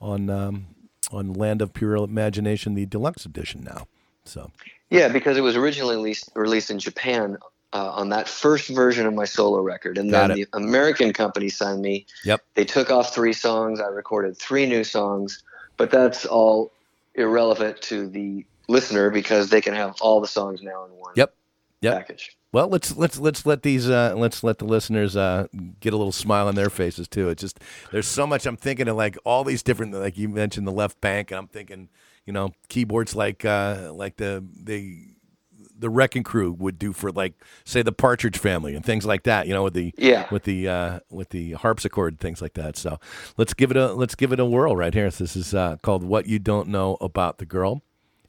on 0.02 0.30
um, 0.32 0.68
on 1.12 1.32
Land 1.32 1.62
of 1.62 1.74
Pure 1.74 1.98
Imagination, 1.98 2.74
the 2.74 2.88
deluxe 2.88 3.24
edition 3.26 3.64
now. 3.64 3.86
So 4.30 4.52
Yeah, 4.90 5.08
because 5.10 5.38
it 5.38 5.42
was 5.42 5.56
originally 5.56 5.96
released, 5.96 6.32
released 6.36 6.70
in 6.72 6.80
Japan 6.80 7.38
uh, 7.74 7.92
on 7.92 8.10
that 8.10 8.28
first 8.28 8.70
version 8.70 9.06
of 9.06 9.14
my 9.14 9.26
solo 9.26 9.62
record, 9.62 9.98
and 9.98 10.10
Got 10.12 10.28
then 10.28 10.38
the 10.38 10.48
American 10.54 11.14
company 11.14 11.50
signed 11.50 11.82
me. 11.82 12.06
Yep. 12.24 12.42
They 12.56 12.66
took 12.66 12.90
off 12.92 13.14
three 13.14 13.34
songs. 13.34 13.80
I 13.80 13.88
recorded 13.88 14.38
three 14.38 14.66
new 14.66 14.84
songs, 14.84 15.44
but 15.78 15.92
that's 15.92 16.26
all 16.26 16.72
irrelevant 17.16 17.82
to 17.84 18.08
the 18.08 18.46
listener 18.68 19.10
because 19.10 19.50
they 19.50 19.62
can 19.62 19.74
have 19.74 19.96
all 20.02 20.22
the 20.22 20.28
songs 20.28 20.62
now 20.62 20.86
in 20.86 20.92
one 20.92 21.14
Yep. 21.16 21.34
Yep. 21.82 21.94
package. 21.94 22.36
Well, 22.52 22.68
let's 22.68 22.98
let's 22.98 23.20
let's 23.20 23.46
let 23.46 23.62
these 23.62 23.88
uh, 23.90 24.16
let's 24.18 24.44
let 24.44 24.58
the 24.58 24.66
listeners 24.66 25.16
uh, 25.16 25.48
get 25.80 25.94
a 25.94 25.98
little 25.98 26.12
smile 26.12 26.48
on 26.48 26.56
their 26.56 26.72
faces 26.72 27.08
too. 27.08 27.30
It's 27.30 27.42
just 27.42 27.60
there's 27.92 28.08
so 28.08 28.26
much 28.26 28.48
I'm 28.48 28.58
thinking 28.58 28.88
of 28.88 28.96
like 28.98 29.18
all 29.24 29.44
these 29.44 29.62
different 29.62 29.94
like 29.94 30.18
you 30.18 30.28
mentioned 30.30 30.68
the 30.68 30.72
Left 30.72 31.00
Banke 31.00 31.30
and 31.30 31.38
I'm 31.38 31.48
thinking 31.48 31.90
you 32.30 32.34
know 32.34 32.52
keyboards 32.68 33.16
like 33.16 33.44
uh, 33.44 33.92
like 33.92 34.18
the 34.18 34.46
the 34.64 35.00
the 35.76 35.90
Wrecking 35.90 36.22
Crew 36.22 36.52
would 36.60 36.78
do 36.78 36.94
for 36.94 37.10
like 37.12 37.34
say 37.64 37.82
the 37.82 37.92
Partridge 37.92 38.38
Family 38.38 38.76
and 38.76 38.86
things 38.86 39.04
like 39.04 39.24
that. 39.24 39.48
You 39.48 39.54
know 39.56 39.64
with 39.64 39.74
the 39.74 39.96
Yeah. 39.98 40.28
with 40.30 40.44
the 40.44 40.68
uh, 40.68 41.00
with 41.10 41.30
the 41.30 41.54
harpsichord 41.54 42.20
things 42.20 42.40
like 42.40 42.54
that. 42.54 42.78
So 42.78 43.00
let's 43.36 43.56
give 43.56 43.72
it 43.72 43.78
a 43.78 43.94
let's 43.94 44.14
give 44.14 44.32
it 44.32 44.40
a 44.40 44.46
whirl 44.46 44.76
right 44.76 44.94
here. 44.94 45.10
This 45.10 45.36
is 45.36 45.56
uh, 45.56 45.78
called 45.82 46.04
What 46.04 46.28
You 46.28 46.38
Don't 46.38 46.68
Know 46.68 46.98
About 47.02 47.40
the 47.40 47.48
Girl, 47.48 47.82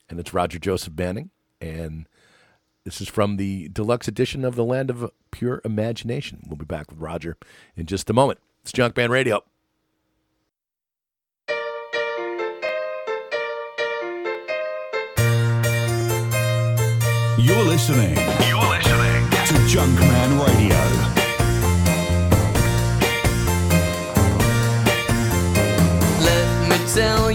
and 0.08 0.18
it's 0.18 0.32
Roger 0.32 0.58
Joseph 0.58 0.94
Manning 0.96 1.28
and. 1.60 2.06
This 2.86 3.02
is 3.02 3.08
from 3.08 3.36
the 3.36 3.68
deluxe 3.68 4.08
edition 4.08 4.42
of 4.42 4.56
The 4.56 4.64
Land 4.64 4.88
of 4.88 5.10
Pure 5.30 5.60
Imagination. 5.66 6.42
We'll 6.48 6.56
be 6.56 6.64
back 6.64 6.90
with 6.90 6.98
Roger 6.98 7.36
in 7.76 7.84
just 7.84 8.08
a 8.08 8.14
moment. 8.14 8.38
It's 8.62 8.72
Junkman 8.72 9.10
Radio. 9.10 9.44
Listening. 17.80 18.14
You're 18.46 18.60
listening 18.60 19.30
to 19.48 19.54
Junkman 19.72 20.30
Radio. 20.46 20.76
Let 26.20 26.68
me 26.68 26.92
tell 26.92 27.29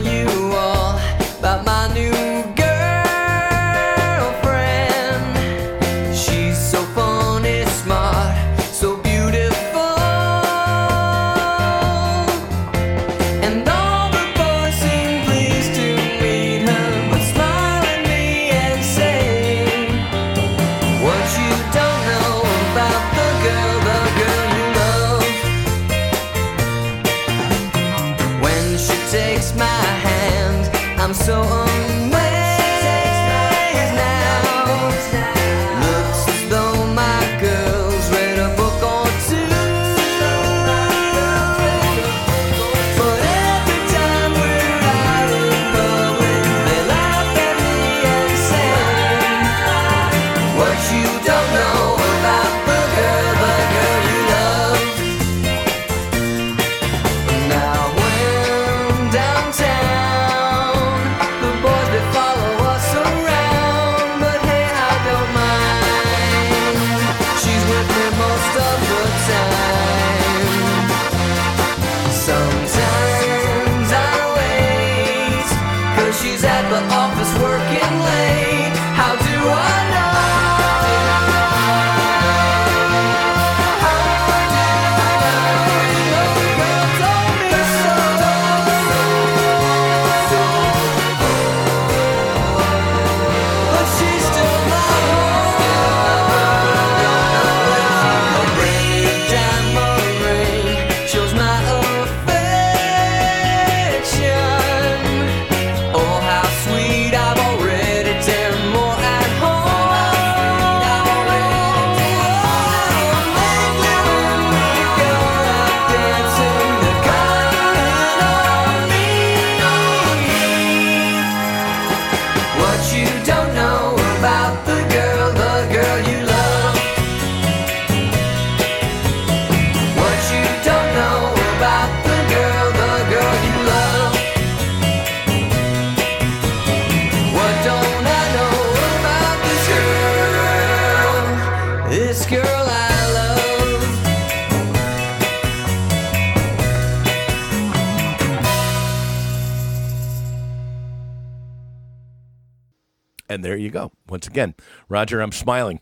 Once 154.16 154.28
again, 154.28 154.56
Roger, 154.88 155.20
I'm 155.20 155.34
smiling. 155.34 155.82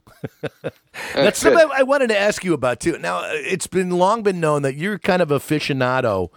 That's 1.13 1.37
something 1.37 1.69
I 1.71 1.83
wanted 1.83 2.07
to 2.07 2.17
ask 2.17 2.43
you 2.43 2.55
about 2.55 2.79
too. 2.79 2.97
Now, 2.97 3.21
it's 3.25 3.67
been 3.67 3.91
long 3.91 4.23
been 4.23 4.39
known 4.39 4.63
that 4.63 4.73
you're 4.73 4.97
kind 4.97 5.21
of 5.21 5.29
aficionado 5.29 6.29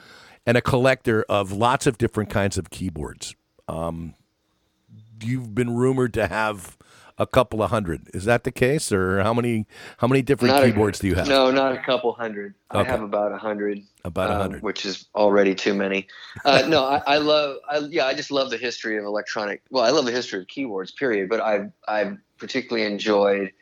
and 0.45 0.59
a 0.59 0.61
collector 0.61 1.25
of 1.27 1.53
lots 1.53 1.87
of 1.87 1.97
different 1.97 2.29
kinds 2.29 2.59
of 2.59 2.69
keyboards. 2.69 3.35
Um, 3.67 4.13
you've 5.23 5.55
been 5.55 5.75
rumored 5.75 6.13
to 6.15 6.27
have 6.27 6.77
a 7.19 7.27
couple 7.27 7.63
of 7.63 7.71
hundred. 7.71 8.09
Is 8.13 8.25
that 8.25 8.45
the 8.45 8.53
case, 8.53 8.93
or 8.93 9.23
how 9.23 9.33
many 9.33 9.67
how 9.99 10.07
many 10.07 10.23
different 10.23 10.55
Not 10.55 10.65
a- 10.65 10.67
keyboards 10.67 10.99
do 10.99 11.07
you 11.07 11.15
have? 11.15 11.29
No, 11.29 11.51
not 11.51 11.73
a 11.73 11.83
couple 11.83 12.13
hundred. 12.13 12.55
I 12.71 12.85
have 12.85 13.03
about 13.03 13.33
a 13.33 13.39
hundred. 13.39 13.83
About 14.05 14.31
a 14.31 14.35
um, 14.35 14.41
hundred. 14.41 14.63
which 14.63 14.85
is 14.85 15.07
already 15.15 15.55
too 15.55 15.75
many. 15.75 16.09
Uh, 16.45 16.65
no, 16.69 16.85
I, 16.85 17.03
I 17.07 17.19
love. 17.19 17.59
I, 17.69 17.79
yeah, 17.79 18.07
I 18.07 18.15
just 18.15 18.31
love 18.31 18.51
the 18.51 18.59
history 18.59 18.99
of 18.99 19.05
electronic. 19.05 19.63
Well, 19.71 19.85
I 19.85 19.91
love 19.91 20.05
the 20.05 20.13
history 20.13 20.41
of 20.41 20.49
keyboards. 20.49 20.91
Period. 20.91 21.29
But 21.29 21.41
I 21.41 21.71
I 21.89 22.17
particularly 22.39 22.87
enjoyed 22.87 23.53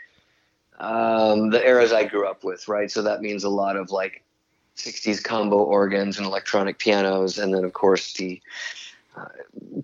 um, 0.78 1.50
the 1.50 1.64
eras 1.64 1.92
I 1.92 2.04
grew 2.04 2.26
up 2.26 2.44
with. 2.44 2.66
Right. 2.68 2.90
So 2.90 3.02
that 3.02 3.20
means 3.20 3.44
a 3.44 3.50
lot 3.50 3.76
of 3.76 3.90
like 3.90 4.24
60s 4.76 5.22
combo 5.22 5.58
organs 5.58 6.18
and 6.18 6.26
electronic 6.26 6.78
pianos, 6.78 7.38
and 7.38 7.54
then 7.54 7.64
of 7.64 7.72
course 7.72 8.12
the 8.14 8.40
uh, 9.16 9.26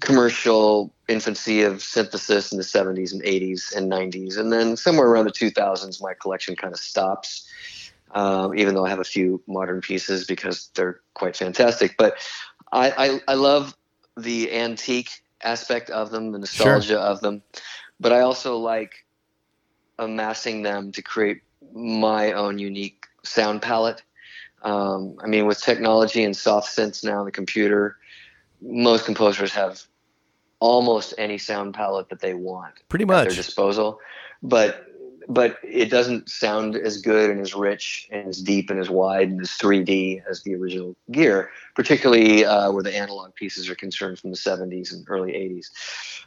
commercial 0.01 0.93
infancy 1.09 1.63
of 1.63 1.83
synthesis 1.83 2.53
in 2.53 2.59
the 2.59 2.65
70s 2.65 3.13
and 3.13 3.23
80s 3.23 3.75
and 3.75 3.91
90s, 3.91 4.37
and 4.39 4.53
then 4.53 4.77
somewhere 4.77 5.09
around 5.09 5.27
the 5.27 5.33
2000s, 5.33 6.03
my 6.03 6.15
collection 6.15 6.57
kind 6.57 6.73
of 6.73 6.81
stops. 6.81 7.49
Um, 8.13 8.59
even 8.59 8.75
though 8.75 8.85
I 8.85 8.89
have 8.89 8.99
a 8.99 9.05
few 9.05 9.41
modern 9.47 9.81
pieces 9.81 10.25
because 10.25 10.71
they're 10.75 11.01
quite 11.15 11.37
fantastic, 11.37 11.97
but 11.97 12.17
I, 12.73 12.91
I, 12.91 13.21
I 13.29 13.35
love 13.35 13.77
the 14.17 14.53
antique 14.53 15.23
aspect 15.45 15.91
of 15.91 16.11
them, 16.11 16.33
the 16.33 16.41
nostalgia 16.41 16.99
of 16.99 17.21
them, 17.21 17.43
but 18.01 18.13
I 18.13 18.21
also 18.21 18.57
like 18.57 19.05
amassing 19.99 20.63
them 20.63 20.91
to 20.93 21.03
create 21.03 21.43
my 21.73 22.33
own 22.33 22.59
unique 22.59 23.07
sound 23.23 23.63
palette. 23.63 24.03
Um, 24.63 25.17
I 25.23 25.27
mean, 25.27 25.47
with 25.47 25.61
technology 25.61 26.25
and 26.25 26.37
soft 26.37 26.69
synths 26.69 27.05
now, 27.05 27.25
the 27.25 27.31
computer, 27.31 27.97
most 28.63 29.05
composers 29.05 29.53
have 29.53 29.83
almost 30.61 31.15
any 31.19 31.39
sound 31.39 31.75
palette 31.75 32.09
that 32.11 32.21
they 32.21 32.35
want 32.35 32.75
Pretty 32.89 33.05
at 33.05 33.09
much. 33.09 33.25
their 33.29 33.35
disposal, 33.37 33.99
but 34.43 34.87
but 35.29 35.59
it 35.63 35.91
doesn't 35.91 36.29
sound 36.29 36.75
as 36.75 37.01
good 37.01 37.31
and 37.31 37.41
as 37.41 37.55
rich 37.55 38.09
and 38.11 38.29
as 38.29 38.43
deep 38.43 38.69
and 38.69 38.81
as 38.81 38.91
wide 38.91 39.29
and 39.29 39.41
as 39.41 39.51
3D 39.51 40.23
as 40.29 40.43
the 40.43 40.57
original 40.57 40.97
gear, 41.13 41.51
particularly 41.77 42.45
uh, 42.45 42.73
where 42.73 42.83
the 42.83 42.95
analog 42.95 43.33
pieces 43.37 43.69
are 43.71 43.77
concerned 43.77 44.19
from 44.19 44.31
the 44.31 44.37
70s 44.37 44.93
and 44.93 45.05
early 45.09 45.33
80s. 45.33 45.67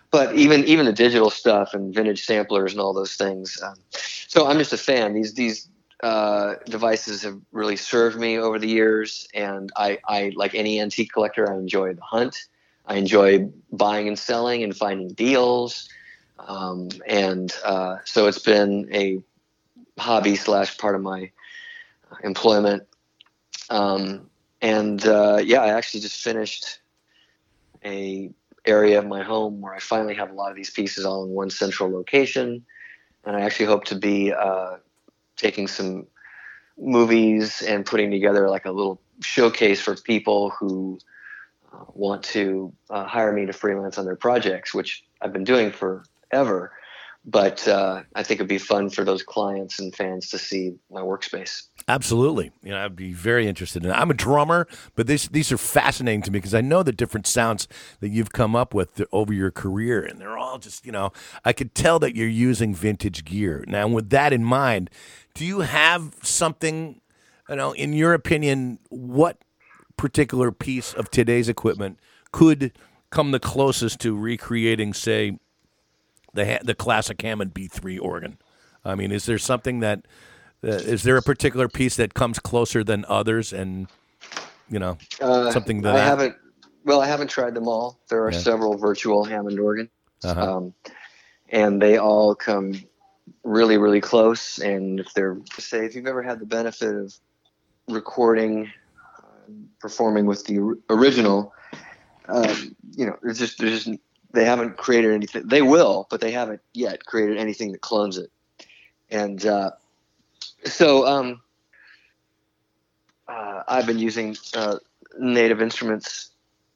But 0.10 0.36
even 0.36 0.64
even 0.66 0.86
the 0.86 0.94
digital 0.94 1.30
stuff 1.30 1.74
and 1.74 1.94
vintage 1.94 2.24
samplers 2.26 2.72
and 2.72 2.80
all 2.80 2.94
those 2.94 3.16
things. 3.16 3.62
Um, 3.62 3.76
so 3.92 4.48
I'm 4.48 4.58
just 4.58 4.72
a 4.74 4.78
fan. 4.78 5.14
These 5.14 5.34
these 5.34 5.68
uh, 6.04 6.56
devices 6.66 7.24
have 7.24 7.40
really 7.54 7.78
served 7.78 8.20
me 8.20 8.38
over 8.38 8.60
the 8.60 8.68
years, 8.68 9.26
and 9.34 9.72
I, 9.78 10.00
I 10.06 10.34
like 10.36 10.54
any 10.54 10.82
antique 10.82 11.14
collector. 11.14 11.50
I 11.50 11.56
enjoy 11.56 11.94
the 11.94 12.02
hunt. 12.02 12.46
I 12.86 12.96
enjoy 12.96 13.50
buying 13.72 14.10
and 14.10 14.20
selling 14.20 14.64
and 14.64 14.76
finding 14.76 15.08
deals. 15.14 15.88
Um, 16.40 16.90
and 17.08 17.56
uh, 17.64 18.00
so 18.04 18.28
it's 18.28 18.40
been 18.40 18.90
a 18.94 19.24
hobby 19.98 20.36
slash 20.36 20.78
part 20.78 20.96
of 20.96 21.02
my 21.02 21.32
employment. 22.22 22.84
Um, 23.70 24.30
and 24.62 25.06
uh, 25.08 25.40
yeah, 25.42 25.62
I 25.62 25.70
actually 25.70 26.02
just 26.02 26.22
finished 26.22 26.80
a 27.86 28.30
area 28.66 29.00
of 29.00 29.06
my 29.06 29.24
home 29.24 29.62
where 29.62 29.74
I 29.74 29.80
finally 29.80 30.16
have 30.16 30.32
a 30.32 30.34
lot 30.34 30.50
of 30.50 30.58
these 30.58 30.70
pieces 30.70 31.06
all 31.06 31.24
in 31.24 31.30
one 31.30 31.50
central 31.50 31.90
location. 31.90 32.66
And 33.24 33.38
I 33.38 33.42
actually 33.42 33.68
hope 33.68 33.86
to 33.86 33.96
be 33.96 34.34
uh, 34.34 34.78
taking 35.36 35.68
some 35.68 36.08
movies 36.78 37.62
and 37.62 37.86
putting 37.86 38.12
together 38.12 38.50
like 38.50 38.66
a 38.66 38.72
little 38.72 39.02
showcase 39.22 39.82
for 39.82 39.96
people 39.96 40.50
who 40.52 40.98
uh, 41.72 41.84
want 41.94 42.24
to 42.24 42.74
uh, 42.90 43.06
hire 43.06 43.32
me 43.32 43.46
to 43.46 43.54
freelance 43.54 43.98
on 43.98 44.06
their 44.06 44.16
projects, 44.16 44.74
which 44.74 45.04
I've 45.22 45.34
been 45.34 45.44
doing 45.44 45.72
forever. 45.72 46.74
But 47.26 47.66
uh, 47.70 48.04
I 48.16 48.24
think 48.24 48.40
it'd 48.40 48.50
be 48.50 48.58
fun 48.58 48.90
for 48.90 49.06
those 49.06 49.24
clients 49.24 49.80
and 49.80 49.96
fans 49.96 50.30
to 50.32 50.38
see 50.38 50.74
my 50.92 51.00
workspace. 51.00 51.64
Absolutely. 51.88 52.52
You 52.62 52.72
know, 52.72 52.84
I'd 52.84 52.98
be 52.98 53.14
very 53.14 53.48
interested 53.48 53.86
in. 53.86 53.92
I'm 53.92 54.12
a 54.12 54.14
drummer, 54.14 54.68
but 54.96 55.08
this, 55.08 55.30
these 55.30 55.50
are 55.50 55.58
fascinating 55.58 56.22
to 56.24 56.32
me 56.32 56.40
because 56.40 56.54
I 56.54 56.60
know 56.60 56.84
the 56.84 56.92
different 56.92 57.26
sounds 57.26 57.70
that 58.02 58.10
you've 58.10 58.34
come 58.34 58.58
up 58.58 58.74
with 58.74 59.02
over 59.14 59.32
your 59.32 59.52
career, 59.52 60.02
and 60.04 60.20
they're 60.20 60.38
all 60.38 60.58
just, 60.58 60.86
you 60.86 60.92
know, 60.92 61.14
I 61.46 61.54
could 61.54 61.74
tell 61.74 61.98
that 62.00 62.14
you're 62.14 62.28
using 62.28 62.76
vintage 62.76 63.24
gear. 63.24 63.64
Now, 63.68 63.88
with 63.88 64.10
that 64.10 64.34
in 64.34 64.44
mind, 64.44 64.90
do 65.34 65.46
you 65.46 65.62
have 65.62 66.16
something, 66.24 67.00
you 67.48 67.56
know, 67.56 67.72
in 67.72 67.94
your 67.94 68.14
opinion, 68.14 68.80
what 68.90 69.38
particular 69.96 70.52
piece 70.52 70.94
of 70.94 71.10
today's 71.10 71.48
equipment 71.48 72.00
could 72.34 72.74
come 73.12 73.32
the 73.32 73.40
closest 73.40 74.00
to 74.00 74.18
recreating, 74.18 74.94
say, 74.94 75.38
the 76.34 76.46
ha- 76.46 76.60
the 76.64 76.76
classic 76.76 77.22
Hammond 77.22 77.54
B3 77.54 78.00
organ? 78.02 78.38
I 78.86 78.96
mean, 78.96 79.12
is 79.12 79.26
there 79.26 79.38
something 79.38 79.80
that 79.80 80.06
uh, 80.64 80.68
is 80.68 81.04
there 81.04 81.18
a 81.18 81.22
particular 81.22 81.68
piece 81.68 81.96
that 81.98 82.14
comes 82.14 82.40
closer 82.40 82.84
than 82.84 83.06
others, 83.08 83.54
and 83.54 83.88
you 84.70 84.80
know 84.80 84.98
Uh, 85.22 85.52
something 85.52 85.82
that 85.82 85.96
I 85.96 86.00
haven't. 86.04 86.36
Well, 86.86 87.02
I 87.02 87.08
haven't 87.08 87.30
tried 87.30 87.54
them 87.54 87.68
all. 87.68 88.00
There 88.10 88.24
are 88.26 88.32
Yeah. 88.32 88.40
several 88.40 88.78
virtual 88.78 89.24
Hammond 89.24 89.58
organs, 89.60 89.90
Uh-huh. 90.24 90.58
um, 90.58 90.74
and 91.50 91.82
they 91.82 91.98
all 91.98 92.36
come 92.36 92.74
really, 93.44 93.78
really 93.78 94.02
close. 94.02 94.60
And 94.60 95.00
if 95.00 95.14
they're 95.14 95.38
say, 95.58 95.86
if 95.86 95.96
you've 95.96 96.08
ever 96.08 96.22
had 96.24 96.40
the 96.40 96.46
benefit 96.46 96.94
of 96.96 97.14
recording, 97.88 98.70
uh, 99.18 99.24
performing 99.80 100.26
with 100.26 100.46
the 100.46 100.60
original, 100.90 101.54
um, 102.28 102.76
you 102.92 103.06
know, 103.06 103.18
there's 103.22 103.40
just 103.40 103.60
there's 103.60 103.86
just 103.86 104.00
they 104.34 104.46
haven't 104.46 104.78
created 104.78 105.12
anything. 105.12 105.48
They 105.48 105.62
will, 105.62 106.08
but 106.10 106.22
they 106.22 106.32
haven't 106.32 106.62
yet 106.74 107.06
created 107.06 107.38
anything 107.38 107.72
that 107.72 107.82
clones 107.82 108.18
it. 108.18 108.32
And 109.10 109.46
uh, 109.46 109.72
so 110.66 111.08
um, 111.08 111.42
uh, 113.28 113.64
I've 113.68 113.86
been 113.86 114.00
using 114.00 114.36
uh, 114.56 114.78
Native 115.20 115.62
Instruments 115.62 116.32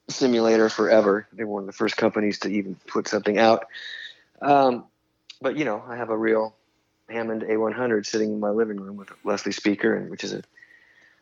simulator 0.10 0.70
forever. 0.70 1.28
They 1.34 1.44
were 1.44 1.54
one 1.54 1.64
of 1.64 1.68
the 1.68 1.74
first 1.74 1.98
companies 1.98 2.40
to 2.40 2.50
even 2.50 2.76
put 2.88 3.08
something 3.08 3.38
out. 3.38 3.66
Um, 4.42 4.86
but 5.42 5.58
you 5.58 5.66
know, 5.66 5.84
I 5.88 5.98
have 5.98 6.10
a 6.10 6.18
real 6.18 6.56
Hammond 7.10 7.42
A100 7.42 8.06
sitting 8.06 8.34
in 8.34 8.40
my 8.40 8.50
living 8.50 8.80
room 8.80 8.98
with 8.98 9.10
a 9.10 9.16
Leslie 9.24 9.52
speaker, 9.52 9.96
and 9.96 10.10
which 10.10 10.24
is 10.24 10.34
a 10.34 10.44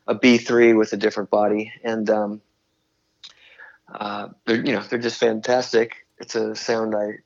a 0.07 0.15
B3 0.15 0.77
with 0.77 0.93
a 0.93 0.97
different 0.97 1.29
body, 1.29 1.73
and 1.83 2.09
um, 2.09 2.41
uh, 3.91 4.29
they're 4.45 4.63
you 4.65 4.73
know 4.73 4.81
they're 4.81 4.99
just 4.99 5.19
fantastic. 5.19 6.04
It's 6.19 6.35
a 6.35 6.55
sound 6.55 6.95
I 6.95 7.19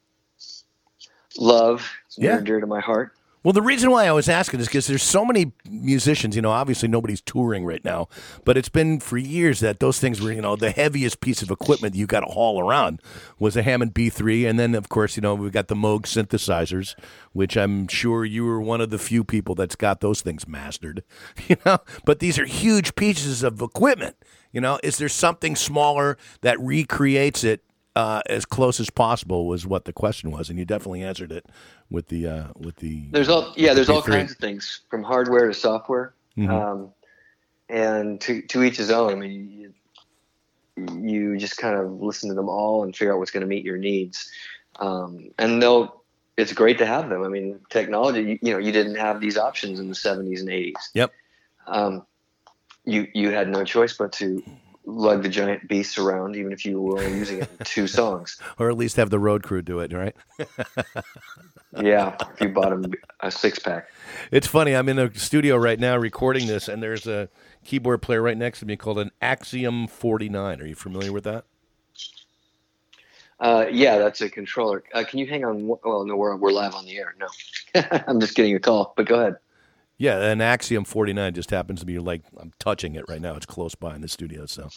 love. 1.37 1.89
It's 2.07 2.17
near 2.17 2.31
Yeah. 2.31 2.37
and 2.37 2.45
dear 2.45 2.59
to 2.59 2.67
my 2.67 2.79
heart. 2.79 3.13
Well, 3.41 3.53
the 3.53 3.61
reason 3.61 3.89
why 3.89 4.05
I 4.05 4.11
was 4.11 4.27
asking 4.27 4.59
is 4.59 4.67
because 4.67 4.87
there's 4.87 5.01
so 5.01 5.23
many 5.23 5.53
musicians. 5.65 6.35
You 6.35 6.41
know, 6.41 6.51
obviously 6.51 6.89
nobody's 6.89 7.21
touring 7.21 7.63
right 7.63 7.83
now, 7.85 8.09
but 8.43 8.57
it's 8.57 8.67
been 8.67 8.99
for 8.99 9.17
years 9.17 9.61
that 9.61 9.79
those 9.79 9.97
things 9.97 10.19
were, 10.19 10.33
you 10.33 10.41
know, 10.41 10.57
the 10.57 10.71
heaviest 10.71 11.21
piece 11.21 11.41
of 11.41 11.49
equipment 11.49 11.95
you 11.95 12.05
got 12.05 12.19
to 12.19 12.25
haul 12.25 12.59
around 12.59 13.01
was 13.39 13.55
a 13.55 13.61
Hammond 13.63 13.93
B3, 13.93 14.45
and 14.49 14.59
then 14.59 14.75
of 14.75 14.89
course, 14.89 15.15
you 15.15 15.21
know, 15.21 15.35
we've 15.35 15.53
got 15.53 15.69
the 15.69 15.75
Moog 15.75 16.01
synthesizers, 16.01 16.95
which 17.31 17.55
I'm 17.55 17.87
sure 17.87 18.25
you 18.25 18.43
were 18.43 18.59
one 18.59 18.81
of 18.81 18.89
the 18.89 18.99
few 18.99 19.23
people 19.23 19.55
that's 19.55 19.75
got 19.77 20.01
those 20.01 20.21
things 20.21 20.45
mastered. 20.47 21.03
You 21.47 21.55
know, 21.65 21.77
but 22.03 22.19
these 22.19 22.37
are 22.37 22.45
huge 22.45 22.95
pieces 22.95 23.41
of 23.41 23.61
equipment. 23.61 24.17
You 24.51 24.59
know, 24.59 24.79
is 24.83 24.97
there 24.97 25.07
something 25.09 25.55
smaller 25.55 26.17
that 26.41 26.59
recreates 26.59 27.45
it 27.45 27.63
uh, 27.99 28.21
as 28.27 28.45
close 28.45 28.79
as 28.79 28.89
possible? 28.89 29.45
Was 29.47 29.65
what 29.65 29.83
the 29.85 29.93
question 29.93 30.31
was, 30.31 30.49
and 30.49 30.57
you 30.57 30.65
definitely 30.65 31.03
answered 31.03 31.31
it 31.31 31.45
with 31.89 32.07
the 32.07 32.27
uh, 32.27 32.47
with 32.57 32.77
the 32.77 33.07
There's 33.11 33.29
all 33.29 33.53
yeah, 33.57 33.69
the 33.69 33.75
there's 33.75 33.89
all 33.89 34.01
B3. 34.01 34.05
kinds 34.05 34.31
of 34.31 34.37
things 34.37 34.81
from 34.89 35.03
hardware 35.03 35.47
to 35.47 35.53
software, 35.53 36.13
Mhm. 36.37 36.49
um, 36.49 36.89
and 37.67 38.21
to 38.21 38.41
to 38.43 38.63
each 38.63 38.77
his 38.77 38.89
own. 38.91 39.11
I 39.11 39.15
mean, 39.15 39.73
you, 40.77 41.01
you 41.01 41.37
just 41.37 41.57
kind 41.57 41.75
of 41.75 42.01
listen 42.01 42.29
to 42.29 42.35
them 42.35 42.47
all 42.49 42.83
and 42.83 42.95
figure 42.95 43.13
out 43.13 43.19
what's 43.19 43.31
going 43.31 43.41
to 43.41 43.47
meet 43.47 43.65
your 43.65 43.77
needs, 43.77 44.31
um, 44.79 45.31
and 45.37 45.61
they'll. 45.61 45.97
It's 46.37 46.53
great 46.53 46.77
to 46.77 46.85
have 46.85 47.09
them. 47.09 47.21
I 47.23 47.27
mean, 47.27 47.59
technology. 47.69 48.21
You, 48.21 48.39
you 48.41 48.53
know, 48.53 48.59
you 48.59 48.71
didn't 48.71 48.95
have 48.95 49.19
these 49.19 49.37
options 49.37 49.77
in 49.77 49.89
the 49.89 49.93
'70s 49.93 50.39
and 50.39 50.47
'80s. 50.47 50.89
Yep. 50.93 51.11
Um, 51.67 52.05
you 52.85 53.07
you 53.13 53.31
had 53.31 53.49
no 53.49 53.65
choice 53.65 53.91
but 53.97 54.13
to 54.13 54.41
lug 54.89 55.23
the 55.23 55.29
giant 55.29 55.67
beasts 55.67 55.97
around, 55.97 56.35
even 56.35 56.51
if 56.51 56.65
you 56.65 56.81
were 56.81 56.99
only 57.01 57.17
using 57.17 57.39
it 57.41 57.49
in 57.59 57.65
two 57.65 57.87
songs. 57.99 58.39
or 58.57 58.69
at 58.69 58.77
least 58.77 58.97
have 58.97 59.09
the 59.09 59.19
road 59.19 59.43
crew 59.43 59.61
do 59.61 59.79
it, 59.79 59.93
right? 59.93 60.15
Yeah, 61.79 62.15
if 62.33 62.41
you 62.41 62.49
bought 62.49 62.71
them 62.71 62.91
a 63.19 63.29
six 63.29 63.59
pack. 63.59 63.89
It's 64.31 64.47
funny. 64.47 64.75
I'm 64.75 64.89
in 64.89 64.97
a 64.97 65.13
studio 65.17 65.55
right 65.55 65.79
now 65.79 65.97
recording 65.97 66.47
this, 66.47 66.67
and 66.67 66.81
there's 66.81 67.05
a 67.05 67.29
keyboard 67.63 68.01
player 68.01 68.23
right 68.23 68.37
next 68.37 68.61
to 68.61 68.65
me 68.65 68.75
called 68.75 68.97
an 68.97 69.11
Axiom 69.21 69.87
49. 69.87 70.61
Are 70.61 70.65
you 70.65 70.73
familiar 70.73 71.11
with 71.13 71.25
that? 71.25 71.45
Uh, 73.39 73.67
yeah, 73.71 73.99
that's 73.99 74.19
a 74.21 74.29
controller. 74.29 74.83
Uh, 74.93 75.03
can 75.07 75.19
you 75.19 75.27
hang 75.27 75.45
on? 75.45 75.67
Well, 75.67 76.05
no, 76.05 76.15
we're, 76.15 76.35
we're 76.35 76.51
live 76.51 76.73
on 76.73 76.85
the 76.85 76.97
air. 76.97 77.13
No, 77.19 77.27
I'm 78.07 78.19
just 78.19 78.35
getting 78.35 78.55
a 78.55 78.59
call, 78.59 78.93
but 78.97 79.05
go 79.05 79.19
ahead. 79.19 79.35
Yeah, 79.99 80.17
an 80.31 80.39
Axiom 80.41 80.85
49 80.85 81.33
just 81.33 81.49
happens 81.51 81.81
to 81.81 81.85
be 81.85 81.99
like 81.99 82.21
I'm 82.39 82.53
touching 82.57 82.95
it 82.95 83.03
right 83.09 83.19
now. 83.21 83.35
It's 83.35 83.45
close 83.45 83.75
by 83.75 83.95
in 83.95 84.01
the 84.01 84.07
studio, 84.07 84.45
so 84.45 84.69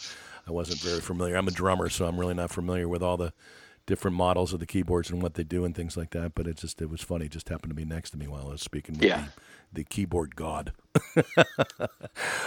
I 0.47 0.51
wasn't 0.51 0.81
very 0.81 1.01
familiar. 1.01 1.37
I'm 1.37 1.47
a 1.49 1.53
drummer, 1.53 1.89
so 1.89 2.07
I'm 2.07 2.19
really 2.19 2.35
not 2.35 2.51
familiar 2.51 2.89
with 2.89 3.03
all 3.05 3.17
the 3.17 3.33
different 3.87 4.17
models 4.17 4.53
of 4.53 4.59
the 4.61 4.67
keyboards 4.67 5.11
and 5.11 5.23
what 5.23 5.35
they 5.35 5.43
do 5.45 5.65
and 5.65 5.75
things 5.77 5.97
like 5.97 6.11
that. 6.11 6.35
But 6.35 6.49
it 6.49 6.57
just 6.57 6.83
it 6.83 6.91
was 6.91 7.03
funny. 7.03 7.27
It 7.27 7.33
just 7.33 7.49
happened 7.49 7.71
to 7.71 7.75
be 7.75 7.85
next 7.85 8.11
to 8.11 8.17
me 8.19 8.27
while 8.27 8.49
I 8.49 8.51
was 8.51 8.63
speaking 8.63 8.97
with 8.97 9.05
Yeah. 9.05 9.27
the, 9.73 9.81
the 9.81 9.85
keyboard 9.85 10.35
god. 10.35 10.73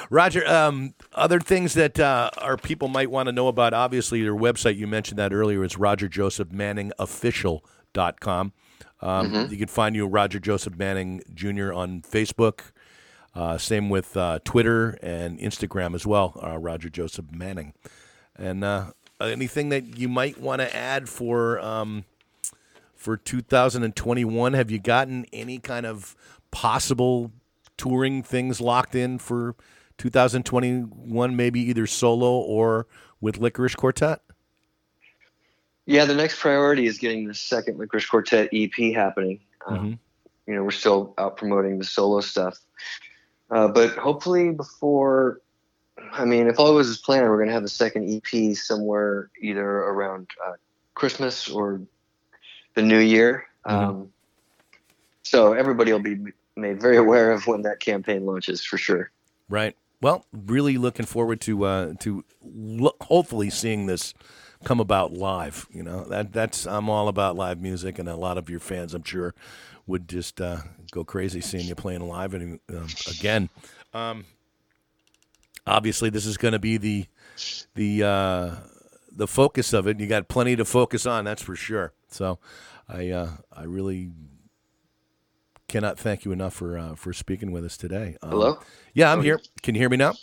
Roger, 0.09 0.45
um, 0.47 0.93
other 1.13 1.39
things 1.39 1.73
that 1.75 1.97
uh, 1.99 2.29
our 2.39 2.57
people 2.57 2.87
might 2.89 3.09
want 3.09 3.27
to 3.27 3.31
know 3.33 3.47
about, 3.47 3.73
obviously, 3.73 4.19
your 4.19 4.35
website, 4.37 4.75
you 4.77 4.85
mentioned 4.87 5.17
that 5.19 5.31
earlier, 5.33 5.63
is 5.63 5.75
rogerjosephmanningofficial.com. 5.75 8.53
Um, 9.01 9.31
Mhm. 9.31 9.51
You 9.51 9.57
can 9.57 9.67
find 9.67 9.95
you 9.95 10.07
Roger 10.07 10.39
Joseph 10.39 10.75
Manning 10.77 11.21
Jr. 11.33 11.73
on 11.73 12.01
Facebook. 12.01 12.71
Uh, 13.33 13.57
same 13.57 13.89
with 13.89 14.15
uh, 14.15 14.39
Twitter 14.45 14.97
and 15.03 15.37
Instagram 15.39 15.93
as 15.93 16.05
well, 16.07 16.39
uh, 16.41 16.57
Roger 16.57 16.89
Joseph 16.89 17.25
Manning. 17.31 17.73
And 18.37 18.63
uh, 18.63 18.91
anything 19.19 19.69
that 19.69 19.97
you 19.97 20.07
might 20.07 20.39
want 20.39 20.61
to 20.61 20.73
add 20.75 21.09
for 21.09 21.59
um, 21.59 22.05
for 22.95 23.17
2021? 23.17 24.53
Have 24.53 24.71
you 24.71 24.79
gotten 24.79 25.25
any 25.33 25.59
kind 25.59 25.85
of 25.85 26.15
possible 26.51 27.31
touring 27.77 28.23
things 28.23 28.61
locked 28.61 28.95
in 28.95 29.19
for 29.19 29.55
2021? 29.97 31.35
Maybe 31.35 31.59
either 31.61 31.87
solo 31.87 32.37
or 32.37 32.87
with 33.21 33.37
Licorice 33.39 33.75
Quartet. 33.75 34.21
Yeah, 35.85 36.05
the 36.05 36.15
next 36.15 36.39
priority 36.39 36.87
is 36.87 36.97
getting 36.97 37.27
the 37.27 37.33
second 37.33 37.77
Licorice 37.77 38.07
Quartet 38.09 38.49
EP 38.51 38.93
happening. 38.93 39.39
Um, 39.67 39.99
You 40.47 40.55
know, 40.55 40.63
we're 40.63 40.71
still 40.71 41.13
out 41.17 41.37
promoting 41.37 41.79
the 41.79 41.85
solo 41.85 42.21
stuff, 42.21 42.59
uh, 43.49 43.67
but 43.67 43.91
hopefully 43.91 44.51
before. 44.51 45.41
I 46.11 46.25
mean, 46.25 46.47
if 46.47 46.59
all 46.59 46.73
goes 46.73 46.89
as 46.89 46.97
planned, 46.97 47.27
we're 47.29 47.37
going 47.37 47.47
to 47.47 47.53
have 47.53 47.63
the 47.63 47.69
second 47.69 48.09
EP 48.09 48.55
somewhere 48.55 49.31
either 49.41 49.65
around 49.65 50.27
uh, 50.45 50.53
Christmas 50.93 51.49
or 51.49 51.81
the 52.75 52.81
New 52.81 52.99
Year. 52.99 53.47
Um, 53.63 54.11
so 55.23 55.53
everybody 55.53 55.91
will 55.91 55.99
be 55.99 56.17
made 56.55 56.79
very 56.79 56.97
aware 56.97 57.31
of 57.31 57.47
when 57.47 57.63
that 57.63 57.79
campaign 57.79 58.25
launches 58.25 58.63
for 58.63 58.77
sure. 58.77 59.09
Right. 59.49 59.75
Well, 60.01 60.25
really 60.31 60.77
looking 60.77 61.05
forward 61.05 61.41
to 61.41 61.63
uh, 61.65 61.93
to 62.01 62.23
lo- 62.43 62.95
hopefully 63.01 63.49
seeing 63.49 63.87
this 63.87 64.13
come 64.63 64.79
about 64.79 65.13
live. 65.13 65.67
You 65.71 65.83
know 65.83 66.05
that 66.05 66.33
that's 66.33 66.65
I'm 66.65 66.89
all 66.89 67.07
about 67.07 67.35
live 67.35 67.61
music, 67.61 67.99
and 67.99 68.07
a 68.09 68.15
lot 68.15 68.37
of 68.37 68.49
your 68.49 68.59
fans, 68.59 68.93
I'm 68.93 69.03
sure, 69.03 69.33
would 69.87 70.07
just 70.07 70.39
uh, 70.41 70.57
go 70.91 71.03
crazy 71.03 71.41
seeing 71.41 71.65
you 71.67 71.75
playing 71.75 72.01
live 72.07 72.33
and 72.33 72.59
um, 72.69 72.87
again. 73.09 73.49
Um, 73.93 74.25
obviously, 75.67 76.09
this 76.09 76.25
is 76.25 76.37
going 76.37 76.53
to 76.53 76.59
be 76.59 76.77
the 76.77 77.05
the 77.75 78.03
uh, 78.03 78.51
the 79.11 79.27
focus 79.27 79.73
of 79.73 79.87
it. 79.87 79.99
You 79.99 80.07
got 80.07 80.27
plenty 80.27 80.55
to 80.55 80.65
focus 80.65 81.05
on, 81.05 81.25
that's 81.25 81.41
for 81.41 81.55
sure. 81.55 81.93
So, 82.09 82.39
I 82.87 83.09
uh, 83.09 83.31
I 83.51 83.63
really 83.63 84.11
cannot 85.67 85.97
thank 85.97 86.25
you 86.25 86.31
enough 86.31 86.53
for 86.53 86.77
uh, 86.77 86.95
for 86.95 87.13
speaking 87.13 87.51
with 87.51 87.65
us 87.65 87.77
today. 87.77 88.17
Um, 88.21 88.29
Hello? 88.31 88.59
Yeah, 88.93 89.11
I'm 89.11 89.19
Oh, 89.19 89.23
here. 89.23 89.39
Can 89.63 89.75
you 89.75 89.81
hear 89.81 89.89
me 89.89 89.97
now? 89.97 90.13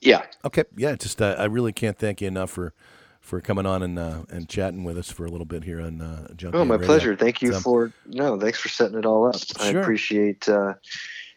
Yeah. 0.00 0.24
Okay. 0.44 0.64
Yeah. 0.76 0.94
Just 0.96 1.20
uh, 1.22 1.36
I 1.38 1.44
really 1.44 1.72
can't 1.72 1.98
thank 1.98 2.20
you 2.20 2.28
enough 2.28 2.50
for 2.50 2.72
for 3.26 3.40
coming 3.40 3.66
on 3.66 3.82
and 3.82 3.98
uh, 3.98 4.22
and 4.30 4.48
chatting 4.48 4.84
with 4.84 4.96
us 4.96 5.10
for 5.10 5.26
a 5.26 5.30
little 5.30 5.44
bit 5.44 5.64
here 5.64 5.80
on 5.80 6.00
uh, 6.00 6.32
Junk 6.34 6.54
Oh, 6.54 6.64
my 6.64 6.76
Radio. 6.76 6.86
pleasure. 6.86 7.16
Thank 7.16 7.42
you 7.42 7.52
So- 7.52 7.60
for 7.60 7.92
no, 8.06 8.38
thanks 8.40 8.58
for 8.58 8.68
setting 8.68 8.96
it 8.98 9.04
all 9.04 9.26
up. 9.28 9.36
I 9.60 9.68
appreciate. 9.70 10.48
Uh, 10.48 10.74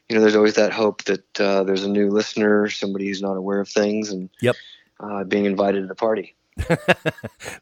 you 0.07 0.15
know, 0.15 0.21
there's 0.21 0.35
always 0.35 0.55
that 0.55 0.71
hope 0.73 1.03
that 1.03 1.39
uh, 1.41 1.63
there's 1.63 1.83
a 1.83 1.89
new 1.89 2.09
listener, 2.09 2.67
somebody 2.69 3.07
who's 3.07 3.21
not 3.21 3.35
aware 3.37 3.59
of 3.59 3.69
things, 3.69 4.09
and 4.11 4.29
Yep. 4.41 4.55
uh, 4.99 5.23
being 5.23 5.45
invited 5.45 5.81
to 5.81 5.87
the 5.87 5.93
party. 5.95 6.35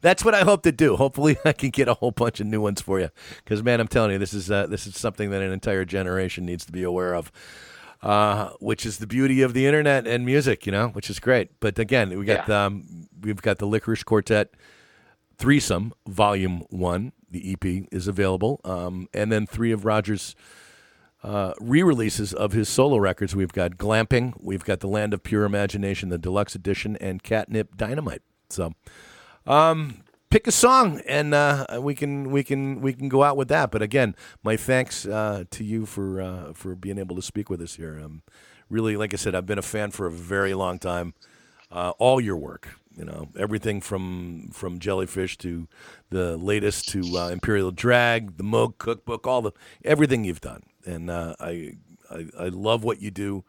That's 0.00 0.24
what 0.24 0.34
I 0.34 0.40
hope 0.40 0.62
to 0.62 0.72
do. 0.72 0.96
Hopefully, 0.96 1.36
I 1.44 1.52
can 1.52 1.70
get 1.70 1.88
a 1.88 1.94
whole 1.94 2.10
bunch 2.10 2.40
of 2.40 2.46
new 2.46 2.60
ones 2.60 2.80
for 2.80 3.00
you. 3.00 3.10
Because, 3.44 3.62
man, 3.62 3.80
I'm 3.80 3.88
telling 3.88 4.12
you, 4.12 4.18
this 4.18 4.34
is 4.34 4.50
uh, 4.50 4.66
this 4.66 4.86
is 4.86 4.96
something 4.98 5.30
that 5.30 5.42
an 5.42 5.52
entire 5.52 5.84
generation 5.84 6.44
needs 6.46 6.64
to 6.66 6.72
be 6.72 6.82
aware 6.82 7.14
of. 7.14 7.30
Uh, 8.00 8.50
which 8.60 8.86
is 8.86 8.98
the 8.98 9.08
beauty 9.08 9.42
of 9.42 9.54
the 9.54 9.66
internet 9.66 10.06
and 10.06 10.24
music, 10.24 10.66
you 10.66 10.70
know, 10.70 10.86
which 10.90 11.10
is 11.10 11.18
great. 11.18 11.50
But 11.58 11.80
again, 11.80 12.16
we 12.16 12.24
got 12.24 12.48
um, 12.48 13.08
we've 13.20 13.42
got 13.42 13.58
the 13.58 13.66
Licorice 13.66 14.04
Quartet 14.04 14.54
threesome 15.36 15.92
volume 16.06 16.64
one. 16.70 17.12
The 17.28 17.52
EP 17.52 17.88
is 17.90 18.06
available, 18.06 18.60
um, 18.64 19.08
and 19.12 19.32
then 19.32 19.46
three 19.46 19.72
of 19.72 19.84
Roger's 19.84 20.36
uh, 21.22 21.52
re-releases 21.60 22.32
of 22.32 22.52
his 22.52 22.68
solo 22.68 22.98
records. 22.98 23.34
We've 23.34 23.52
got 23.52 23.72
Glamping, 23.72 24.34
we've 24.40 24.64
got 24.64 24.80
The 24.80 24.88
Land 24.88 25.12
of 25.12 25.22
Pure 25.22 25.44
Imagination, 25.44 26.08
the 26.08 26.18
deluxe 26.18 26.54
edition, 26.54 26.96
and 27.00 27.22
Catnip 27.22 27.76
Dynamite. 27.76 28.22
So, 28.48 28.72
um, 29.46 30.02
pick 30.30 30.46
a 30.46 30.52
song, 30.52 31.00
and 31.06 31.34
uh, 31.34 31.66
we 31.80 31.94
can 31.94 32.30
we 32.30 32.44
can 32.44 32.80
we 32.80 32.92
can 32.92 33.08
go 33.08 33.22
out 33.22 33.36
with 33.36 33.48
that. 33.48 33.70
But 33.70 33.82
again, 33.82 34.14
my 34.42 34.56
thanks 34.56 35.06
uh, 35.06 35.44
to 35.50 35.64
you 35.64 35.86
for 35.86 36.20
uh, 36.20 36.52
for 36.52 36.74
being 36.74 36.98
able 36.98 37.16
to 37.16 37.22
speak 37.22 37.50
with 37.50 37.60
us 37.60 37.76
here. 37.76 38.00
Um, 38.02 38.22
really, 38.68 38.96
like 38.96 39.12
I 39.14 39.16
said, 39.16 39.34
I've 39.34 39.46
been 39.46 39.58
a 39.58 39.62
fan 39.62 39.90
for 39.90 40.06
a 40.06 40.10
very 40.10 40.54
long 40.54 40.78
time. 40.78 41.14
Uh, 41.70 41.92
all 41.98 42.18
your 42.18 42.36
work, 42.36 42.78
you 42.96 43.04
know, 43.04 43.28
everything 43.38 43.80
from 43.80 44.50
from 44.52 44.78
Jellyfish 44.78 45.36
to 45.38 45.68
the 46.10 46.36
latest 46.36 46.88
to 46.90 47.02
uh, 47.16 47.28
Imperial 47.28 47.70
Drag, 47.70 48.38
the 48.38 48.44
Moog 48.44 48.78
Cookbook, 48.78 49.26
all 49.26 49.42
the 49.42 49.52
everything 49.84 50.24
you've 50.24 50.40
done, 50.40 50.62
and 50.86 51.10
uh, 51.10 51.34
I, 51.38 51.74
I 52.10 52.26
I 52.38 52.48
love 52.48 52.84
what 52.84 53.02
you 53.02 53.10
do, 53.10 53.44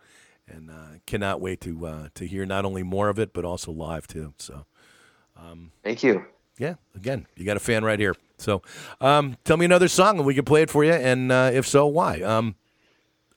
and 0.48 0.70
cannot 1.06 1.40
wait 1.40 1.62
to 1.62 2.10
to 2.14 2.28
hear 2.28 2.46
not 2.46 2.66
only 2.66 2.84
more 2.84 3.08
of 3.08 3.18
it 3.18 3.32
but 3.32 3.46
also 3.46 3.72
live 3.72 4.06
too. 4.06 4.34
So, 4.38 4.66
um, 5.38 5.72
Thank 5.82 6.04
you. 6.04 6.26
Yeah, 6.60 6.76
again, 6.96 7.26
you 7.36 7.46
got 7.46 7.58
a 7.58 7.60
fan 7.60 7.84
right 7.84 7.98
here. 7.98 8.16
So, 8.38 8.62
um, 9.02 9.38
tell 9.44 9.58
me 9.58 9.66
another 9.66 9.88
song 9.88 10.18
and 10.18 10.26
we 10.26 10.36
can 10.36 10.46
play 10.46 10.62
it 10.62 10.70
for 10.70 10.84
you, 10.84 10.94
and 10.94 11.32
uh, 11.32 11.52
if 11.54 11.68
so, 11.68 11.88
why? 11.88 12.22
Um, 12.22 12.56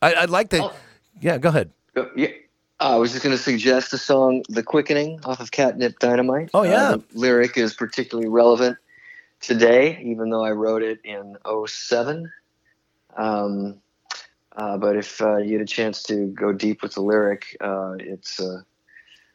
I, 0.03 0.15
I'd 0.15 0.31
like 0.31 0.51
to. 0.51 0.73
Yeah, 1.21 1.39
go 1.39 1.49
ahead. 1.49 1.71
Yeah. 2.15 2.29
I 2.81 2.97
was 2.97 3.13
just 3.13 3.23
going 3.23 3.37
to 3.37 3.41
suggest 3.43 3.93
the 3.93 3.99
song 3.99 4.43
"The 4.49 4.63
Quickening" 4.63 5.21
off 5.25 5.39
of 5.39 5.53
Catnip 5.53 6.01
Dynamite. 6.01 6.51
Oh, 6.53 6.65
yeah. 6.65 6.91
Uh, 6.91 6.97
the 6.97 7.05
lyric 7.15 7.57
is 7.57 7.75
particularly 7.75 8.29
relevant 8.29 8.77
today, 9.41 10.01
even 10.03 10.31
though 10.31 10.45
I 10.45 10.51
wrote 10.51 10.83
it 10.83 10.99
in 11.05 11.37
07. 11.67 12.33
Um, 13.17 13.81
Uh, 14.57 14.77
but 14.77 14.97
if 14.97 15.21
uh, 15.23 15.39
you 15.39 15.55
had 15.55 15.63
a 15.63 15.67
chance 15.67 16.03
to 16.03 16.27
go 16.27 16.53
deep 16.53 16.83
with 16.83 16.93
the 16.95 17.01
lyric, 17.01 17.57
uh, 17.61 17.95
it's 17.99 18.39
uh, 18.39 18.61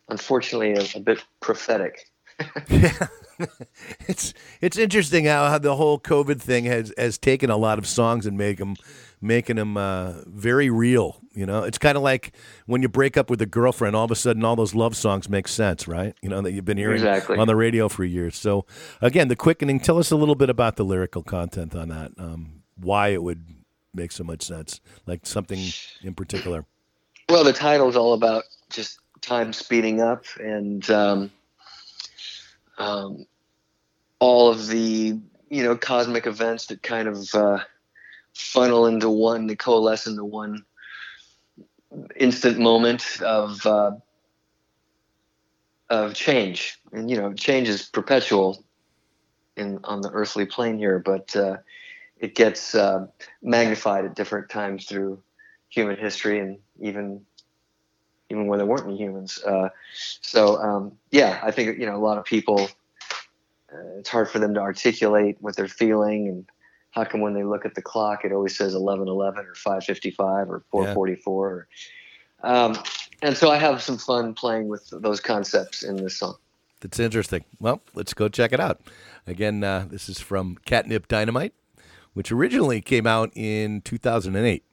unfortunately 0.09 0.73
a, 0.73 0.85
a 0.95 0.99
bit 0.99 1.23
prophetic. 1.39 2.09
it's 4.07 4.33
it's 4.61 4.77
interesting 4.77 5.25
how, 5.25 5.47
how 5.49 5.57
the 5.57 5.75
whole 5.75 5.99
COVID 5.99 6.41
thing 6.41 6.65
has 6.65 6.93
has 6.97 7.17
taken 7.17 7.49
a 7.49 7.57
lot 7.57 7.77
of 7.77 7.87
songs 7.87 8.25
and 8.25 8.37
make 8.37 8.57
them 8.57 8.75
making 9.21 9.55
them 9.57 9.77
uh, 9.77 10.13
very 10.25 10.69
real. 10.69 11.19
You 11.33 11.45
know, 11.45 11.63
it's 11.63 11.77
kind 11.77 11.97
of 11.97 12.03
like 12.03 12.33
when 12.65 12.81
you 12.81 12.89
break 12.89 13.17
up 13.17 13.29
with 13.29 13.41
a 13.41 13.45
girlfriend, 13.45 13.95
all 13.95 14.05
of 14.05 14.11
a 14.11 14.15
sudden 14.15 14.43
all 14.43 14.55
those 14.55 14.73
love 14.73 14.95
songs 14.95 15.29
make 15.29 15.47
sense, 15.47 15.87
right? 15.87 16.15
You 16.21 16.29
know 16.29 16.41
that 16.41 16.51
you've 16.51 16.65
been 16.65 16.77
hearing 16.77 16.95
Exactly. 16.95 17.37
on 17.37 17.47
the 17.47 17.55
radio 17.55 17.89
for 17.89 18.03
years. 18.03 18.35
So 18.35 18.65
again, 19.01 19.27
the 19.27 19.35
quickening. 19.35 19.79
Tell 19.79 19.97
us 19.99 20.11
a 20.11 20.15
little 20.15 20.35
bit 20.35 20.49
about 20.49 20.75
the 20.75 20.83
lyrical 20.85 21.23
content 21.23 21.75
on 21.75 21.89
that. 21.89 22.11
Um, 22.17 22.63
why 22.75 23.09
it 23.09 23.21
would 23.23 23.45
make 23.93 24.11
so 24.11 24.23
much 24.23 24.43
sense, 24.43 24.81
like 25.05 25.25
something 25.25 25.59
in 26.03 26.13
particular. 26.13 26.65
Well, 27.29 27.43
the 27.43 27.53
title 27.53 27.89
is 27.89 27.95
all 27.95 28.13
about 28.13 28.43
just 28.69 28.99
time 29.21 29.51
speeding 29.51 29.99
up 30.01 30.23
and 30.39 30.87
um, 30.89 31.31
um, 32.77 33.25
all 34.19 34.49
of 34.49 34.67
the 34.67 35.19
you 35.49 35.63
know 35.63 35.75
cosmic 35.77 36.27
events 36.27 36.67
that 36.67 36.83
kind 36.83 37.07
of 37.07 37.33
uh, 37.33 37.59
funnel 38.33 38.85
into 38.85 39.09
one, 39.09 39.47
they 39.47 39.55
coalesce 39.55 40.07
into 40.07 40.23
one 40.23 40.63
instant 42.15 42.59
moment 42.59 43.21
of 43.21 43.65
uh, 43.65 43.91
of 45.89 46.13
change. 46.13 46.79
And 46.91 47.09
you 47.09 47.17
know, 47.17 47.33
change 47.33 47.69
is 47.69 47.83
perpetual 47.83 48.63
in 49.55 49.79
on 49.83 50.01
the 50.01 50.11
earthly 50.11 50.45
plane 50.45 50.77
here, 50.77 50.99
but 50.99 51.35
uh, 51.35 51.57
it 52.19 52.35
gets 52.35 52.75
uh, 52.75 53.07
magnified 53.41 54.05
at 54.05 54.15
different 54.15 54.49
times 54.49 54.85
through 54.85 55.21
human 55.69 55.97
history 55.97 56.39
and 56.39 56.57
even 56.79 57.21
even 58.29 58.47
when 58.47 58.59
there 58.59 58.65
weren't 58.65 58.85
any 58.85 58.97
humans. 58.97 59.41
Uh, 59.43 59.69
so 59.93 60.61
um, 60.61 60.91
yeah, 61.11 61.39
I 61.43 61.51
think 61.51 61.79
you 61.79 61.85
know 61.85 61.95
a 61.95 62.03
lot 62.03 62.17
of 62.17 62.25
people. 62.25 62.69
Uh, 63.71 63.99
it's 63.99 64.09
hard 64.09 64.29
for 64.29 64.39
them 64.39 64.53
to 64.53 64.61
articulate 64.61 65.37
what 65.41 65.55
they're 65.55 65.67
feeling, 65.67 66.27
and 66.29 66.45
how 66.91 67.03
come 67.03 67.21
when 67.21 67.33
they 67.33 67.43
look 67.43 67.65
at 67.65 67.75
the 67.75 67.81
clock, 67.81 68.23
it 68.23 68.31
always 68.31 68.57
says 68.57 68.73
eleven 68.73 69.07
eleven 69.07 69.45
or 69.45 69.55
five 69.55 69.83
fifty 69.83 70.11
five 70.11 70.49
or 70.49 70.63
four 70.71 70.93
forty 70.93 71.15
four. 71.15 71.67
Um, 72.43 72.77
and 73.21 73.35
so 73.35 73.49
I 73.49 73.57
have 73.57 73.81
some 73.81 73.97
fun 73.97 74.33
playing 74.33 74.67
with 74.67 74.89
those 74.91 75.19
concepts 75.19 75.83
in 75.83 75.97
this 75.97 76.17
song. 76.17 76.35
That's 76.81 76.99
interesting. 76.99 77.43
Well, 77.59 77.81
let's 77.95 78.13
go 78.13 78.29
check 78.29 78.53
it 78.53 78.59
out. 78.59 78.81
Again, 79.25 79.63
uh, 79.63 79.87
this 79.89 80.07
is 80.07 80.19
from 80.19 80.57
Catnip 80.65 81.07
Dynamite, 81.07 81.53
which 82.13 82.31
originally 82.31 82.81
came 82.81 83.07
out 83.07 83.31
in 83.35 83.81
2008 83.81 84.63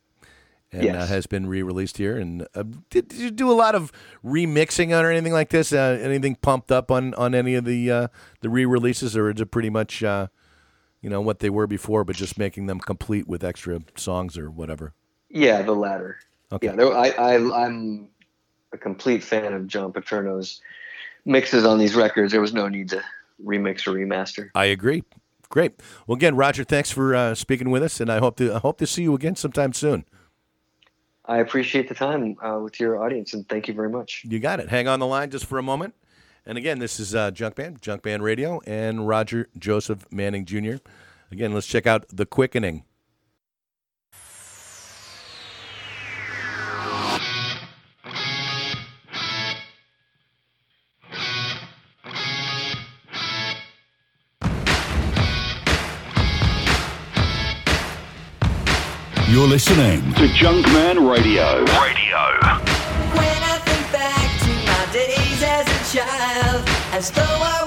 and 0.74 0.96
uh, 0.96 1.06
has 1.06 1.26
been 1.26 1.46
re-released 1.46 1.98
here. 1.98 2.16
And 2.16 2.46
uh, 2.54 2.64
did, 2.90 3.08
did 3.08 3.18
you 3.18 3.30
do 3.30 3.50
a 3.50 3.54
lot 3.54 3.74
of 3.74 3.92
remixing 4.24 4.96
on 4.96 5.04
or 5.04 5.10
anything 5.10 5.32
like 5.32 5.50
this? 5.50 5.72
Uh, 5.72 5.98
anything 6.02 6.34
pumped 6.36 6.72
up 6.72 6.90
on, 6.90 7.14
on 7.14 7.34
any 7.34 7.54
of 7.54 7.64
the 7.64 7.90
uh, 7.90 8.08
the 8.40 8.48
re-releases, 8.48 9.16
or 9.16 9.30
is 9.30 9.40
it 9.40 9.50
pretty 9.50 9.70
much 9.70 10.02
uh, 10.02 10.28
you 11.00 11.10
know 11.10 11.20
what 11.20 11.38
they 11.38 11.50
were 11.50 11.66
before, 11.66 12.04
but 12.04 12.16
just 12.16 12.38
making 12.38 12.66
them 12.66 12.80
complete 12.80 13.26
with 13.26 13.44
extra 13.44 13.80
songs 13.96 14.36
or 14.36 14.50
whatever? 14.50 14.94
Yeah, 15.30 15.62
the 15.62 15.72
latter. 15.72 16.18
Okay. 16.52 16.68
Yeah, 16.68 16.76
there, 16.76 16.96
I, 16.96 17.08
I, 17.10 17.64
I'm 17.64 18.08
a 18.72 18.78
complete 18.78 19.22
fan 19.22 19.52
of 19.52 19.66
John 19.66 19.92
Paterno's 19.92 20.60
mixes 21.24 21.64
on 21.64 21.78
these 21.78 21.94
records. 21.94 22.32
There 22.32 22.40
was 22.40 22.52
no 22.52 22.68
need 22.68 22.90
to 22.90 23.02
remix 23.44 23.86
or 23.86 23.92
remaster. 23.92 24.50
I 24.54 24.66
agree. 24.66 25.02
Great. 25.48 25.80
Well, 26.06 26.16
again, 26.16 26.36
Roger, 26.36 26.64
thanks 26.64 26.90
for 26.90 27.14
uh, 27.14 27.34
speaking 27.34 27.70
with 27.70 27.82
us, 27.82 28.00
and 28.00 28.10
I 28.10 28.18
hope 28.18 28.36
to 28.38 28.54
I 28.54 28.58
hope 28.58 28.78
to 28.78 28.86
see 28.86 29.02
you 29.02 29.14
again 29.14 29.36
sometime 29.36 29.72
soon. 29.72 30.04
I 31.26 31.38
appreciate 31.38 31.88
the 31.88 31.94
time 31.94 32.36
uh, 32.42 32.60
with 32.60 32.78
your 32.78 33.02
audience, 33.02 33.32
and 33.34 33.48
thank 33.48 33.66
you 33.68 33.74
very 33.74 33.88
much. 33.88 34.24
You 34.28 34.38
got 34.38 34.60
it. 34.60 34.68
Hang 34.68 34.88
on 34.88 35.00
the 35.00 35.06
line 35.06 35.30
just 35.30 35.46
for 35.46 35.58
a 35.58 35.62
moment. 35.62 35.94
And 36.46 36.58
again, 36.58 36.78
this 36.78 37.00
is 37.00 37.14
uh, 37.14 37.30
Junkman, 37.30 37.80
Junk 37.80 38.02
Band 38.02 38.22
Radio, 38.22 38.60
and 38.66 39.08
Roger 39.08 39.48
Joseph 39.58 40.06
Manning 40.10 40.44
Jr. 40.44 40.76
Again, 41.30 41.54
let's 41.54 41.66
check 41.66 41.86
out 41.86 42.06
The 42.08 42.26
Quickening. 42.26 42.84
You're 59.34 59.48
listening 59.48 60.00
to 60.12 60.28
Junkman 60.28 61.10
Radio. 61.10 61.58
Radio. 61.82 62.20
When 63.18 63.42
I 63.42 63.58
think 63.64 63.90
back 63.90 64.30
to 64.44 64.52
my 64.64 64.92
days 64.92 65.42
as 65.42 65.66
a 65.66 65.98
child, 65.98 66.68
as 66.92 67.10
though 67.10 67.20
I 67.24 67.63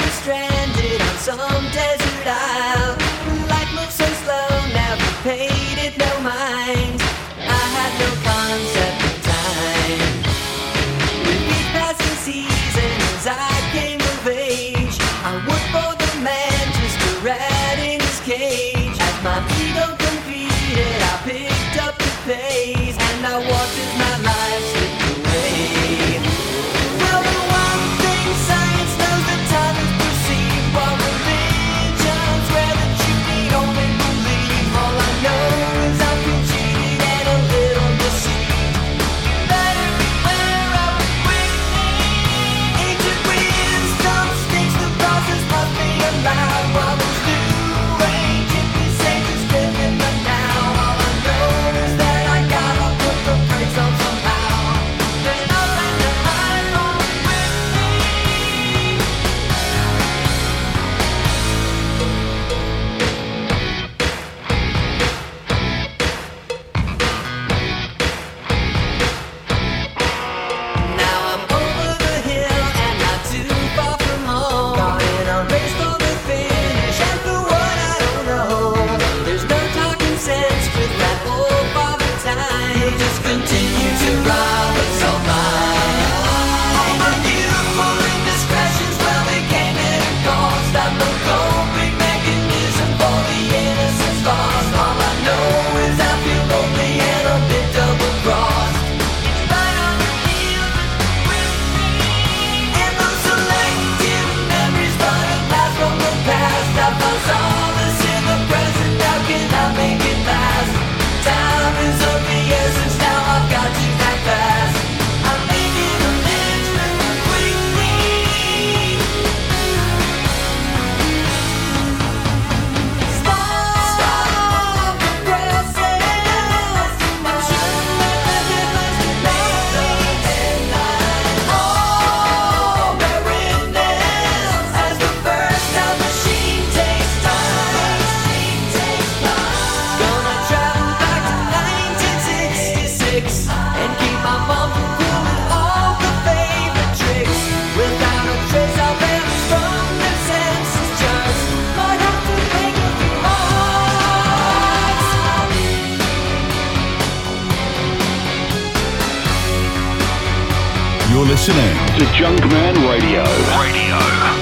to 161.97 162.05
Junkman 162.13 162.75
Radio. 162.87 163.23
Radio. 163.57 164.36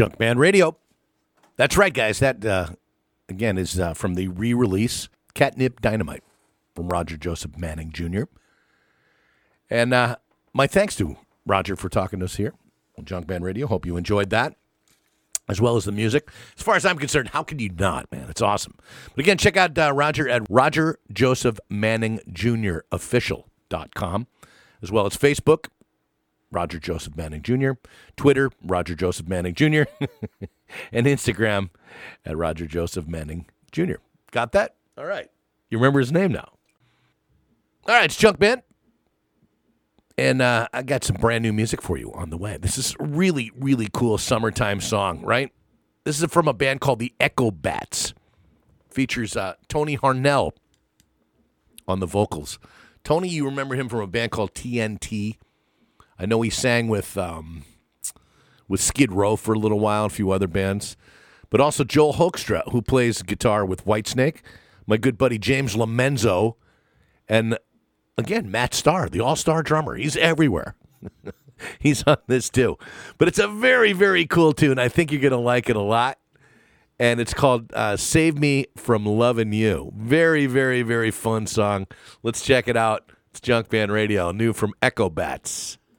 Junkman 0.00 0.38
Radio. 0.38 0.78
That's 1.56 1.76
right, 1.76 1.92
guys. 1.92 2.20
That, 2.20 2.42
uh, 2.42 2.68
again, 3.28 3.58
is 3.58 3.78
uh, 3.78 3.92
from 3.92 4.14
the 4.14 4.28
re 4.28 4.54
release 4.54 5.10
Catnip 5.34 5.82
Dynamite 5.82 6.24
from 6.74 6.88
Roger 6.88 7.18
Joseph 7.18 7.58
Manning 7.58 7.92
Jr. 7.92 8.22
And 9.68 9.92
uh, 9.92 10.16
my 10.54 10.66
thanks 10.66 10.96
to 10.96 11.18
Roger 11.44 11.76
for 11.76 11.90
talking 11.90 12.20
to 12.20 12.24
us 12.24 12.36
here 12.36 12.54
on 12.96 13.04
Junkman 13.04 13.42
Radio. 13.42 13.66
Hope 13.66 13.84
you 13.84 13.98
enjoyed 13.98 14.30
that, 14.30 14.56
as 15.50 15.60
well 15.60 15.76
as 15.76 15.84
the 15.84 15.92
music. 15.92 16.30
As 16.56 16.62
far 16.62 16.76
as 16.76 16.86
I'm 16.86 16.96
concerned, 16.96 17.28
how 17.28 17.42
could 17.42 17.60
you 17.60 17.68
not, 17.68 18.10
man? 18.10 18.30
It's 18.30 18.40
awesome. 18.40 18.78
But 19.14 19.22
again, 19.22 19.36
check 19.36 19.58
out 19.58 19.76
uh, 19.76 19.92
Roger 19.92 20.30
at 20.30 20.46
Roger 20.48 20.98
Joseph 21.12 21.60
Manning 21.68 22.20
Jr. 22.32 22.78
Official.com, 22.90 24.28
as 24.82 24.90
well 24.90 25.04
as 25.04 25.14
Facebook, 25.14 25.66
Roger 26.52 26.78
Joseph 26.78 27.16
Manning 27.16 27.42
Jr., 27.42 27.72
Twitter, 28.16 28.50
Roger 28.64 28.94
Joseph 28.94 29.28
Manning 29.28 29.54
Jr., 29.54 29.82
and 30.92 31.06
Instagram 31.06 31.70
at 32.24 32.36
Roger 32.36 32.66
Joseph 32.66 33.06
Manning 33.06 33.46
Jr. 33.72 33.96
Got 34.32 34.52
that? 34.52 34.76
All 34.98 35.06
right. 35.06 35.28
You 35.70 35.78
remember 35.78 36.00
his 36.00 36.12
name 36.12 36.32
now. 36.32 36.48
All 37.86 37.94
right, 37.94 38.04
it's 38.04 38.20
Junkman. 38.20 38.62
And 40.18 40.42
uh, 40.42 40.68
I 40.74 40.82
got 40.82 41.02
some 41.02 41.16
brand 41.16 41.42
new 41.42 41.52
music 41.52 41.80
for 41.80 41.96
you 41.96 42.12
on 42.12 42.30
the 42.30 42.36
way. 42.36 42.58
This 42.60 42.76
is 42.76 42.94
really, 42.98 43.50
really 43.56 43.88
cool 43.92 44.18
summertime 44.18 44.80
song, 44.80 45.22
right? 45.22 45.50
This 46.04 46.20
is 46.20 46.30
from 46.30 46.46
a 46.46 46.52
band 46.52 46.80
called 46.80 46.98
the 46.98 47.14
Echobats. 47.20 48.12
Features 48.90 49.36
uh, 49.36 49.54
Tony 49.68 49.96
Harnell 49.96 50.52
on 51.86 52.00
the 52.00 52.06
vocals. 52.06 52.58
Tony, 53.02 53.28
you 53.28 53.44
remember 53.46 53.76
him 53.76 53.88
from 53.88 54.00
a 54.00 54.06
band 54.06 54.30
called 54.30 54.52
TNT. 54.52 55.36
I 56.20 56.26
know 56.26 56.42
he 56.42 56.50
sang 56.50 56.88
with 56.88 57.16
um, 57.16 57.64
with 58.68 58.80
Skid 58.82 59.10
Row 59.10 59.36
for 59.36 59.54
a 59.54 59.58
little 59.58 59.80
while, 59.80 60.04
a 60.04 60.10
few 60.10 60.30
other 60.30 60.46
bands, 60.46 60.94
but 61.48 61.62
also 61.62 61.82
Joel 61.82 62.14
Hoekstra, 62.14 62.70
who 62.72 62.82
plays 62.82 63.22
guitar 63.22 63.64
with 63.64 63.86
Whitesnake. 63.86 64.42
My 64.86 64.98
good 64.98 65.16
buddy 65.16 65.38
James 65.38 65.74
LoMenzo, 65.74 66.56
and 67.26 67.58
again 68.18 68.50
Matt 68.50 68.74
Starr, 68.74 69.08
the 69.08 69.20
All 69.20 69.34
Star 69.34 69.62
drummer. 69.62 69.94
He's 69.94 70.14
everywhere. 70.18 70.76
He's 71.78 72.02
on 72.02 72.18
this 72.26 72.50
too, 72.50 72.76
but 73.16 73.26
it's 73.26 73.38
a 73.38 73.48
very 73.48 73.94
very 73.94 74.26
cool 74.26 74.52
tune. 74.52 74.78
I 74.78 74.88
think 74.88 75.10
you're 75.10 75.22
gonna 75.22 75.40
like 75.40 75.70
it 75.70 75.76
a 75.76 75.80
lot. 75.80 76.18
And 76.98 77.18
it's 77.18 77.32
called 77.32 77.72
uh, 77.72 77.96
"Save 77.96 78.36
Me 78.36 78.66
from 78.76 79.06
Loving 79.06 79.54
You." 79.54 79.90
Very, 79.96 80.44
very, 80.44 80.82
very 80.82 81.10
fun 81.10 81.46
song. 81.46 81.86
Let's 82.22 82.44
check 82.44 82.68
it 82.68 82.76
out. 82.76 83.10
It's 83.30 83.40
Junkman 83.40 83.90
Radio, 83.90 84.32
new 84.32 84.52
from 84.52 84.74
Echobats. 84.82 85.78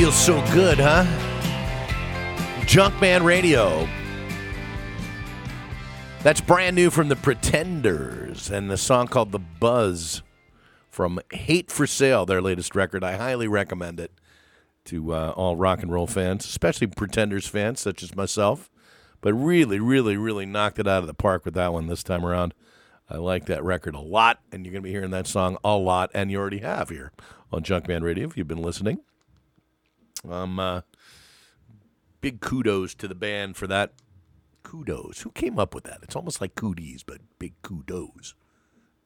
Ah, 0.00 0.06
making 0.06 0.06
you 0.06 0.12
feel 0.12 0.12
so 0.12 0.54
good, 0.54 0.78
huh? 0.78 1.04
Junkman 2.64 3.22
Radio. 3.22 3.86
That's 6.22 6.40
brand 6.40 6.76
new 6.76 6.90
from 6.90 7.08
the 7.08 7.16
Pretenders 7.16 8.50
and 8.50 8.70
the 8.70 8.76
song 8.76 9.08
called 9.08 9.32
The 9.32 9.38
Buzz 9.38 10.22
from 10.90 11.20
Hate 11.32 11.70
for 11.70 11.86
Sale, 11.86 12.26
their 12.26 12.42
latest 12.42 12.74
record. 12.74 13.04
I 13.04 13.16
highly 13.16 13.48
recommend 13.48 14.00
it 14.00 14.12
to 14.86 15.12
uh, 15.12 15.32
all 15.36 15.56
rock 15.56 15.82
and 15.82 15.92
roll 15.92 16.06
fans, 16.06 16.44
especially 16.46 16.86
Pretenders 16.86 17.46
fans 17.46 17.80
such 17.80 18.02
as 18.02 18.14
myself. 18.14 18.70
But 19.20 19.34
really, 19.34 19.80
really, 19.80 20.16
really 20.16 20.46
knocked 20.46 20.78
it 20.78 20.88
out 20.88 21.02
of 21.02 21.08
the 21.08 21.14
park 21.14 21.44
with 21.44 21.54
that 21.54 21.74
one 21.74 21.88
this 21.88 22.02
time 22.02 22.24
around. 22.24 22.54
I 23.08 23.16
like 23.16 23.46
that 23.46 23.62
record 23.62 23.94
a 23.94 24.00
lot, 24.00 24.40
and 24.50 24.64
you're 24.64 24.72
going 24.72 24.82
to 24.82 24.86
be 24.86 24.92
hearing 24.92 25.10
that 25.10 25.26
song 25.26 25.58
a 25.62 25.76
lot, 25.76 26.10
and 26.14 26.30
you 26.30 26.38
already 26.38 26.60
have 26.60 26.88
here 26.88 27.12
on 27.52 27.62
Junkman 27.62 28.02
Radio 28.02 28.28
if 28.28 28.36
you've 28.36 28.48
been 28.48 28.62
listening. 28.62 29.00
Um, 30.28 30.58
uh, 30.58 30.82
big 32.20 32.40
kudos 32.40 32.94
to 32.96 33.08
the 33.08 33.14
band 33.14 33.56
for 33.56 33.66
that. 33.66 33.92
Kudos. 34.62 35.22
Who 35.22 35.30
came 35.30 35.58
up 35.58 35.74
with 35.74 35.84
that? 35.84 35.98
It's 36.02 36.16
almost 36.16 36.40
like 36.40 36.54
cooties, 36.54 37.02
but 37.02 37.18
big 37.38 37.54
kudos 37.62 38.34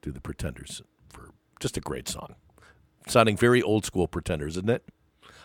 to 0.01 0.11
the 0.11 0.21
Pretenders 0.21 0.81
for 1.09 1.31
just 1.59 1.77
a 1.77 1.81
great 1.81 2.07
song. 2.07 2.35
Sounding 3.07 3.37
very 3.37 3.61
old 3.61 3.85
school 3.85 4.07
Pretenders, 4.07 4.57
isn't 4.57 4.69
it? 4.69 4.83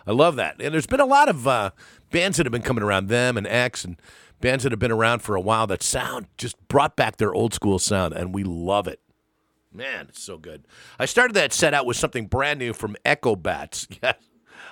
I 0.06 0.12
love 0.12 0.36
that. 0.36 0.56
And 0.60 0.72
there's 0.74 0.86
been 0.86 1.01
a 1.01 1.06
lot 1.06 1.28
of 1.28 1.47
uh, 1.47 1.70
bands 2.10 2.36
that 2.38 2.47
have 2.47 2.52
been 2.52 2.62
coming 2.62 2.82
around 2.82 3.09
them 3.09 3.36
and 3.36 3.47
X 3.47 3.84
and 3.84 4.01
bands 4.40 4.64
that 4.64 4.72
have 4.72 4.78
been 4.78 4.90
around 4.90 5.20
for 5.20 5.36
a 5.36 5.40
while 5.40 5.66
that 5.68 5.82
sound 5.82 6.26
just 6.38 6.56
brought 6.68 6.97
back 6.97 7.16
their 7.16 7.34
old 7.34 7.55
school 7.55 7.78
sound, 7.78 8.14
and 8.14 8.34
we 8.34 8.42
love 8.42 8.88
it. 8.88 9.01
Man, 9.72 10.06
it's 10.09 10.22
so 10.22 10.36
good. 10.36 10.66
I 10.98 11.05
started 11.06 11.34
that 11.34 11.52
set 11.52 11.74
out 11.74 11.86
with 11.86 11.97
something 11.97 12.26
brand 12.26 12.59
new 12.59 12.72
from 12.72 12.97
Echobats. 13.05 13.86
Yes, 14.02 14.14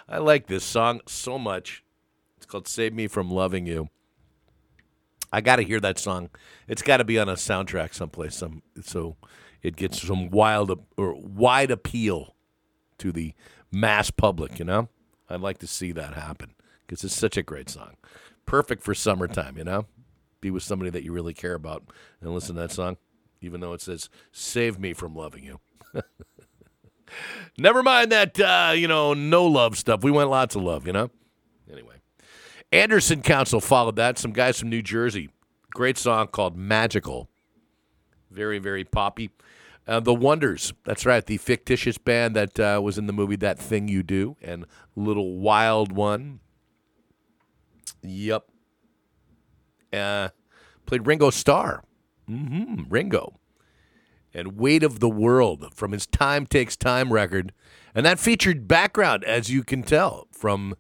I 0.09 0.19
like 0.19 0.47
this 0.47 0.65
song 0.65 1.03
so 1.07 1.39
much. 1.39 1.85
It's 2.39 2.47
called 2.47 2.67
Save 2.67 2.95
Me 2.95 3.09
From 3.09 3.31
Loving 3.31 3.67
You. 3.67 3.91
I 5.31 5.43
got 5.43 5.57
to 5.57 5.63
hear 5.63 5.81
that 5.81 5.99
song. 5.99 6.31
It's 6.67 6.81
got 6.81 6.97
to 6.97 7.05
be 7.05 7.19
on 7.19 7.29
a 7.29 7.35
soundtrack 7.35 7.93
someplace, 7.93 8.37
some 8.37 8.63
so 8.81 9.17
it 9.63 9.77
gets 9.77 10.01
some 10.01 10.31
wild 10.31 10.83
or 10.97 11.15
wide 11.15 11.71
appeal 11.71 12.35
to 12.97 13.13
the 13.13 13.35
mass 13.71 14.11
public. 14.11 14.59
You 14.59 14.65
know, 14.65 14.89
I'd 15.29 15.43
like 15.43 15.59
to 15.59 15.67
see 15.67 15.93
that 15.93 16.15
happen 16.15 16.55
because 16.87 17.05
it's 17.05 17.15
such 17.15 17.37
a 17.37 17.43
great 17.43 17.69
song, 17.69 17.97
perfect 18.47 18.83
for 18.83 18.95
summertime. 18.95 19.59
You 19.59 19.65
know, 19.65 19.87
be 20.41 20.51
with 20.51 20.63
somebody 20.63 20.91
that 20.91 21.05
you 21.05 21.13
really 21.13 21.35
care 21.35 21.55
about 21.55 21.85
and 22.23 22.33
listen 22.33 22.55
to 22.55 22.63
that 22.63 22.73
song, 22.73 22.97
even 23.43 23.61
though 23.61 23.75
it 23.75 23.83
says 23.83 24.09
"Save 24.33 24.79
me 24.79 24.95
from 24.95 25.15
loving 25.15 25.45
you." 25.45 25.61
Never 27.57 27.83
mind 27.83 28.13
that 28.13 28.39
uh, 28.41 28.73
you 28.75 28.89
know 28.89 29.15
no 29.15 29.47
love 29.47 29.77
stuff. 29.77 30.03
We 30.03 30.11
went 30.11 30.31
lots 30.31 30.55
of 30.55 30.63
love. 30.63 30.87
You 30.87 30.93
know. 30.93 31.11
Anyway. 31.71 31.95
Anderson 32.71 33.23
Council 33.23 33.61
followed 33.61 33.97
that. 33.97 34.19
Some 34.19 34.33
guys 34.33 34.61
from 34.61 34.69
New 34.69 34.83
Jersey. 34.83 35.31
Great 35.73 35.97
song 35.97 36.27
called 36.29 36.57
Magical. 36.57 37.29
Very, 38.31 38.59
very 38.59 38.85
poppy. 38.85 39.31
Uh, 39.87 40.01
the 40.01 40.13
Wonders. 40.13 40.75
That's 40.85 41.07
right. 41.07 41.25
The 41.25 41.39
fictitious 41.39 41.97
band 41.97 42.37
that 42.37 42.61
uh, 42.61 42.81
was 42.83 42.99
in 42.99 43.07
the 43.07 43.13
movie 43.15 43.37
That 43.37 43.59
Thing 43.59 43.89
You 43.89 44.03
Do 44.03 44.37
and 44.43 44.67
Little 44.95 45.39
Wild 45.39 45.93
One. 45.93 46.41
Yep. 48.03 48.45
Uh, 49.93 50.29
played 50.85 51.07
Ringo 51.07 51.31
Starr. 51.31 51.83
hmm 52.27 52.83
Ringo. 52.91 53.41
And 54.39 54.57
Weight 54.57 54.85
of 54.85 55.01
the 55.01 55.09
World 55.09 55.75
from 55.75 55.91
his 55.93 56.07
Time 56.07 56.47
Takes 56.47 56.77
Time 56.77 57.13
record. 57.13 57.53
And 57.95 58.07
that 58.07 58.21
featured 58.21 58.69
background, 58.69 59.25
as 59.25 59.51
you 59.51 59.65
can 59.65 59.83
tell, 59.83 60.29
from 60.31 60.77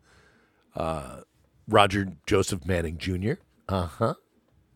uh, 0.77 1.23
Roger 1.67 2.13
Joseph 2.27 2.65
Manning 2.65 2.99
Jr. 2.99 3.33
Uh 3.69 3.87
huh. 3.87 4.15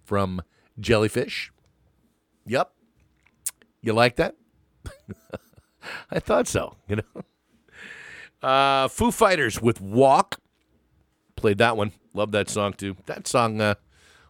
From 0.02 0.42
Jellyfish. 0.80 1.52
Yep. 2.44 2.72
You 3.80 3.92
like 3.92 4.16
that? 4.16 4.34
I 6.10 6.18
thought 6.18 6.48
so. 6.48 6.76
You 6.88 6.96
know. 6.96 7.02
Uh, 8.42 8.88
Foo 8.88 9.12
Fighters 9.12 9.62
with 9.62 9.80
Walk. 9.80 10.40
Played 11.36 11.58
that 11.58 11.76
one. 11.76 11.92
Love 12.12 12.32
that 12.32 12.50
song 12.50 12.72
too. 12.72 12.96
That 13.06 13.28
song 13.28 13.60
uh, 13.60 13.76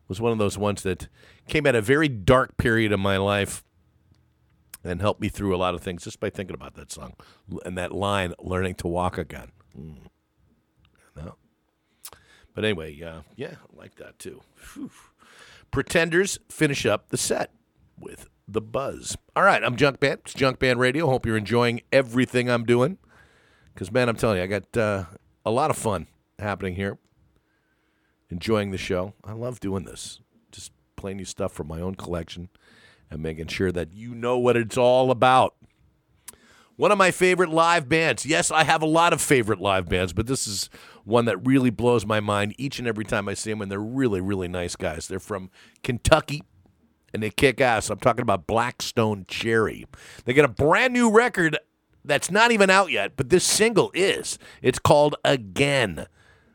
was 0.07 0.20
one 0.20 0.33
of 0.33 0.39
those 0.39 0.59
ones 0.59 0.83
that 0.83 1.09
came 1.49 1.66
at 1.66 1.74
a 1.74 1.81
very 1.81 2.09
dark 2.09 2.59
period 2.59 2.93
of 2.93 3.01
my 3.01 3.16
life. 3.16 3.65
And 4.84 5.00
helped 5.00 5.20
me 5.20 5.28
through 5.28 5.54
a 5.54 5.59
lot 5.59 5.74
of 5.74 5.80
things 5.80 6.02
just 6.04 6.18
by 6.18 6.28
thinking 6.28 6.54
about 6.54 6.74
that 6.74 6.90
song 6.90 7.14
and 7.64 7.78
that 7.78 7.92
line, 7.92 8.34
"Learning 8.40 8.74
to 8.76 8.88
Walk 8.88 9.16
Again." 9.16 9.52
Mm. 9.78 9.98
No. 11.16 11.36
But 12.54 12.64
anyway, 12.64 13.00
uh, 13.00 13.22
yeah, 13.36 13.54
I 13.72 13.76
like 13.76 13.94
that 13.96 14.18
too. 14.18 14.42
Phew. 14.56 14.90
Pretenders 15.70 16.38
finish 16.48 16.84
up 16.84 17.10
the 17.10 17.16
set 17.16 17.52
with 17.98 18.28
the 18.48 18.60
buzz. 18.60 19.16
All 19.36 19.44
right, 19.44 19.62
I'm 19.62 19.76
Junkman. 19.76 20.18
It's 20.24 20.34
Junkman 20.34 20.76
Radio. 20.76 21.06
Hope 21.06 21.26
you're 21.26 21.36
enjoying 21.36 21.80
everything 21.92 22.50
I'm 22.50 22.64
doing. 22.64 22.98
Because, 23.72 23.90
man, 23.90 24.09
I'm 24.09 24.16
telling 24.16 24.38
you, 24.38 24.42
I 24.42 24.46
got 24.48 24.76
uh, 24.76 25.04
a 25.46 25.50
lot 25.50 25.70
of 25.70 25.78
fun 25.78 26.09
happening 26.38 26.74
here. 26.74 26.98
Enjoying 28.30 28.70
the 28.70 28.78
show. 28.78 29.14
I 29.24 29.32
love 29.32 29.60
doing 29.60 29.84
this. 29.84 30.20
Just 30.50 30.72
playing 30.96 31.18
you 31.18 31.24
stuff 31.24 31.52
from 31.52 31.68
my 31.68 31.80
own 31.80 31.94
collection 31.94 32.48
and 33.12 33.22
making 33.22 33.47
sure 33.48 33.70
that 33.70 33.93
you 33.93 34.14
know 34.14 34.39
what 34.39 34.56
it's 34.56 34.78
all 34.78 35.10
about. 35.10 35.55
One 36.76 36.90
of 36.90 36.98
my 36.98 37.10
favorite 37.10 37.51
live 37.51 37.89
bands. 37.89 38.24
Yes, 38.24 38.51
I 38.51 38.64
have 38.64 38.82
a 38.82 38.86
lot 38.86 39.12
of 39.12 39.20
favorite 39.20 39.60
live 39.60 39.89
bands, 39.89 40.12
but 40.12 40.26
this 40.26 40.47
is 40.47 40.70
one 41.05 41.26
that 41.26 41.47
really 41.47 41.70
blows 41.70 42.06
my 42.06 42.18
mind 42.18 42.55
each 42.56 42.78
and 42.78 42.89
every 42.89 43.05
time 43.05 43.28
I 43.28 43.34
see 43.34 43.51
them, 43.51 43.60
and 43.60 43.70
they're 43.70 43.78
really, 43.78 44.20
really 44.20 44.48
nice 44.48 44.74
guys. 44.74 45.06
They're 45.06 45.20
from 45.20 45.51
Kentucky, 45.82 46.43
and 47.12 47.22
they 47.22 47.30
kick 47.30 47.60
ass. 47.60 47.90
I'm 47.90 47.98
talking 47.98 48.22
about 48.22 48.47
Black 48.47 48.80
Stone 48.80 49.26
Cherry. 49.28 49.86
They 50.24 50.32
got 50.32 50.47
a 50.47 50.48
brand 50.48 50.94
new 50.94 51.10
record 51.10 51.59
that's 52.05 52.30
not 52.30 52.51
even 52.51 52.70
out 52.70 52.90
yet, 52.90 53.12
but 53.16 53.28
this 53.28 53.44
single 53.44 53.90
is. 53.94 54.39
It's 54.62 54.78
called 54.78 55.14
Again. 55.24 56.06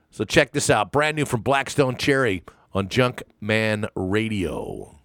So 0.10 0.26
check 0.26 0.52
this 0.52 0.70
out. 0.70 0.92
Brand 0.92 1.16
new 1.16 1.26
from 1.26 1.42
Black 1.42 1.70
Stone 1.70 1.98
Cherry 1.98 2.44
on 2.74 2.88
Junkman 2.88 3.88
Radio. 3.96 4.97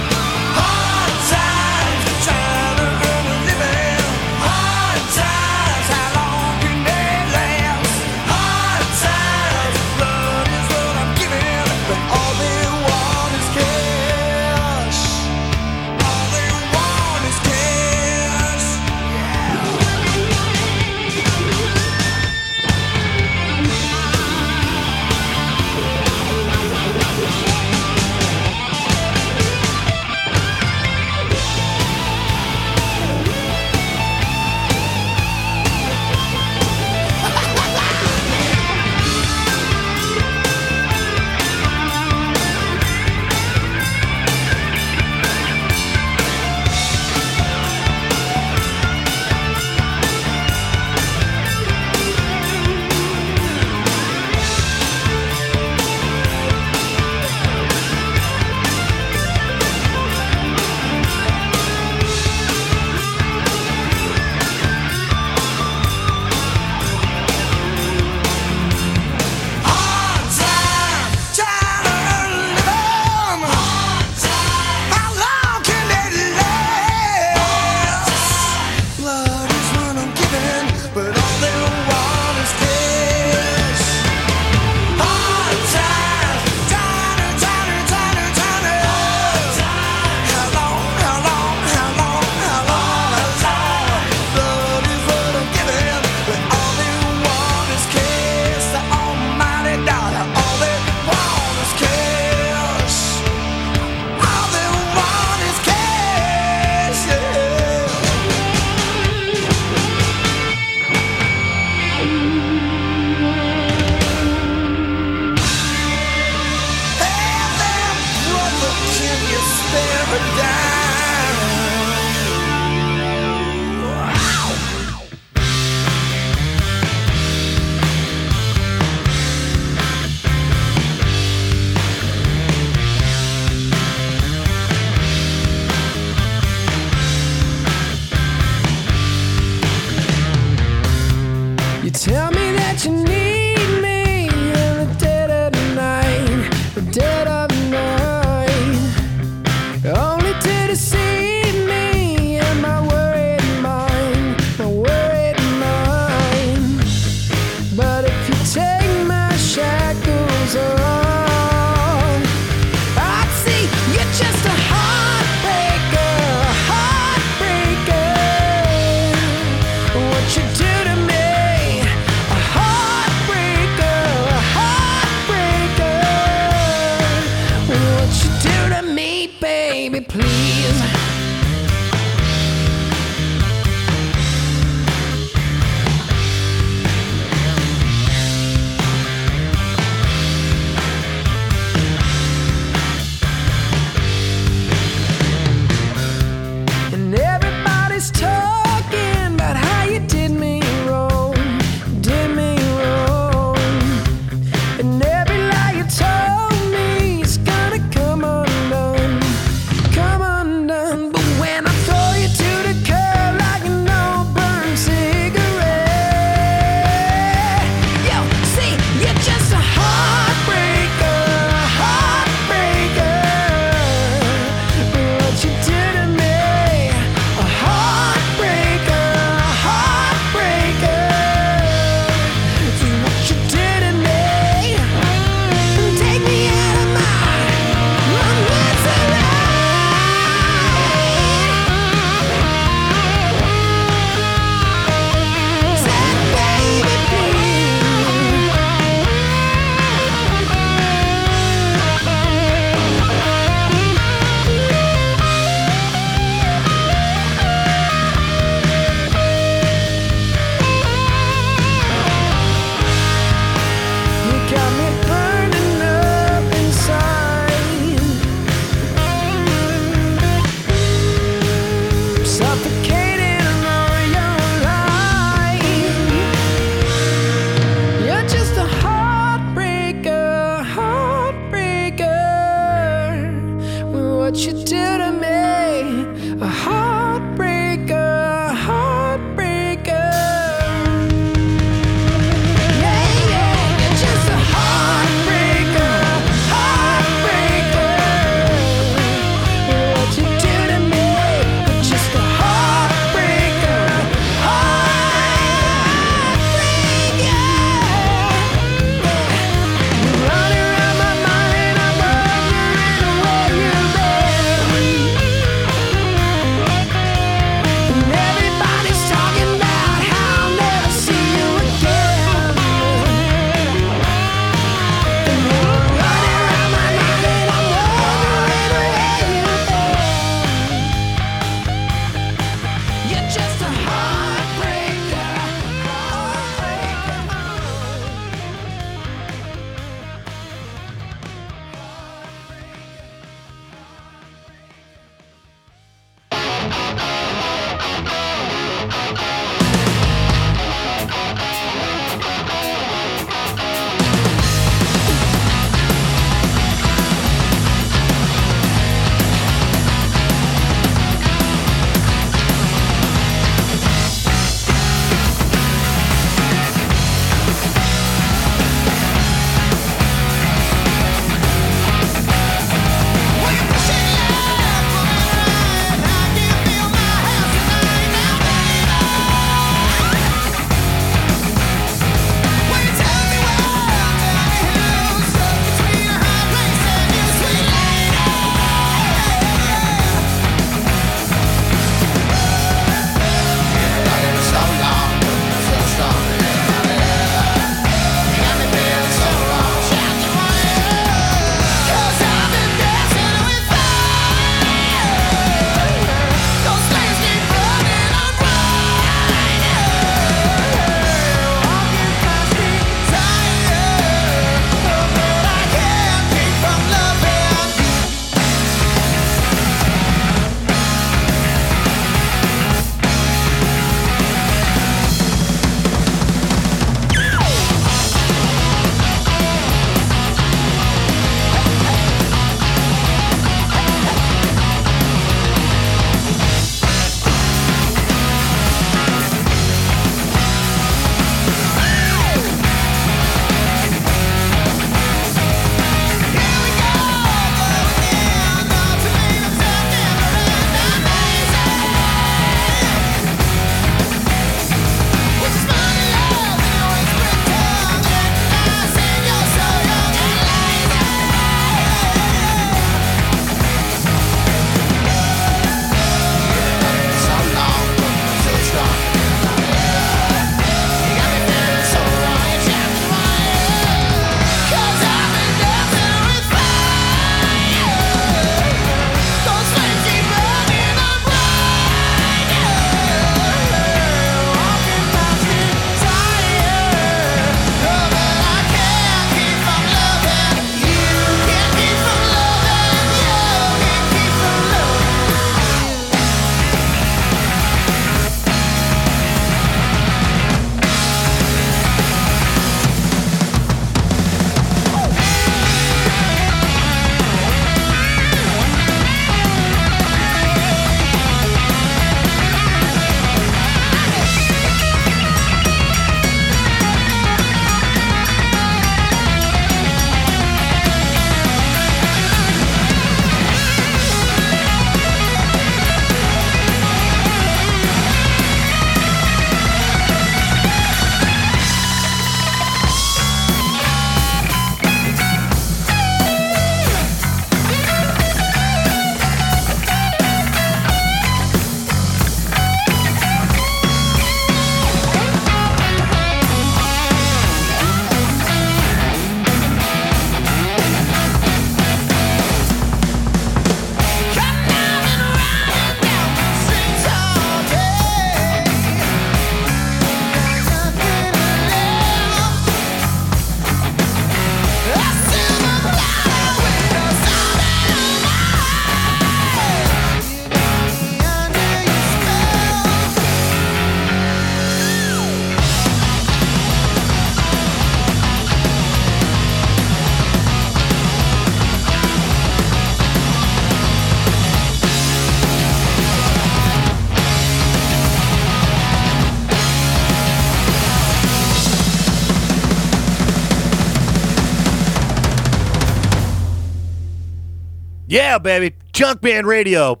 Yeah, 598.14 598.38
baby. 598.38 598.76
Junkman 598.92 599.44
Radio. 599.44 600.00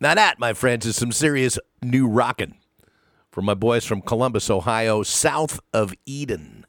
Now, 0.00 0.14
that, 0.14 0.38
my 0.38 0.52
friends, 0.52 0.86
is 0.86 0.94
some 0.94 1.10
serious 1.10 1.58
new 1.82 2.06
rockin' 2.06 2.54
from 3.32 3.44
my 3.44 3.54
boys 3.54 3.84
from 3.84 4.02
Columbus, 4.02 4.48
Ohio, 4.48 5.02
south 5.02 5.58
of 5.74 5.92
Eden. 6.06 6.64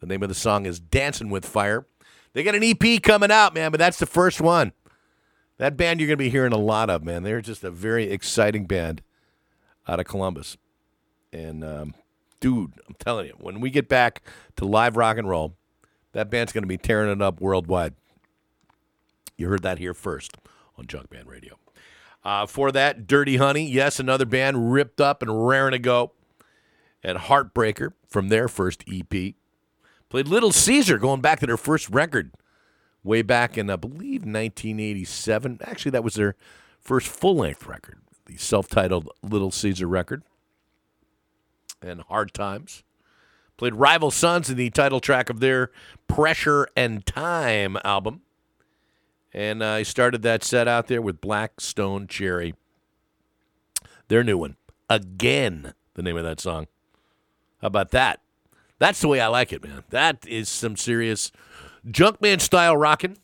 The 0.00 0.08
name 0.08 0.24
of 0.24 0.28
the 0.28 0.34
song 0.34 0.66
is 0.66 0.80
Dancing 0.80 1.30
with 1.30 1.46
Fire. 1.46 1.86
They 2.32 2.42
got 2.42 2.56
an 2.56 2.64
EP 2.64 3.00
coming 3.04 3.30
out, 3.30 3.54
man, 3.54 3.70
but 3.70 3.78
that's 3.78 4.00
the 4.00 4.06
first 4.06 4.40
one. 4.40 4.72
That 5.58 5.76
band 5.76 6.00
you're 6.00 6.08
going 6.08 6.18
to 6.18 6.24
be 6.24 6.28
hearing 6.28 6.52
a 6.52 6.58
lot 6.58 6.90
of, 6.90 7.04
man. 7.04 7.22
They're 7.22 7.40
just 7.40 7.62
a 7.62 7.70
very 7.70 8.10
exciting 8.10 8.66
band 8.66 9.00
out 9.86 10.00
of 10.00 10.06
Columbus. 10.06 10.56
And, 11.32 11.62
um, 11.62 11.94
dude, 12.40 12.72
I'm 12.88 12.96
telling 12.98 13.28
you, 13.28 13.34
when 13.38 13.60
we 13.60 13.70
get 13.70 13.88
back 13.88 14.22
to 14.56 14.64
live 14.64 14.96
rock 14.96 15.18
and 15.18 15.28
roll, 15.28 15.54
that 16.14 16.30
band's 16.30 16.52
going 16.52 16.64
to 16.64 16.68
be 16.68 16.78
tearing 16.78 17.12
it 17.12 17.22
up 17.22 17.40
worldwide. 17.40 17.94
You 19.36 19.48
heard 19.48 19.62
that 19.62 19.78
here 19.78 19.94
first 19.94 20.36
on 20.78 20.86
Junkman 20.86 21.26
Radio. 21.26 21.58
Uh, 22.24 22.46
for 22.46 22.70
that, 22.70 23.06
Dirty 23.06 23.36
Honey, 23.36 23.66
yes, 23.66 23.98
another 23.98 24.24
band 24.24 24.72
ripped 24.72 25.00
up 25.00 25.22
and 25.22 25.46
raring 25.46 25.72
to 25.72 25.78
go. 25.78 26.12
And 27.02 27.18
Heartbreaker 27.18 27.94
from 28.06 28.28
their 28.28 28.46
first 28.46 28.84
EP. 28.90 29.34
Played 30.08 30.28
Little 30.28 30.52
Caesar 30.52 30.98
going 30.98 31.20
back 31.20 31.40
to 31.40 31.46
their 31.46 31.56
first 31.56 31.88
record 31.90 32.32
way 33.02 33.22
back 33.22 33.58
in, 33.58 33.70
I 33.70 33.76
believe, 33.76 34.22
1987. 34.22 35.58
Actually, 35.62 35.90
that 35.90 36.04
was 36.04 36.14
their 36.14 36.36
first 36.80 37.08
full 37.08 37.36
length 37.36 37.66
record, 37.66 37.98
the 38.26 38.36
self 38.36 38.68
titled 38.68 39.08
Little 39.22 39.50
Caesar 39.50 39.86
record. 39.88 40.22
And 41.80 42.02
Hard 42.02 42.32
Times. 42.32 42.84
Played 43.56 43.74
Rival 43.74 44.10
Sons 44.10 44.48
in 44.48 44.56
the 44.56 44.70
title 44.70 45.00
track 45.00 45.28
of 45.28 45.40
their 45.40 45.70
Pressure 46.06 46.68
and 46.76 47.04
Time 47.04 47.76
album. 47.84 48.22
And 49.34 49.62
uh, 49.62 49.68
I 49.68 49.82
started 49.82 50.22
that 50.22 50.44
set 50.44 50.68
out 50.68 50.88
there 50.88 51.00
with 51.00 51.20
Black 51.20 51.60
Stone 51.60 52.06
Cherry. 52.08 52.54
Their 54.08 54.22
new 54.22 54.36
one. 54.36 54.56
Again, 54.90 55.72
the 55.94 56.02
name 56.02 56.16
of 56.16 56.24
that 56.24 56.40
song. 56.40 56.66
How 57.60 57.68
about 57.68 57.92
that? 57.92 58.20
That's 58.78 59.00
the 59.00 59.08
way 59.08 59.20
I 59.20 59.28
like 59.28 59.52
it, 59.52 59.62
man. 59.62 59.84
That 59.90 60.26
is 60.26 60.48
some 60.48 60.76
serious 60.76 61.30
Junkman 61.86 62.40
style 62.40 62.76
rocking. 62.76 63.16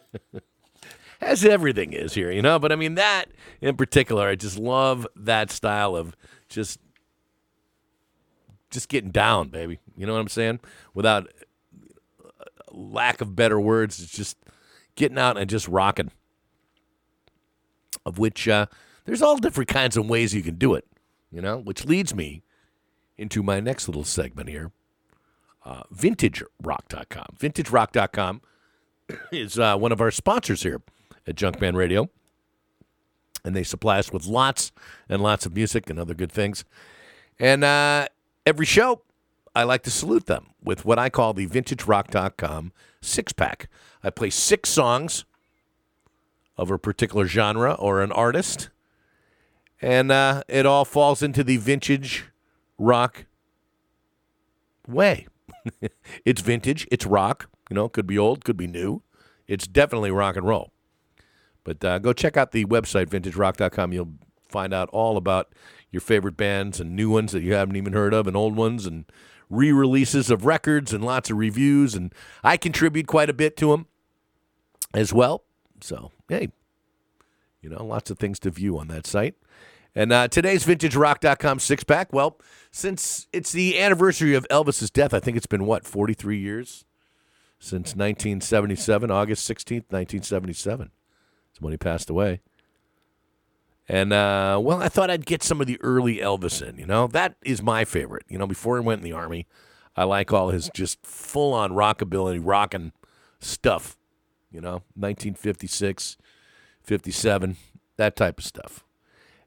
As 1.20 1.44
everything 1.44 1.94
is 1.94 2.14
here, 2.14 2.30
you 2.30 2.42
know. 2.42 2.58
But 2.58 2.70
I 2.70 2.76
mean, 2.76 2.94
that 2.96 3.26
in 3.60 3.76
particular, 3.76 4.28
I 4.28 4.34
just 4.34 4.58
love 4.58 5.06
that 5.16 5.50
style 5.50 5.96
of 5.96 6.14
just 6.48 6.78
just 8.70 8.88
getting 8.88 9.10
down, 9.10 9.48
baby. 9.48 9.78
You 9.96 10.06
know 10.06 10.12
what 10.12 10.20
I'm 10.20 10.28
saying? 10.28 10.60
Without 10.92 11.32
uh, 12.22 12.44
lack 12.72 13.20
of 13.22 13.34
better 13.34 13.58
words, 13.58 14.02
it's 14.02 14.12
just 14.12 14.36
getting 14.96 15.18
out 15.18 15.36
and 15.36 15.48
just 15.48 15.68
rocking. 15.68 16.10
Of 18.06 18.18
which 18.18 18.48
uh, 18.48 18.66
there's 19.04 19.22
all 19.22 19.38
different 19.38 19.68
kinds 19.68 19.96
of 19.96 20.08
ways 20.08 20.34
you 20.34 20.42
can 20.42 20.56
do 20.56 20.74
it, 20.74 20.86
you 21.30 21.40
know, 21.40 21.58
which 21.58 21.84
leads 21.84 22.14
me 22.14 22.42
into 23.16 23.42
my 23.42 23.60
next 23.60 23.88
little 23.88 24.04
segment 24.04 24.48
here 24.48 24.72
uh, 25.64 25.82
vintagerock.com. 25.94 27.26
Vintagerock.com 27.38 28.42
is 29.32 29.58
uh, 29.58 29.76
one 29.76 29.92
of 29.92 30.00
our 30.00 30.10
sponsors 30.10 30.62
here 30.62 30.82
at 31.26 31.36
Junkman 31.36 31.74
Radio. 31.74 32.10
And 33.44 33.54
they 33.54 33.62
supply 33.62 33.98
us 33.98 34.12
with 34.12 34.26
lots 34.26 34.72
and 35.08 35.22
lots 35.22 35.44
of 35.44 35.54
music 35.54 35.90
and 35.90 35.98
other 35.98 36.14
good 36.14 36.32
things. 36.32 36.64
And 37.38 37.62
uh, 37.62 38.06
every 38.46 38.64
show, 38.64 39.02
I 39.54 39.64
like 39.64 39.82
to 39.82 39.90
salute 39.90 40.26
them 40.26 40.50
with 40.62 40.84
what 40.84 40.98
I 40.98 41.10
call 41.10 41.34
the 41.34 41.46
vintagerock.com 41.46 42.72
six 43.02 43.32
pack. 43.32 43.68
I 44.04 44.10
play 44.10 44.28
six 44.28 44.68
songs 44.68 45.24
of 46.58 46.70
a 46.70 46.78
particular 46.78 47.26
genre 47.26 47.72
or 47.72 48.02
an 48.02 48.12
artist, 48.12 48.68
and 49.80 50.12
uh, 50.12 50.42
it 50.46 50.66
all 50.66 50.84
falls 50.84 51.22
into 51.22 51.42
the 51.42 51.56
vintage 51.56 52.26
rock 52.78 53.24
way. 54.86 55.26
it's 56.26 56.42
vintage, 56.42 56.86
it's 56.92 57.06
rock. 57.06 57.48
You 57.70 57.74
know, 57.74 57.88
could 57.88 58.06
be 58.06 58.18
old, 58.18 58.44
could 58.44 58.58
be 58.58 58.66
new. 58.66 59.02
It's 59.48 59.66
definitely 59.66 60.10
rock 60.10 60.36
and 60.36 60.46
roll. 60.46 60.70
But 61.64 61.82
uh, 61.82 61.98
go 61.98 62.12
check 62.12 62.36
out 62.36 62.52
the 62.52 62.66
website, 62.66 63.06
vintagerock.com. 63.06 63.94
You'll 63.94 64.12
find 64.50 64.74
out 64.74 64.90
all 64.90 65.16
about 65.16 65.54
your 65.90 66.02
favorite 66.02 66.36
bands 66.36 66.78
and 66.78 66.94
new 66.94 67.08
ones 67.08 67.32
that 67.32 67.42
you 67.42 67.54
haven't 67.54 67.76
even 67.76 67.94
heard 67.94 68.12
of 68.12 68.26
and 68.26 68.36
old 68.36 68.54
ones 68.54 68.84
and 68.84 69.06
re 69.48 69.72
releases 69.72 70.30
of 70.30 70.44
records 70.44 70.92
and 70.92 71.02
lots 71.02 71.30
of 71.30 71.38
reviews. 71.38 71.94
And 71.94 72.12
I 72.42 72.58
contribute 72.58 73.06
quite 73.06 73.30
a 73.30 73.34
bit 73.34 73.56
to 73.58 73.70
them 73.70 73.86
as 74.94 75.12
well. 75.12 75.44
So, 75.80 76.12
hey, 76.28 76.48
you 77.60 77.68
know, 77.68 77.84
lots 77.84 78.10
of 78.10 78.18
things 78.18 78.38
to 78.40 78.50
view 78.50 78.78
on 78.78 78.88
that 78.88 79.06
site. 79.06 79.34
And 79.94 80.12
uh, 80.12 80.28
today's 80.28 80.64
vintagerock.com 80.64 81.58
six 81.60 81.84
pack. 81.84 82.12
Well, 82.12 82.38
since 82.70 83.28
it's 83.32 83.52
the 83.52 83.78
anniversary 83.78 84.34
of 84.34 84.46
Elvis's 84.50 84.90
death, 84.90 85.14
I 85.14 85.20
think 85.20 85.36
it's 85.36 85.46
been 85.46 85.66
what, 85.66 85.84
43 85.84 86.38
years 86.38 86.84
since 87.58 87.94
1977, 87.94 89.10
August 89.10 89.48
16th, 89.48 89.90
1977. 89.90 90.90
That's 91.50 91.60
when 91.60 91.72
he 91.72 91.76
passed 91.76 92.10
away. 92.10 92.40
And, 93.88 94.12
uh, 94.12 94.58
well, 94.62 94.82
I 94.82 94.88
thought 94.88 95.10
I'd 95.10 95.26
get 95.26 95.42
some 95.42 95.60
of 95.60 95.66
the 95.66 95.80
early 95.80 96.16
Elvis 96.16 96.66
in, 96.66 96.78
you 96.78 96.86
know? 96.86 97.06
That 97.06 97.36
is 97.44 97.62
my 97.62 97.84
favorite. 97.84 98.24
You 98.28 98.38
know, 98.38 98.46
before 98.46 98.78
he 98.78 98.84
went 98.84 99.00
in 99.00 99.04
the 99.04 99.12
Army, 99.12 99.46
I 99.94 100.04
like 100.04 100.32
all 100.32 100.48
his 100.48 100.70
just 100.74 101.06
full 101.06 101.52
on 101.52 101.72
rockabilly, 101.72 102.40
rocking 102.42 102.92
stuff, 103.40 103.96
you 104.54 104.60
know, 104.60 104.82
1956, 104.94 106.16
57, 106.82 107.56
that 107.96 108.14
type 108.14 108.38
of 108.38 108.44
stuff. 108.44 108.84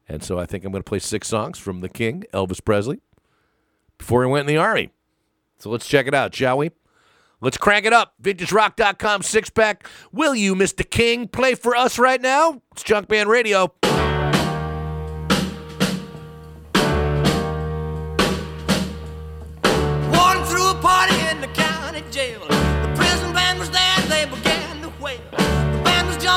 And 0.06 0.22
so 0.22 0.38
I 0.38 0.46
think 0.46 0.64
I'm 0.64 0.72
going 0.72 0.82
to 0.82 0.88
play 0.88 0.98
six 0.98 1.28
songs 1.28 1.58
from 1.58 1.80
the 1.80 1.88
King, 1.88 2.24
Elvis 2.32 2.62
Presley, 2.62 3.00
before 3.96 4.22
he 4.24 4.30
went 4.30 4.48
in 4.48 4.54
the 4.54 4.60
Army. 4.60 4.90
So 5.58 5.70
let's 5.70 5.88
check 5.88 6.06
it 6.06 6.14
out, 6.14 6.34
shall 6.34 6.58
we? 6.58 6.70
Let's 7.40 7.56
crank 7.56 7.86
it 7.86 7.92
up. 7.92 8.14
VintageRock.com 8.22 9.22
six 9.22 9.48
pack. 9.48 9.88
Will 10.12 10.34
you, 10.34 10.54
Mr. 10.54 10.88
King, 10.88 11.28
play 11.28 11.54
for 11.54 11.74
us 11.74 11.98
right 11.98 12.20
now? 12.20 12.62
It's 12.72 12.82
Junkman 12.82 13.26
Radio. 13.26 13.68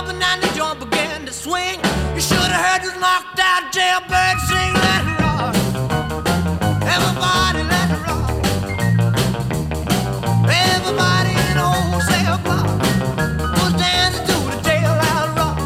Jumping 0.02 0.22
and 0.22 0.42
the 0.42 0.48
joint 0.56 0.80
began 0.80 1.26
to 1.26 1.34
swing. 1.34 1.80
You 2.16 2.22
should 2.22 2.38
have 2.38 2.66
heard 2.66 2.82
this 2.82 2.98
knocked 3.00 3.40
out 3.40 3.72
jailbird 3.72 4.38
sing, 4.48 4.74
let 4.86 5.02
it 5.06 5.18
rock. 5.22 5.56
Everybody, 6.96 7.62
let 7.74 7.88
it 7.92 8.02
rock. 8.08 8.30
Everybody 10.50 11.34
in 11.50 11.58
old 11.58 12.02
cell 12.10 12.38
block 12.46 12.68
was 13.62 13.74
dancing 13.78 14.26
to 14.26 14.38
the 14.54 14.60
jailhouse 14.66 15.36
rock. 15.38 15.58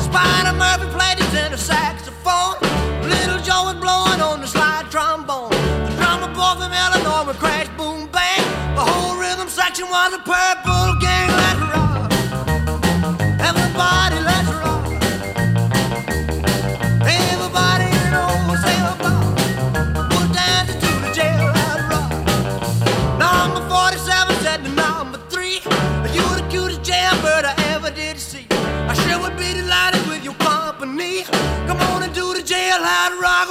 Spider 0.00 0.56
Murphy 0.56 0.88
played 0.96 1.18
his 1.18 1.30
tenor 1.32 1.56
saxophone. 1.56 2.56
Little 3.08 3.40
Joe 3.40 3.64
was 3.68 3.76
blowing 3.76 4.20
on 4.20 4.40
the 4.40 4.46
slide 4.46 4.86
trombone. 4.90 5.50
The 5.50 5.92
drummer 5.96 6.32
boy 6.32 6.54
from 6.60 6.72
Illinois 6.72 7.26
would 7.26 7.36
crash, 7.36 7.68
boom, 7.76 8.08
bang. 8.08 8.44
The 8.74 8.84
whole 8.84 9.16
rhythm 9.18 9.48
section 9.48 9.88
was 9.88 10.14
a 10.14 10.18
purple 10.18 11.03
jailhouse 32.74 33.20
rock 33.20 33.43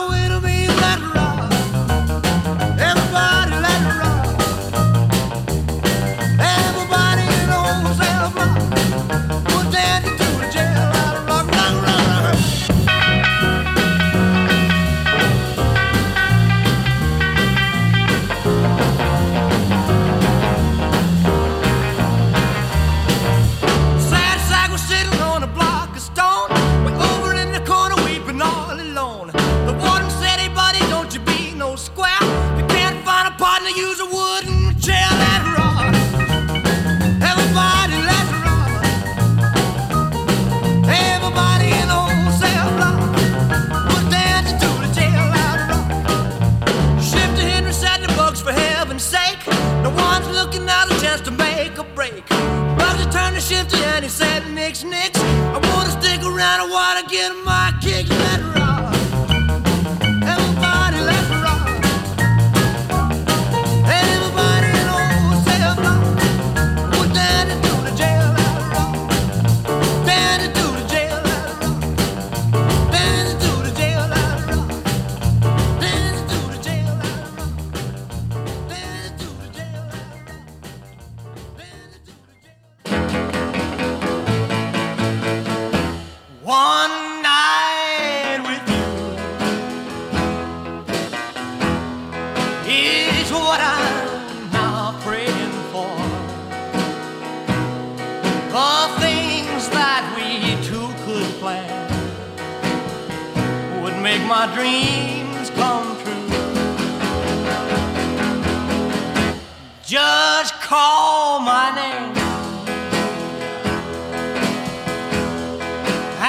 my 104.46 104.54
dreams 104.56 105.50
come 105.52 105.96
true. 106.04 106.28
Just 109.86 110.54
call 110.56 111.40
my 111.40 111.72
name. 111.82 112.12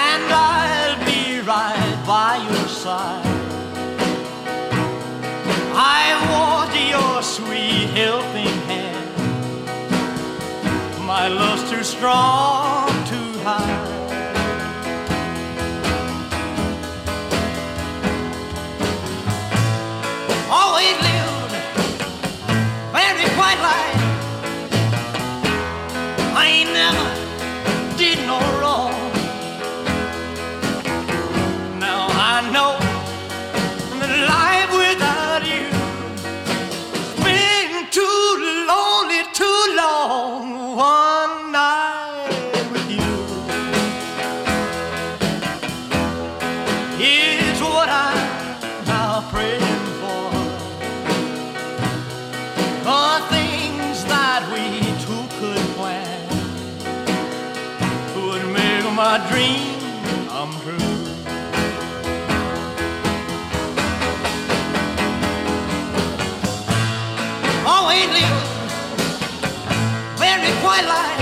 And 0.07 0.23
I'll 0.33 0.99
be 1.05 1.41
right 1.41 2.03
by 2.07 2.37
your 2.49 2.69
side. 2.69 3.27
I 5.75 6.03
want 6.31 6.73
your 6.95 7.21
sweet 7.21 7.89
helping 7.99 8.57
hand. 8.71 9.15
My 11.05 11.27
love's 11.27 11.69
too 11.69 11.83
strong, 11.83 12.87
too 13.07 13.31
high. 13.43 13.74
my 70.75 70.83
life. 70.89 71.14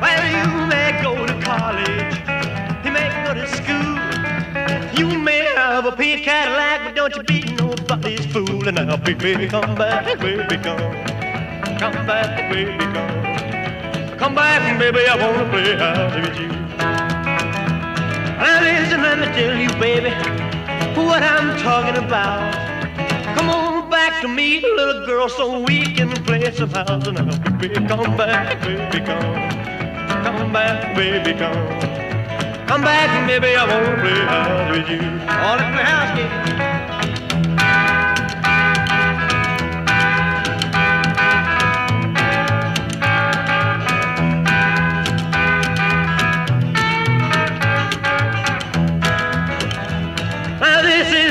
Well, 0.00 0.26
you 0.30 0.66
may 0.66 1.02
go 1.02 1.26
to 1.26 1.34
college, 1.42 2.84
you 2.84 2.92
may 2.92 3.08
go 3.24 3.34
to 3.34 3.46
school. 3.48 3.98
You 4.96 5.18
may 5.18 5.44
have 5.56 5.86
a 5.86 5.92
pink 5.92 6.22
Cadillac, 6.22 6.84
but 6.84 6.94
don't 6.94 7.16
you 7.16 7.22
be 7.24 7.42
nobody's 7.54 8.24
fool. 8.26 8.68
And 8.68 8.76
now, 8.76 8.96
baby, 8.96 9.48
come 9.48 9.74
back, 9.74 10.18
baby, 10.20 10.56
come. 10.62 10.78
Come 11.78 12.06
back, 12.06 12.52
baby, 12.52 12.78
come. 12.78 14.18
Come 14.18 14.34
back, 14.34 14.78
baby, 14.78 15.00
I 15.08 15.16
wanna 15.16 15.50
play 15.50 15.76
house 15.76 16.14
with 16.14 16.38
you. 16.38 16.48
Now 18.38 18.60
listen, 18.62 19.02
let 19.02 19.18
me 19.18 19.26
tell 19.34 19.56
you, 19.58 19.70
baby, 19.80 20.10
what 20.94 21.22
I'm 21.22 21.58
talking 21.58 21.96
about. 22.04 22.65
To 24.26 24.32
me, 24.32 24.60
little 24.60 25.06
girl, 25.06 25.28
so 25.28 25.60
we 25.60 25.94
can 25.94 26.10
play 26.24 26.50
some 26.50 26.70
house. 26.70 27.06
Now, 27.06 27.58
baby, 27.58 27.74
come 27.86 28.16
back, 28.16 28.60
baby, 28.60 29.06
come. 29.06 29.50
Come 30.24 30.52
back, 30.52 30.96
baby, 30.96 31.32
come. 31.38 31.54
Come 32.66 32.82
back, 32.82 33.28
baby, 33.28 33.54
I 33.54 33.64
wanna 33.70 34.00
play 34.02 34.24
house 34.26 34.70
with 34.72 34.88
you. 34.90 34.98
I 35.28 35.46
wanna 35.46 35.70
play 35.72 35.84
house, 35.84 36.16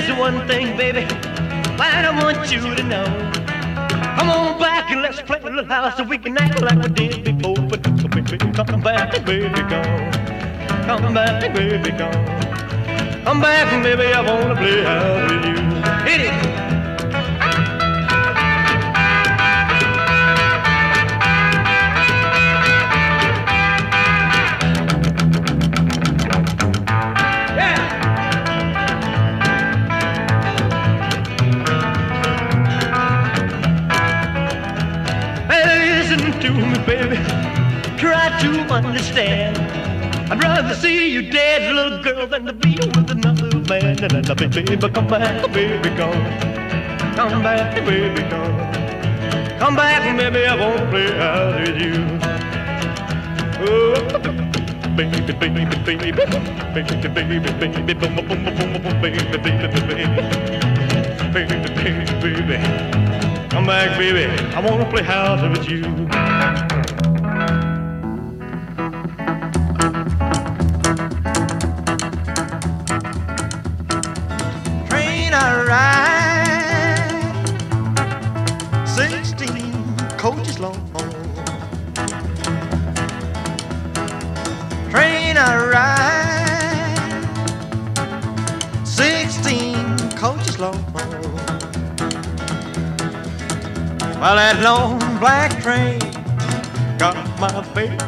is 0.05 0.17
one 0.17 0.47
thing, 0.47 0.77
baby, 0.77 1.05
that 1.95 2.05
I 2.05 2.23
want 2.23 2.51
you 2.51 2.59
to 2.75 2.83
know. 2.83 3.05
Come 4.17 4.29
on 4.29 4.59
back 4.59 4.91
and 4.91 5.01
let's 5.01 5.21
play 5.21 5.39
a 5.39 5.43
little 5.43 5.65
house 5.65 5.95
so 5.95 6.03
we 6.03 6.17
can 6.17 6.37
act 6.37 6.61
like 6.61 6.77
we 6.83 6.89
did 6.89 7.23
before. 7.23 7.55
But 7.55 7.85
so 8.01 8.07
baby, 8.09 8.37
come 8.37 8.81
back, 8.81 9.11
baby, 9.25 9.61
come. 9.71 10.11
Come 10.87 11.13
back, 11.13 11.53
baby, 11.55 11.91
come. 11.91 12.25
Come 13.23 13.41
back, 13.41 13.67
baby, 13.81 14.13
I 14.13 14.21
wanna 14.27 14.55
play 14.55 14.83
house 14.83 15.31
with 15.31 15.45
you. 15.45 15.57
Hit 16.09 16.21
it. 16.29 16.54
To 38.39 38.73
understand. 38.73 39.57
I'd 40.31 40.41
rather 40.41 40.75
see 40.75 41.11
you 41.11 41.31
dead, 41.31 41.73
little 41.73 42.01
girl, 42.03 42.27
than 42.27 42.45
to 42.45 42.53
be 42.53 42.75
with 42.75 43.11
another 43.11 43.59
man. 43.69 44.03
And 44.03 44.25
then, 44.25 44.49
baby, 44.49 44.89
come 44.89 45.07
back, 45.07 45.51
baby, 45.53 45.89
come. 45.95 46.55
Come 47.15 47.43
back, 47.43 47.75
baby, 47.85 48.21
come. 48.29 48.55
Come 49.59 49.75
back, 49.75 50.17
baby, 50.17 50.45
I 50.45 50.55
won't 50.55 50.89
play 50.89 51.11
house 51.17 51.55
with 51.67 51.79
you. 51.81 51.95
Oh, 53.67 53.95
baby, 54.97 55.21
baby, 55.33 55.63
baby, 55.85 56.11
baby, 56.11 56.11
baby, 56.73 57.09
baby, 57.09 57.39
baby, 57.39 57.93
boom, 57.93 58.15
boom, 58.15 58.27
boom, 58.27 58.81
boom, 58.81 59.01
baby, 59.01 59.21
baby, 59.31 59.51
baby, 59.67 60.05
baby, 61.33 61.55
baby, 61.71 62.41
baby. 62.41 62.57
Come 63.49 63.65
back, 63.67 63.97
baby. 63.97 64.25
I 64.53 64.59
wanna 64.59 64.89
play 64.89 65.03
house 65.03 65.41
with 65.41 65.69
you. 65.69 66.24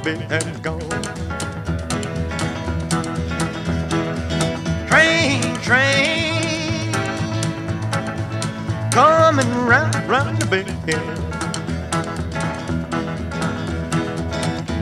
Baby 0.04 0.26
and 0.30 0.64
gone. 0.64 0.80
Train, 4.88 5.42
train, 5.62 6.94
coming 8.92 9.52
round, 9.66 9.96
round 10.10 10.42
the 10.42 10.48
bend. 10.48 10.70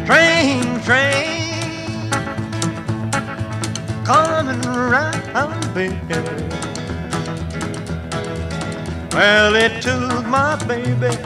Train, 0.06 0.82
train, 0.84 2.12
coming 4.06 4.62
round 4.62 5.64
the 5.76 5.90
bend. 6.08 6.54
Well, 9.14 9.56
it 9.56 9.82
took 9.82 10.26
my 10.28 10.56
baby, 10.68 11.18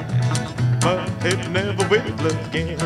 but 0.82 1.10
it 1.26 1.50
never 1.50 1.88
will 1.90 2.28
again. 2.28 2.80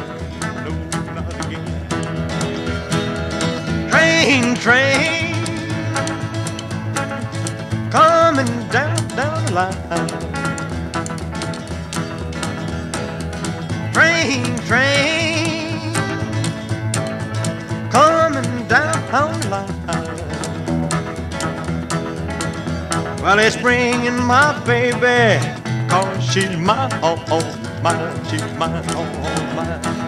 Train, 4.63 5.35
coming 7.91 8.47
down, 8.69 8.95
down 9.09 9.45
the 9.45 9.51
line. 9.51 9.75
Train, 13.91 14.57
train, 14.65 15.93
coming 17.91 18.67
down 18.69 19.41
the 19.41 19.49
line. 19.49 19.75
Well, 23.21 23.39
it's 23.39 23.57
bringing 23.57 24.15
my 24.23 24.57
baby, 24.65 25.43
cause 25.89 26.23
she's 26.23 26.55
my 26.55 26.87
all, 27.01 27.19
all 27.29 27.43
mine, 27.83 28.25
she's 28.29 28.41
mine, 28.53 28.89
all, 28.95 29.03
all 29.03 29.43
mine. 29.57 30.02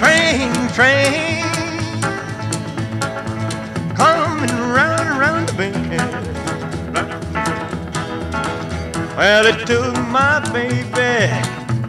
Train, 0.00 0.52
train, 0.72 1.42
coming 3.94 4.50
round, 4.72 5.20
round 5.20 5.48
the 5.48 5.52
the 5.52 5.54
bend. 5.54 6.00
Well, 9.16 9.44
it 9.46 9.66
took 9.66 9.94
my 10.08 10.40
baby, 10.50 10.84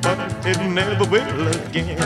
but 0.01 0.45
it 0.45 0.59
never 0.69 1.05
will 1.09 1.47
again, 1.47 1.97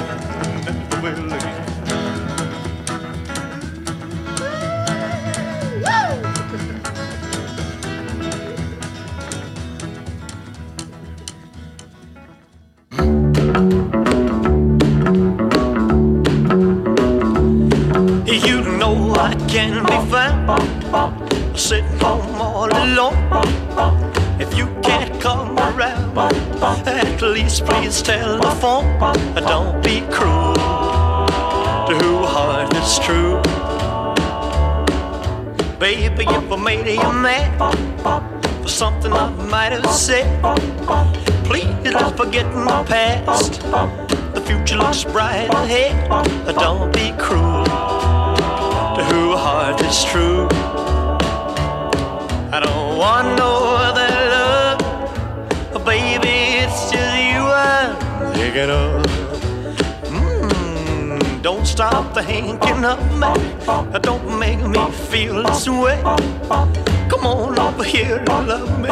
at 27.62 27.66
least 27.66 27.66
please 27.66 28.02
tell 28.02 28.38
the 28.38 28.52
phone. 28.62 28.86
Uh, 29.02 29.40
don't 29.42 29.84
be 29.84 30.02
cruel 30.12 30.54
to 31.88 31.98
who 32.04 32.26
heart 32.26 32.74
is 32.76 33.00
true. 33.00 33.42
Baby, 35.80 36.26
if 36.28 36.52
I 36.52 36.56
made 36.56 36.88
you 36.88 37.14
mad 37.14 37.58
for 38.62 38.68
something 38.68 39.12
I 39.14 39.30
might 39.50 39.72
have 39.72 39.90
said, 39.90 40.28
please 41.46 41.66
let's 41.84 42.18
forget 42.18 42.46
my 42.54 42.84
past. 42.84 43.62
The 44.34 44.42
future 44.46 44.78
looks 44.78 45.04
bright 45.04 45.50
ahead. 45.54 46.12
Uh, 46.12 46.52
don't 46.52 46.94
be 46.94 47.14
cruel 47.18 47.66
to 47.66 49.04
who 49.06 49.36
heart 49.36 49.82
is 49.82 50.04
true. 50.06 50.48
I 52.52 52.60
don't 52.60 52.98
want 52.98 53.38
no 53.38 53.89
Of. 58.50 59.06
Mm, 60.06 61.42
don't 61.44 61.68
stop 61.68 62.16
the 62.16 62.24
thinking 62.24 62.84
of 62.84 63.00
me. 63.14 64.00
Don't 64.02 64.40
make 64.40 64.60
me 64.60 64.92
feel 65.12 65.44
this 65.44 65.70
way. 65.70 66.02
Come 67.10 67.28
on 67.28 67.60
over 67.60 67.84
here 67.84 68.18
and 68.18 68.48
love 68.48 68.80
me. 68.80 68.90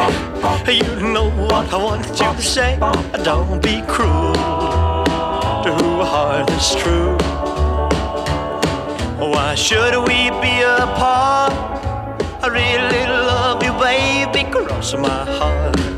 You 0.72 1.12
know 1.12 1.28
what 1.30 1.72
I 1.72 1.76
want 1.76 2.06
you 2.06 2.14
to 2.14 2.40
say. 2.40 2.78
Don't 3.24 3.60
be 3.60 3.82
cruel 3.88 4.32
to 5.64 5.74
who 5.74 6.04
heart 6.04 6.48
is 6.52 6.76
true. 6.76 7.18
Why 9.18 9.56
should 9.56 9.96
we 10.06 10.30
be 10.40 10.62
apart? 10.62 11.52
I 12.44 12.46
really 12.46 13.06
love 13.08 13.60
you, 13.64 13.72
baby, 13.72 14.48
cross 14.52 14.94
my 14.94 15.24
heart. 15.24 15.97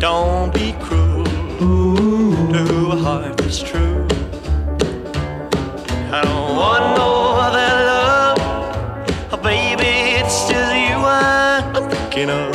Don't 0.00 0.52
be 0.54 0.72
cruel 0.80 1.24
to 1.26 2.90
a 2.90 2.96
heart 2.96 3.36
that's 3.36 3.62
true. 3.62 4.06
I 6.10 6.22
don't 6.24 6.56
want 6.56 6.96
no 6.96 7.34
other 7.36 7.84
love, 7.84 8.38
oh 9.30 9.36
baby, 9.42 10.16
it's 10.18 10.48
just 10.48 10.74
you 10.74 10.96
I'm 10.96 11.90
thinking 11.90 12.30
of. 12.30 12.54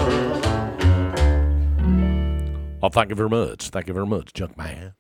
Well, 2.82 2.90
thank 2.90 3.09
you 3.09 3.15
very 3.15 3.30
much. 3.30 3.69
Thank 3.69 3.88
you 3.90 3.93
very 3.93 4.07
much, 4.07 4.33
Junkman. 4.33 4.93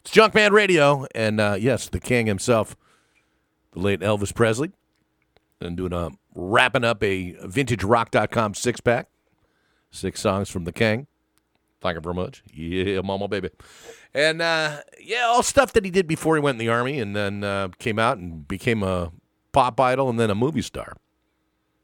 It's 0.00 0.10
Junkman 0.10 0.52
Radio, 0.52 1.06
and 1.14 1.42
uh, 1.42 1.56
yes, 1.60 1.90
the 1.90 2.00
king 2.00 2.24
himself, 2.26 2.74
the 3.72 3.80
late 3.80 4.00
Elvis 4.00 4.34
Presley, 4.34 4.72
and 5.60 5.76
doing 5.76 5.92
a 5.92 6.08
wrapping 6.34 6.84
up 6.84 7.02
a 7.02 7.34
VintageRock.com 7.34 8.54
six 8.54 8.80
pack, 8.80 9.08
six 9.90 10.22
songs 10.22 10.48
from 10.48 10.64
the 10.64 10.72
king. 10.72 11.06
Thank 11.82 11.96
you 11.96 12.00
very 12.00 12.14
much. 12.14 12.44
Yeah, 12.54 13.00
mama, 13.00 13.26
baby. 13.26 13.50
And 14.14 14.40
uh, 14.40 14.82
yeah, 15.00 15.24
all 15.24 15.42
stuff 15.42 15.72
that 15.72 15.84
he 15.84 15.90
did 15.90 16.06
before 16.06 16.36
he 16.36 16.40
went 16.40 16.54
in 16.54 16.66
the 16.66 16.72
army, 16.72 17.00
and 17.00 17.14
then 17.14 17.42
uh, 17.42 17.68
came 17.78 17.98
out 17.98 18.18
and 18.18 18.46
became 18.46 18.84
a 18.84 19.10
pop 19.50 19.80
idol, 19.80 20.08
and 20.08 20.18
then 20.18 20.30
a 20.30 20.34
movie 20.34 20.62
star. 20.62 20.96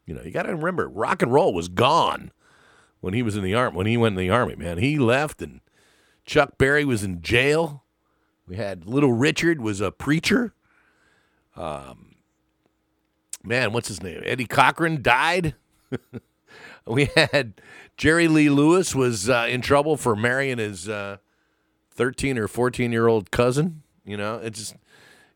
You 0.07 0.15
know, 0.15 0.23
you 0.23 0.31
got 0.31 0.45
to 0.45 0.55
remember, 0.55 0.89
rock 0.89 1.21
and 1.21 1.33
roll 1.33 1.53
was 1.53 1.69
gone 1.69 2.31
when 3.01 3.13
he 3.13 3.23
was 3.23 3.37
in 3.37 3.43
the 3.43 3.55
army. 3.55 3.77
When 3.77 3.87
he 3.87 3.97
went 3.97 4.15
in 4.15 4.19
the 4.19 4.31
army, 4.31 4.55
man, 4.55 4.79
he 4.79 4.99
left, 4.99 5.43
and 5.43 5.61
Chuck 6.25 6.59
Berry 6.59 6.85
was 6.85 7.03
in 7.03 7.21
jail. 7.21 7.83
We 8.47 8.57
had 8.57 8.87
Little 8.87 9.13
Richard 9.13 9.61
was 9.61 9.81
a 9.81 9.91
preacher. 9.91 10.55
Um, 11.57 12.15
man, 13.43 13.73
what's 13.73 13.89
his 13.89 14.03
name? 14.03 14.23
Eddie 14.25 14.47
Cochran 14.47 15.03
died. 15.03 15.57
we 16.87 17.07
had 17.17 17.61
Jerry 17.99 18.29
Lee 18.29 18.49
Lewis 18.49 18.95
was 18.95 19.29
uh, 19.29 19.49
in 19.51 19.61
trouble 19.61 19.97
for 19.97 20.15
marrying 20.15 20.59
his 20.59 20.89
uh, 20.89 21.17
13 21.91 22.39
or 22.39 22.47
14 22.47 22.93
year 22.93 23.09
old 23.09 23.31
cousin. 23.33 23.83
You 24.05 24.17
know, 24.17 24.37
it 24.37 24.55
just, 24.55 24.77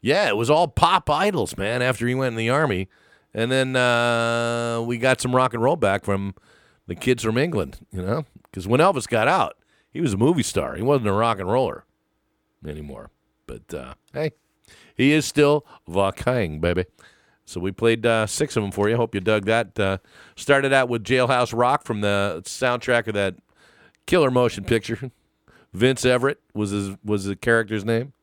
yeah, 0.01 0.29
it 0.29 0.37
was 0.37 0.49
all 0.49 0.69
pop 0.69 1.11
idols, 1.11 1.59
man, 1.59 1.83
after 1.83 2.07
he 2.07 2.15
went 2.15 2.33
in 2.33 2.39
the 2.39 2.49
army. 2.49 2.89
And 3.35 3.51
then 3.51 3.75
uh, 3.75 4.81
we 4.87 4.97
got 4.97 5.21
some 5.21 5.35
rock 5.35 5.55
and 5.55 5.63
roll 5.63 5.77
back 5.77 6.05
from 6.05 6.35
the 6.87 6.95
kids 6.95 7.23
from 7.23 7.37
England, 7.37 7.85
you 7.91 8.01
know, 8.01 8.25
because 8.45 8.69
when 8.69 8.81
Elvis 8.81 9.09
got 9.09 9.27
out, 9.27 9.57
he 9.91 10.01
was 10.01 10.15
a 10.15 10.19
movie 10.19 10.43
star. 10.43 10.77
He 10.77 10.83
wasn't 10.83 11.09
a 11.09 11.13
rock 11.13 11.39
and 11.41 11.51
roller 11.51 11.85
anymore. 12.67 13.11
But 13.47 13.75
uh, 13.75 13.95
hey, 14.13 14.33
he 14.95 15.13
is 15.13 15.27
still 15.27 15.67
king, 16.17 16.61
baby. 16.61 16.85
So 17.53 17.61
we 17.61 17.71
played 17.71 18.07
uh, 18.07 18.27
six 18.27 18.57
of 18.57 18.63
them 18.63 18.73
for 18.73 18.89
you. 18.89 18.97
Hope 18.97 19.15
you 19.15 19.21
dug 19.21 19.45
that. 19.45 19.79
Uh, 19.79 19.99
started 20.37 20.73
out 20.73 20.89
with 20.89 21.05
Jailhouse 21.05 21.57
Rock 21.57 21.85
from 21.85 22.01
the 22.01 22.43
soundtrack 22.47 23.07
of 23.09 23.15
that 23.15 23.37
killer 24.07 24.31
motion 24.31 24.65
picture. 24.65 25.11
Vince 25.73 26.05
Everett 26.05 26.41
was 26.55 26.71
his 26.71 26.97
was 27.05 27.25
the 27.27 27.37
character's 27.37 27.85
name, 27.85 28.15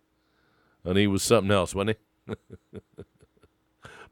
and 0.83 0.97
he 0.97 1.07
was 1.07 1.23
something 1.23 1.51
else, 1.51 1.75
wasn't 1.75 1.97
he? 2.27 2.35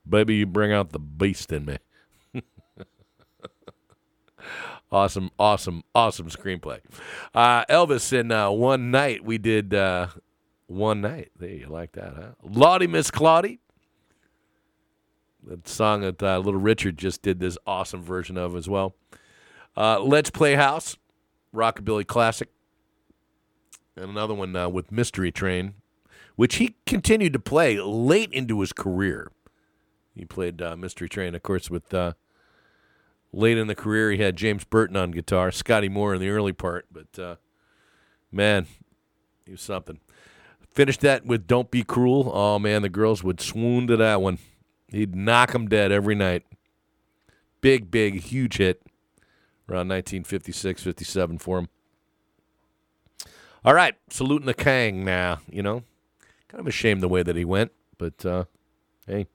Baby, 0.10 0.36
you 0.36 0.46
bring 0.46 0.72
out 0.72 0.92
the 0.92 1.00
beast 1.00 1.52
in 1.52 1.66
me. 1.66 1.78
awesome, 4.92 5.32
awesome, 5.38 5.84
awesome 5.94 6.30
screenplay. 6.30 6.80
Uh, 7.34 7.66
Elvis 7.66 8.14
in 8.14 8.32
uh, 8.32 8.50
one 8.52 8.92
night 8.92 9.24
we 9.24 9.38
did 9.38 9.74
uh, 9.74 10.08
one 10.68 11.02
night. 11.02 11.32
There, 11.38 11.50
you 11.50 11.68
like 11.68 11.94
that, 11.94 12.14
huh? 12.16 12.32
Lawdy 12.44 12.88
Miss 12.88 13.10
Clawdy. 13.12 13.60
That 15.48 15.66
song 15.66 16.02
that 16.02 16.22
uh, 16.22 16.40
Little 16.40 16.60
Richard 16.60 16.98
just 16.98 17.22
did 17.22 17.40
this 17.40 17.58
awesome 17.66 18.04
version 18.04 18.38
of 18.38 18.54
as 18.54 18.68
well. 18.68 18.96
Uh, 19.78 20.00
Let's 20.02 20.30
Play 20.30 20.56
House, 20.56 20.98
rockabilly 21.56 22.06
classic, 22.06 22.50
and 23.96 24.10
another 24.10 24.34
one 24.34 24.54
uh, 24.58 24.68
with 24.68 24.92
Mystery 24.92 25.32
Train, 25.32 25.76
which 26.36 26.56
he 26.56 26.76
continued 26.86 27.32
to 27.32 27.40
play 27.40 27.80
late 27.80 28.34
into 28.34 28.60
his 28.60 28.74
career. 28.74 29.32
He 30.14 30.26
played 30.26 30.62
uh, 30.62 30.76
Mystery 30.76 31.08
Train, 31.08 31.34
of 31.34 31.44
course, 31.44 31.70
with 31.70 31.94
uh, 31.94 32.14
late 33.32 33.58
in 33.58 33.68
the 33.68 33.76
career. 33.76 34.12
He 34.12 34.22
had 34.22 34.36
James 34.36 34.66
Burton 34.66 34.98
on 34.98 35.12
guitar, 35.12 35.52
Scotty 35.52 35.88
Moore 35.88 36.14
in 36.14 36.20
the 36.20 36.30
early 36.30 36.54
part, 36.54 36.88
but 36.92 37.18
uh, 37.18 37.36
man, 38.34 38.68
he 39.46 39.52
was 39.52 39.62
something. 39.62 40.00
Finished 40.70 41.02
that 41.02 41.26
with 41.26 41.48
Don't 41.48 41.72
Be 41.72 41.84
Cruel. 41.84 42.30
Oh, 42.34 42.60
man, 42.60 42.82
the 42.82 42.90
girls 42.90 43.24
would 43.24 43.40
swoon 43.40 43.88
to 43.88 43.96
that 43.96 44.22
one. 44.22 44.40
He'd 44.90 45.16
knock 45.16 45.52
them 45.52 45.68
dead 45.68 45.92
every 45.92 46.16
night. 46.16 46.44
Big, 47.62 47.92
big, 47.92 48.22
huge 48.22 48.58
hit 48.58 48.82
around 49.70 49.90
1956, 49.90 50.84
57 50.84 51.38
for 51.40 51.60
him. 51.60 51.70
All 53.66 53.74
right, 53.74 53.96
saluting 54.10 54.46
the 54.46 54.54
Kang 54.54 55.04
now, 55.04 55.40
you 55.50 55.62
know. 55.62 55.84
Kind 56.48 56.62
of 56.62 56.68
a 56.68 56.72
shame 56.72 57.02
the 57.02 57.10
way 57.10 57.24
that 57.24 57.36
he 57.36 57.44
went, 57.44 57.72
but 57.98 58.26
uh, 58.26 58.46
hey. 59.06 59.28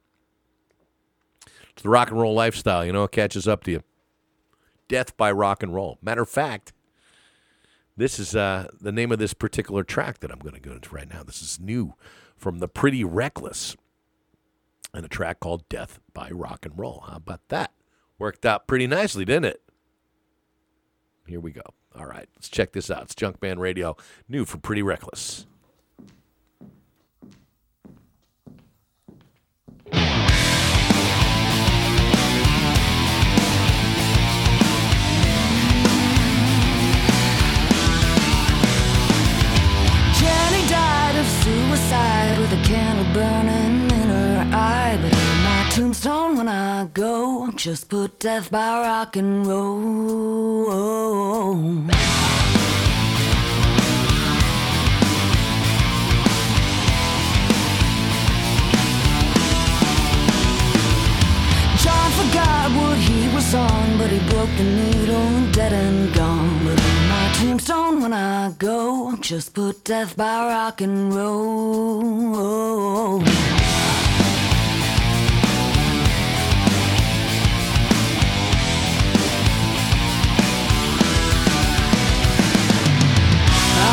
It's 1.71 1.83
the 1.83 1.91
rock 1.91 2.11
and 2.11 2.21
roll 2.21 2.35
lifestyle, 2.35 2.85
you 2.85 2.93
know, 2.93 3.05
it 3.05 3.13
catches 3.13 3.47
up 3.47 3.65
to 3.65 3.71
you. 3.71 3.83
Death 4.89 5.17
by 5.17 5.31
rock 5.33 5.63
and 5.63 5.75
roll. 5.75 5.99
Matter 6.01 6.23
of 6.23 6.29
fact, 6.29 6.73
this 7.97 8.19
is 8.19 8.35
uh, 8.35 8.69
the 8.81 8.93
name 8.93 9.13
of 9.13 9.19
this 9.19 9.35
particular 9.35 9.85
track 9.85 10.21
that 10.21 10.31
I'm 10.31 10.39
going 10.39 10.55
to 10.55 10.61
go 10.61 10.73
into 10.73 10.95
right 10.95 11.09
now. 11.09 11.23
This 11.23 11.43
is 11.43 11.61
new 11.61 11.95
from 12.37 12.59
the 12.59 12.69
Pretty 12.69 13.05
Reckless 13.05 13.77
and 14.95 15.05
a 15.05 15.09
track 15.09 15.41
called 15.41 15.69
Death 15.69 15.99
by 16.13 16.29
Rock 16.31 16.67
and 16.67 16.79
Roll. 16.79 17.05
How 17.09 17.17
about 17.17 17.49
that? 17.49 17.73
Worked 18.19 18.47
out 18.47 18.67
pretty 18.67 18.87
nicely, 18.87 19.25
didn't 19.25 19.47
it? 19.47 19.63
Here 21.27 21.41
we 21.41 21.51
go. 21.51 21.63
All 21.95 22.07
right, 22.07 22.29
let's 22.37 22.49
check 22.49 22.73
this 22.73 22.91
out. 22.91 23.03
It's 23.03 23.15
Junkman 23.15 23.59
Radio, 23.59 23.97
new 24.29 24.45
from 24.45 24.61
Pretty 24.61 24.83
Reckless. 24.83 25.47
Jenny 29.91 30.01
died 40.69 41.17
of 41.17 41.27
suicide 41.27 42.39
with 42.39 42.53
a 42.53 42.63
candle 42.65 43.13
burning 43.13 43.82
tombstone 45.75 46.37
when 46.37 46.49
I 46.49 46.85
go. 46.93 47.51
Just 47.53 47.89
put 47.89 48.19
death 48.19 48.51
by 48.51 48.81
rock 48.83 49.17
and 49.17 49.47
roll. 49.47 50.67
John 61.83 62.11
forgot 62.21 62.71
what 62.77 62.99
he 62.99 63.35
was 63.35 63.55
on, 63.55 63.97
but 63.97 64.11
he 64.11 64.19
broke 64.29 64.55
the 64.59 64.65
needle, 64.65 65.53
dead 65.53 65.73
and 65.73 66.13
gone. 66.13 66.65
But 66.67 66.79
on 66.85 67.09
my 67.09 67.33
tombstone 67.39 68.03
when 68.03 68.13
I 68.13 68.53
go, 68.59 69.17
just 69.23 69.55
put 69.55 69.85
death 69.85 70.19
by 70.19 70.49
rock 70.49 70.83
and 70.83 71.15
roll. 71.15 72.43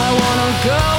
I 0.02 0.12
wanna 0.14 0.50
go 0.64 0.99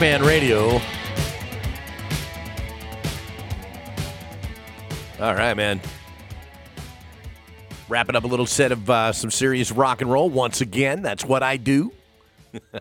Junkman 0.00 0.26
Radio. 0.26 0.80
All 5.20 5.34
right, 5.34 5.54
man. 5.54 5.78
Wrapping 7.86 8.16
up 8.16 8.24
a 8.24 8.26
little 8.26 8.46
set 8.46 8.72
of 8.72 8.88
uh, 8.88 9.12
some 9.12 9.30
serious 9.30 9.70
rock 9.70 10.00
and 10.00 10.10
roll 10.10 10.30
once 10.30 10.62
again. 10.62 11.02
That's 11.02 11.22
what 11.24 11.42
I 11.42 11.58
do. 11.58 11.92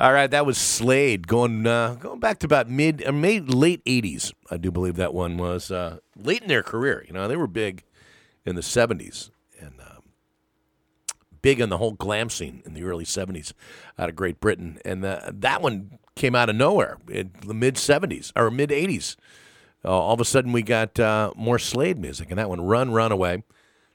All 0.00 0.12
right, 0.12 0.30
that 0.30 0.46
was 0.46 0.56
Slade 0.56 1.26
going 1.26 1.66
uh, 1.66 1.96
going 2.00 2.20
back 2.20 2.38
to 2.38 2.46
about 2.46 2.70
mid 2.70 3.04
mid 3.12 3.52
late 3.52 3.84
'80s. 3.84 4.32
I 4.50 4.56
do 4.56 4.70
believe 4.70 4.96
that 4.96 5.12
one 5.12 5.36
was 5.36 5.70
uh, 5.70 5.98
late 6.16 6.40
in 6.42 6.48
their 6.48 6.62
career. 6.62 7.04
You 7.06 7.12
know, 7.12 7.28
they 7.28 7.36
were 7.36 7.46
big 7.46 7.82
in 8.46 8.54
the 8.54 8.62
'70s 8.62 8.96
and 8.96 9.02
um, 9.02 9.35
big 11.46 11.60
in 11.60 11.68
the 11.68 11.78
whole 11.78 11.92
glam 11.92 12.28
scene 12.28 12.60
in 12.66 12.74
the 12.74 12.82
early 12.82 13.04
'70s 13.04 13.52
out 13.96 14.08
of 14.08 14.16
Great 14.16 14.40
Britain. 14.40 14.80
And 14.84 15.04
uh, 15.04 15.30
that 15.32 15.62
one 15.62 16.00
came 16.16 16.34
out 16.34 16.48
of 16.48 16.56
nowhere 16.56 16.98
in 17.08 17.30
the 17.46 17.54
mid 17.54 17.76
'70s 17.76 18.32
or 18.34 18.50
mid 18.50 18.70
'80s. 18.70 19.14
Uh, 19.84 19.90
all 19.90 20.14
of 20.14 20.20
a 20.20 20.24
sudden, 20.24 20.50
we 20.50 20.62
got 20.62 20.98
uh, 20.98 21.30
more 21.36 21.60
Slade 21.60 22.00
music, 22.00 22.30
and 22.30 22.38
that 22.40 22.48
one, 22.48 22.60
"Run, 22.62 22.90
Run 22.90 23.12
Away." 23.12 23.44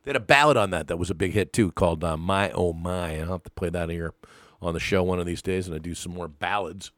They 0.03 0.09
had 0.09 0.15
a 0.15 0.21
ballad 0.21 0.55
on 0.55 0.69
that 0.69 0.87
that 0.87 0.95
was 0.95 1.09
a 1.09 1.13
big 1.13 1.33
hit 1.33 1.51
too, 1.51 1.73
called 1.73 2.05
uh, 2.05 2.15
"My 2.15 2.51
Oh 2.51 2.71
My." 2.71 3.19
I'll 3.19 3.33
have 3.33 3.43
to 3.43 3.51
play 3.51 3.69
that 3.69 3.89
here 3.89 4.13
on 4.61 4.73
the 4.73 4.79
show 4.79 5.03
one 5.03 5.19
of 5.19 5.25
these 5.25 5.41
days, 5.41 5.67
and 5.67 5.75
I 5.75 5.79
do 5.79 5.93
some 5.93 6.13
more 6.13 6.29
ballads. 6.29 6.93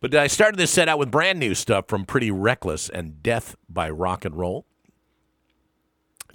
But 0.00 0.16
I 0.16 0.26
started 0.26 0.58
this 0.58 0.72
set 0.72 0.88
out 0.88 0.98
with 0.98 1.12
brand 1.12 1.38
new 1.38 1.54
stuff 1.54 1.84
from 1.86 2.06
Pretty 2.06 2.32
Reckless 2.32 2.88
and 2.88 3.22
Death 3.22 3.54
by 3.68 3.88
Rock 3.88 4.24
and 4.24 4.34
Roll. 4.34 4.66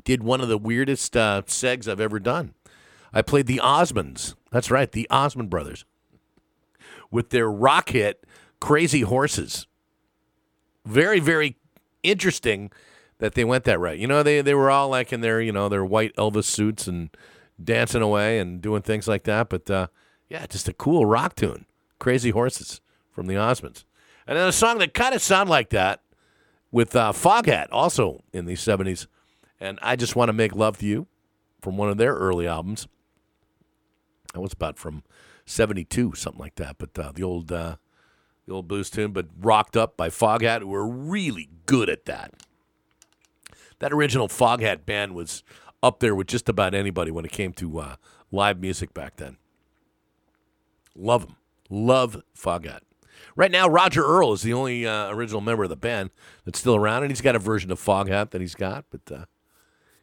Did 0.06 0.24
one 0.24 0.40
of 0.40 0.48
the 0.48 0.58
weirdest 0.58 1.18
uh, 1.18 1.42
segs 1.48 1.90
I've 1.90 2.00
ever 2.00 2.20
done. 2.20 2.54
I 3.16 3.22
played 3.22 3.48
the 3.48 3.62
Osmonds. 3.64 4.36
That's 4.52 4.70
right, 4.70 4.92
the 4.92 5.08
Osmond 5.10 5.50
brothers, 5.50 5.86
with 7.10 7.30
their 7.30 7.50
rock 7.50 7.90
hit 7.90 8.26
"Crazy 8.60 9.02
Horses." 9.02 9.68
Very, 10.86 11.20
very 11.20 11.56
interesting 12.04 12.72
that 13.20 13.34
they 13.34 13.46
went 13.46 13.64
that 13.64 13.80
route. 13.80 13.98
You 13.98 14.08
know, 14.08 14.22
they 14.22 14.42
they 14.42 14.54
were 14.54 14.70
all 14.70 14.90
like 14.90 15.14
in 15.14 15.22
their 15.22 15.42
you 15.42 15.54
know 15.54 15.70
their 15.70 15.86
white 15.86 16.14
Elvis 16.18 16.44
suits 16.44 16.88
and 16.88 17.10
dancing 17.64 18.02
away 18.02 18.38
and 18.38 18.62
doing 18.62 18.82
things 18.82 19.08
like 19.08 19.24
that. 19.24 19.50
But 19.50 19.72
uh, 19.72 19.88
yeah, 20.30 20.46
just 20.46 20.68
a 20.68 20.74
cool 20.74 21.06
rock 21.06 21.36
tune, 21.36 21.66
"Crazy 22.00 22.32
Horses" 22.32 22.82
from 23.12 23.28
the 23.28 23.36
Osmonds, 23.36 23.86
and 24.28 24.38
then 24.38 24.48
a 24.48 24.52
song 24.52 24.80
that 24.80 24.94
kind 24.94 25.16
of 25.16 25.22
sounded 25.22 25.50
like 25.50 25.70
that 25.70 26.02
with 26.70 26.96
uh, 26.98 27.14
Foghat, 27.14 27.68
also 27.72 28.24
in 28.34 28.46
the 28.46 28.56
'70s. 28.56 29.08
And 29.58 29.80
I 29.82 29.96
just 29.96 30.18
want 30.18 30.28
to 30.28 30.34
make 30.34 30.54
love 30.54 30.80
to 30.80 30.86
you 30.86 31.08
from 31.62 31.78
one 31.78 31.90
of 31.90 31.96
their 31.96 32.14
early 32.14 32.46
albums. 32.46 32.90
That 34.36 34.42
was 34.42 34.54
about 34.54 34.78
from 34.78 35.04
'72, 35.46 36.14
something 36.16 36.40
like 36.40 36.56
that. 36.56 36.76
But 36.78 37.00
uh, 37.00 37.14
the 37.16 37.24
old 37.24 37.52
uh, 37.54 37.78
the 38.46 38.54
old 38.54 38.68
blues 38.68 38.90
tune, 38.90 39.14
but 39.14 39.28
rocked 39.40 39.78
up 39.78 39.96
by 39.96 40.10
Foghat, 40.10 40.60
who 40.60 40.68
were 40.68 40.86
really 40.86 41.50
good 41.66 41.90
at 41.90 42.04
that. 42.06 42.34
That 43.80 43.94
original 43.94 44.28
Foghat 44.28 44.86
band 44.86 45.16
was 45.16 45.42
up 45.82 46.02
there 46.02 46.16
with 46.16 46.28
just 46.28 46.50
about 46.50 46.74
anybody 46.76 47.12
when 47.12 47.24
it 47.24 47.32
came 47.32 47.54
to 47.54 47.80
uh, 47.80 47.96
live 48.30 48.60
music 48.60 48.94
back 48.94 49.16
then. 49.16 49.38
Love 50.98 51.28
them. 51.28 51.38
Love 51.70 52.22
Foghat. 52.38 52.80
Right 53.38 53.52
now, 53.52 53.70
Roger 53.70 54.04
Earl 54.04 54.34
is 54.34 54.42
the 54.42 54.54
only 54.54 54.86
uh, 54.86 55.10
original 55.12 55.42
member 55.42 55.64
of 55.64 55.70
the 55.70 55.78
band 55.78 56.10
that's 56.44 56.60
still 56.60 56.76
around, 56.76 57.04
and 57.04 57.12
he's 57.12 57.22
got 57.22 57.38
a 57.38 57.40
version 57.40 57.72
of 57.72 57.80
Foghat 57.80 58.32
that 58.32 58.42
he's 58.42 58.56
got, 58.56 58.84
but 58.90 59.14
uh, 59.14 59.26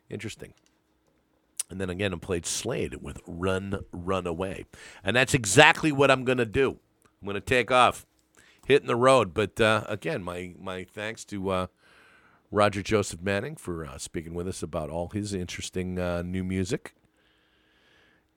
interesting. 0.09 0.55
And 1.73 1.81
then 1.81 1.89
again, 1.89 2.13
I 2.13 2.19
played 2.19 2.45
Slade 2.45 2.97
with 3.01 3.19
Run, 3.27 3.81
Run 3.93 4.27
Away. 4.27 4.67
And 5.03 5.17
that's 5.17 5.33
exactly 5.33 5.91
what 5.91 6.11
I'm 6.11 6.23
going 6.23 6.37
to 6.37 6.45
do. 6.45 6.79
I'm 7.21 7.27
going 7.27 7.35
to 7.35 7.41
take 7.41 7.71
off, 7.71 8.05
hitting 8.67 8.89
the 8.89 8.95
road. 8.95 9.33
But 9.33 9.59
uh, 9.59 9.85
again, 9.89 10.23
my, 10.23 10.55
my 10.61 10.85
thanks 10.85 11.25
to 11.25 11.49
uh, 11.49 11.67
Roger 12.51 12.83
Joseph 12.83 13.23
Manning 13.23 13.57
for 13.57 13.87
uh, 13.87 13.97
speaking 13.97 14.35
with 14.35 14.47
us 14.47 14.63
about 14.63 14.91
all 14.91 15.09
his 15.09 15.33
interesting 15.33 15.99
uh, 15.99 16.21
new 16.21 16.45
music. 16.45 16.95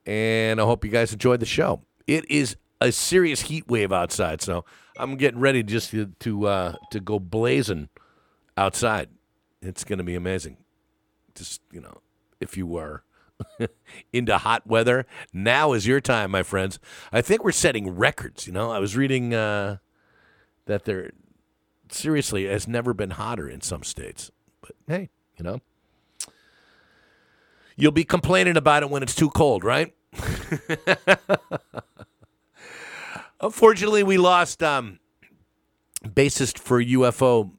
And 0.06 0.62
I 0.62 0.64
hope 0.64 0.86
you 0.86 0.92
guys 0.92 1.12
enjoyed 1.12 1.42
the 1.42 1.46
show. 1.46 1.82
It 2.08 2.24
is 2.32 2.56
a 2.80 2.94
serious 2.94 3.42
heat 3.42 3.68
wave 3.68 3.92
outside, 3.92 4.42
so 4.42 4.64
I'm 4.98 5.18
getting 5.18 5.42
ready 5.42 5.62
just 5.62 5.92
to 5.92 6.14
to, 6.20 6.48
uh, 6.48 6.76
to 6.92 7.00
go 7.02 7.20
blazing 7.20 7.90
outside. 8.56 9.10
It's 9.62 9.84
going 9.84 9.98
to 9.98 10.04
be 10.06 10.16
amazing. 10.16 10.58
Just 11.34 11.62
you 11.72 11.82
know, 11.82 12.02
if 12.40 12.56
you 12.56 12.78
are 12.78 13.04
into 14.14 14.38
hot 14.38 14.66
weather, 14.68 15.06
now 15.34 15.74
is 15.74 15.88
your 15.88 16.02
time, 16.02 16.32
my 16.32 16.44
friends. 16.44 16.80
I 17.12 17.22
think 17.22 17.44
we're 17.44 17.52
setting 17.52 17.96
records. 17.96 18.48
You 18.48 18.54
know, 18.54 18.72
I 18.72 18.80
was 18.80 18.96
reading 18.96 19.34
uh, 19.34 19.78
that 20.66 20.86
there 20.86 21.12
seriously 21.90 22.46
has 22.46 22.68
never 22.68 22.94
been 22.94 23.12
hotter 23.12 23.50
in 23.50 23.62
some 23.62 23.84
states. 23.84 24.32
But 24.62 24.72
hey, 24.88 25.10
you 25.38 25.44
know, 25.44 25.62
you'll 27.76 27.92
be 27.92 28.04
complaining 28.04 28.58
about 28.58 28.84
it 28.84 28.90
when 28.90 29.04
it's 29.04 29.16
too 29.16 29.30
cold, 29.30 29.64
right? 29.64 29.94
Unfortunately, 33.42 34.04
we 34.04 34.18
lost 34.18 34.64
um, 34.64 35.00
bassist 36.04 36.58
for 36.58 36.82
UFO 36.82 37.52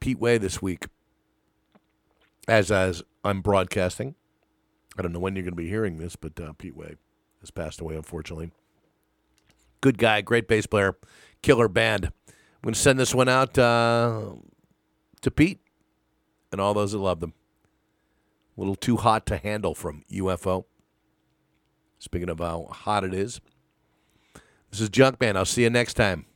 Pete 0.00 0.18
Way 0.18 0.38
this 0.38 0.60
week. 0.60 0.86
As 2.48 2.70
as 2.70 3.02
I'm 3.24 3.40
broadcasting, 3.40 4.14
I 4.98 5.02
don't 5.02 5.12
know 5.12 5.18
when 5.20 5.36
you're 5.36 5.42
going 5.42 5.52
to 5.52 5.56
be 5.56 5.68
hearing 5.68 5.98
this, 5.98 6.16
but 6.16 6.38
uh, 6.40 6.52
Pete 6.54 6.76
Way 6.76 6.96
has 7.40 7.50
passed 7.50 7.80
away. 7.80 7.96
Unfortunately, 7.96 8.50
good 9.80 9.98
guy, 9.98 10.20
great 10.22 10.48
bass 10.48 10.66
player, 10.66 10.96
killer 11.42 11.68
band. 11.68 12.06
I'm 12.06 12.62
going 12.62 12.74
to 12.74 12.80
send 12.80 12.98
this 12.98 13.14
one 13.14 13.28
out 13.28 13.58
uh, 13.58 14.32
to 15.20 15.30
Pete 15.30 15.60
and 16.50 16.60
all 16.60 16.74
those 16.74 16.92
that 16.92 16.98
love 16.98 17.20
them. 17.20 17.34
A 18.56 18.60
little 18.60 18.74
too 18.74 18.96
hot 18.96 19.26
to 19.26 19.36
handle 19.36 19.74
from 19.74 20.02
UFO. 20.10 20.64
Speaking 21.98 22.30
of 22.30 22.38
how 22.38 22.68
hot 22.70 23.04
it 23.04 23.12
is, 23.12 23.40
this 24.70 24.80
is 24.80 24.90
Junkman. 24.90 25.36
I'll 25.36 25.44
see 25.44 25.62
you 25.62 25.70
next 25.70 25.94
time. 25.94 26.26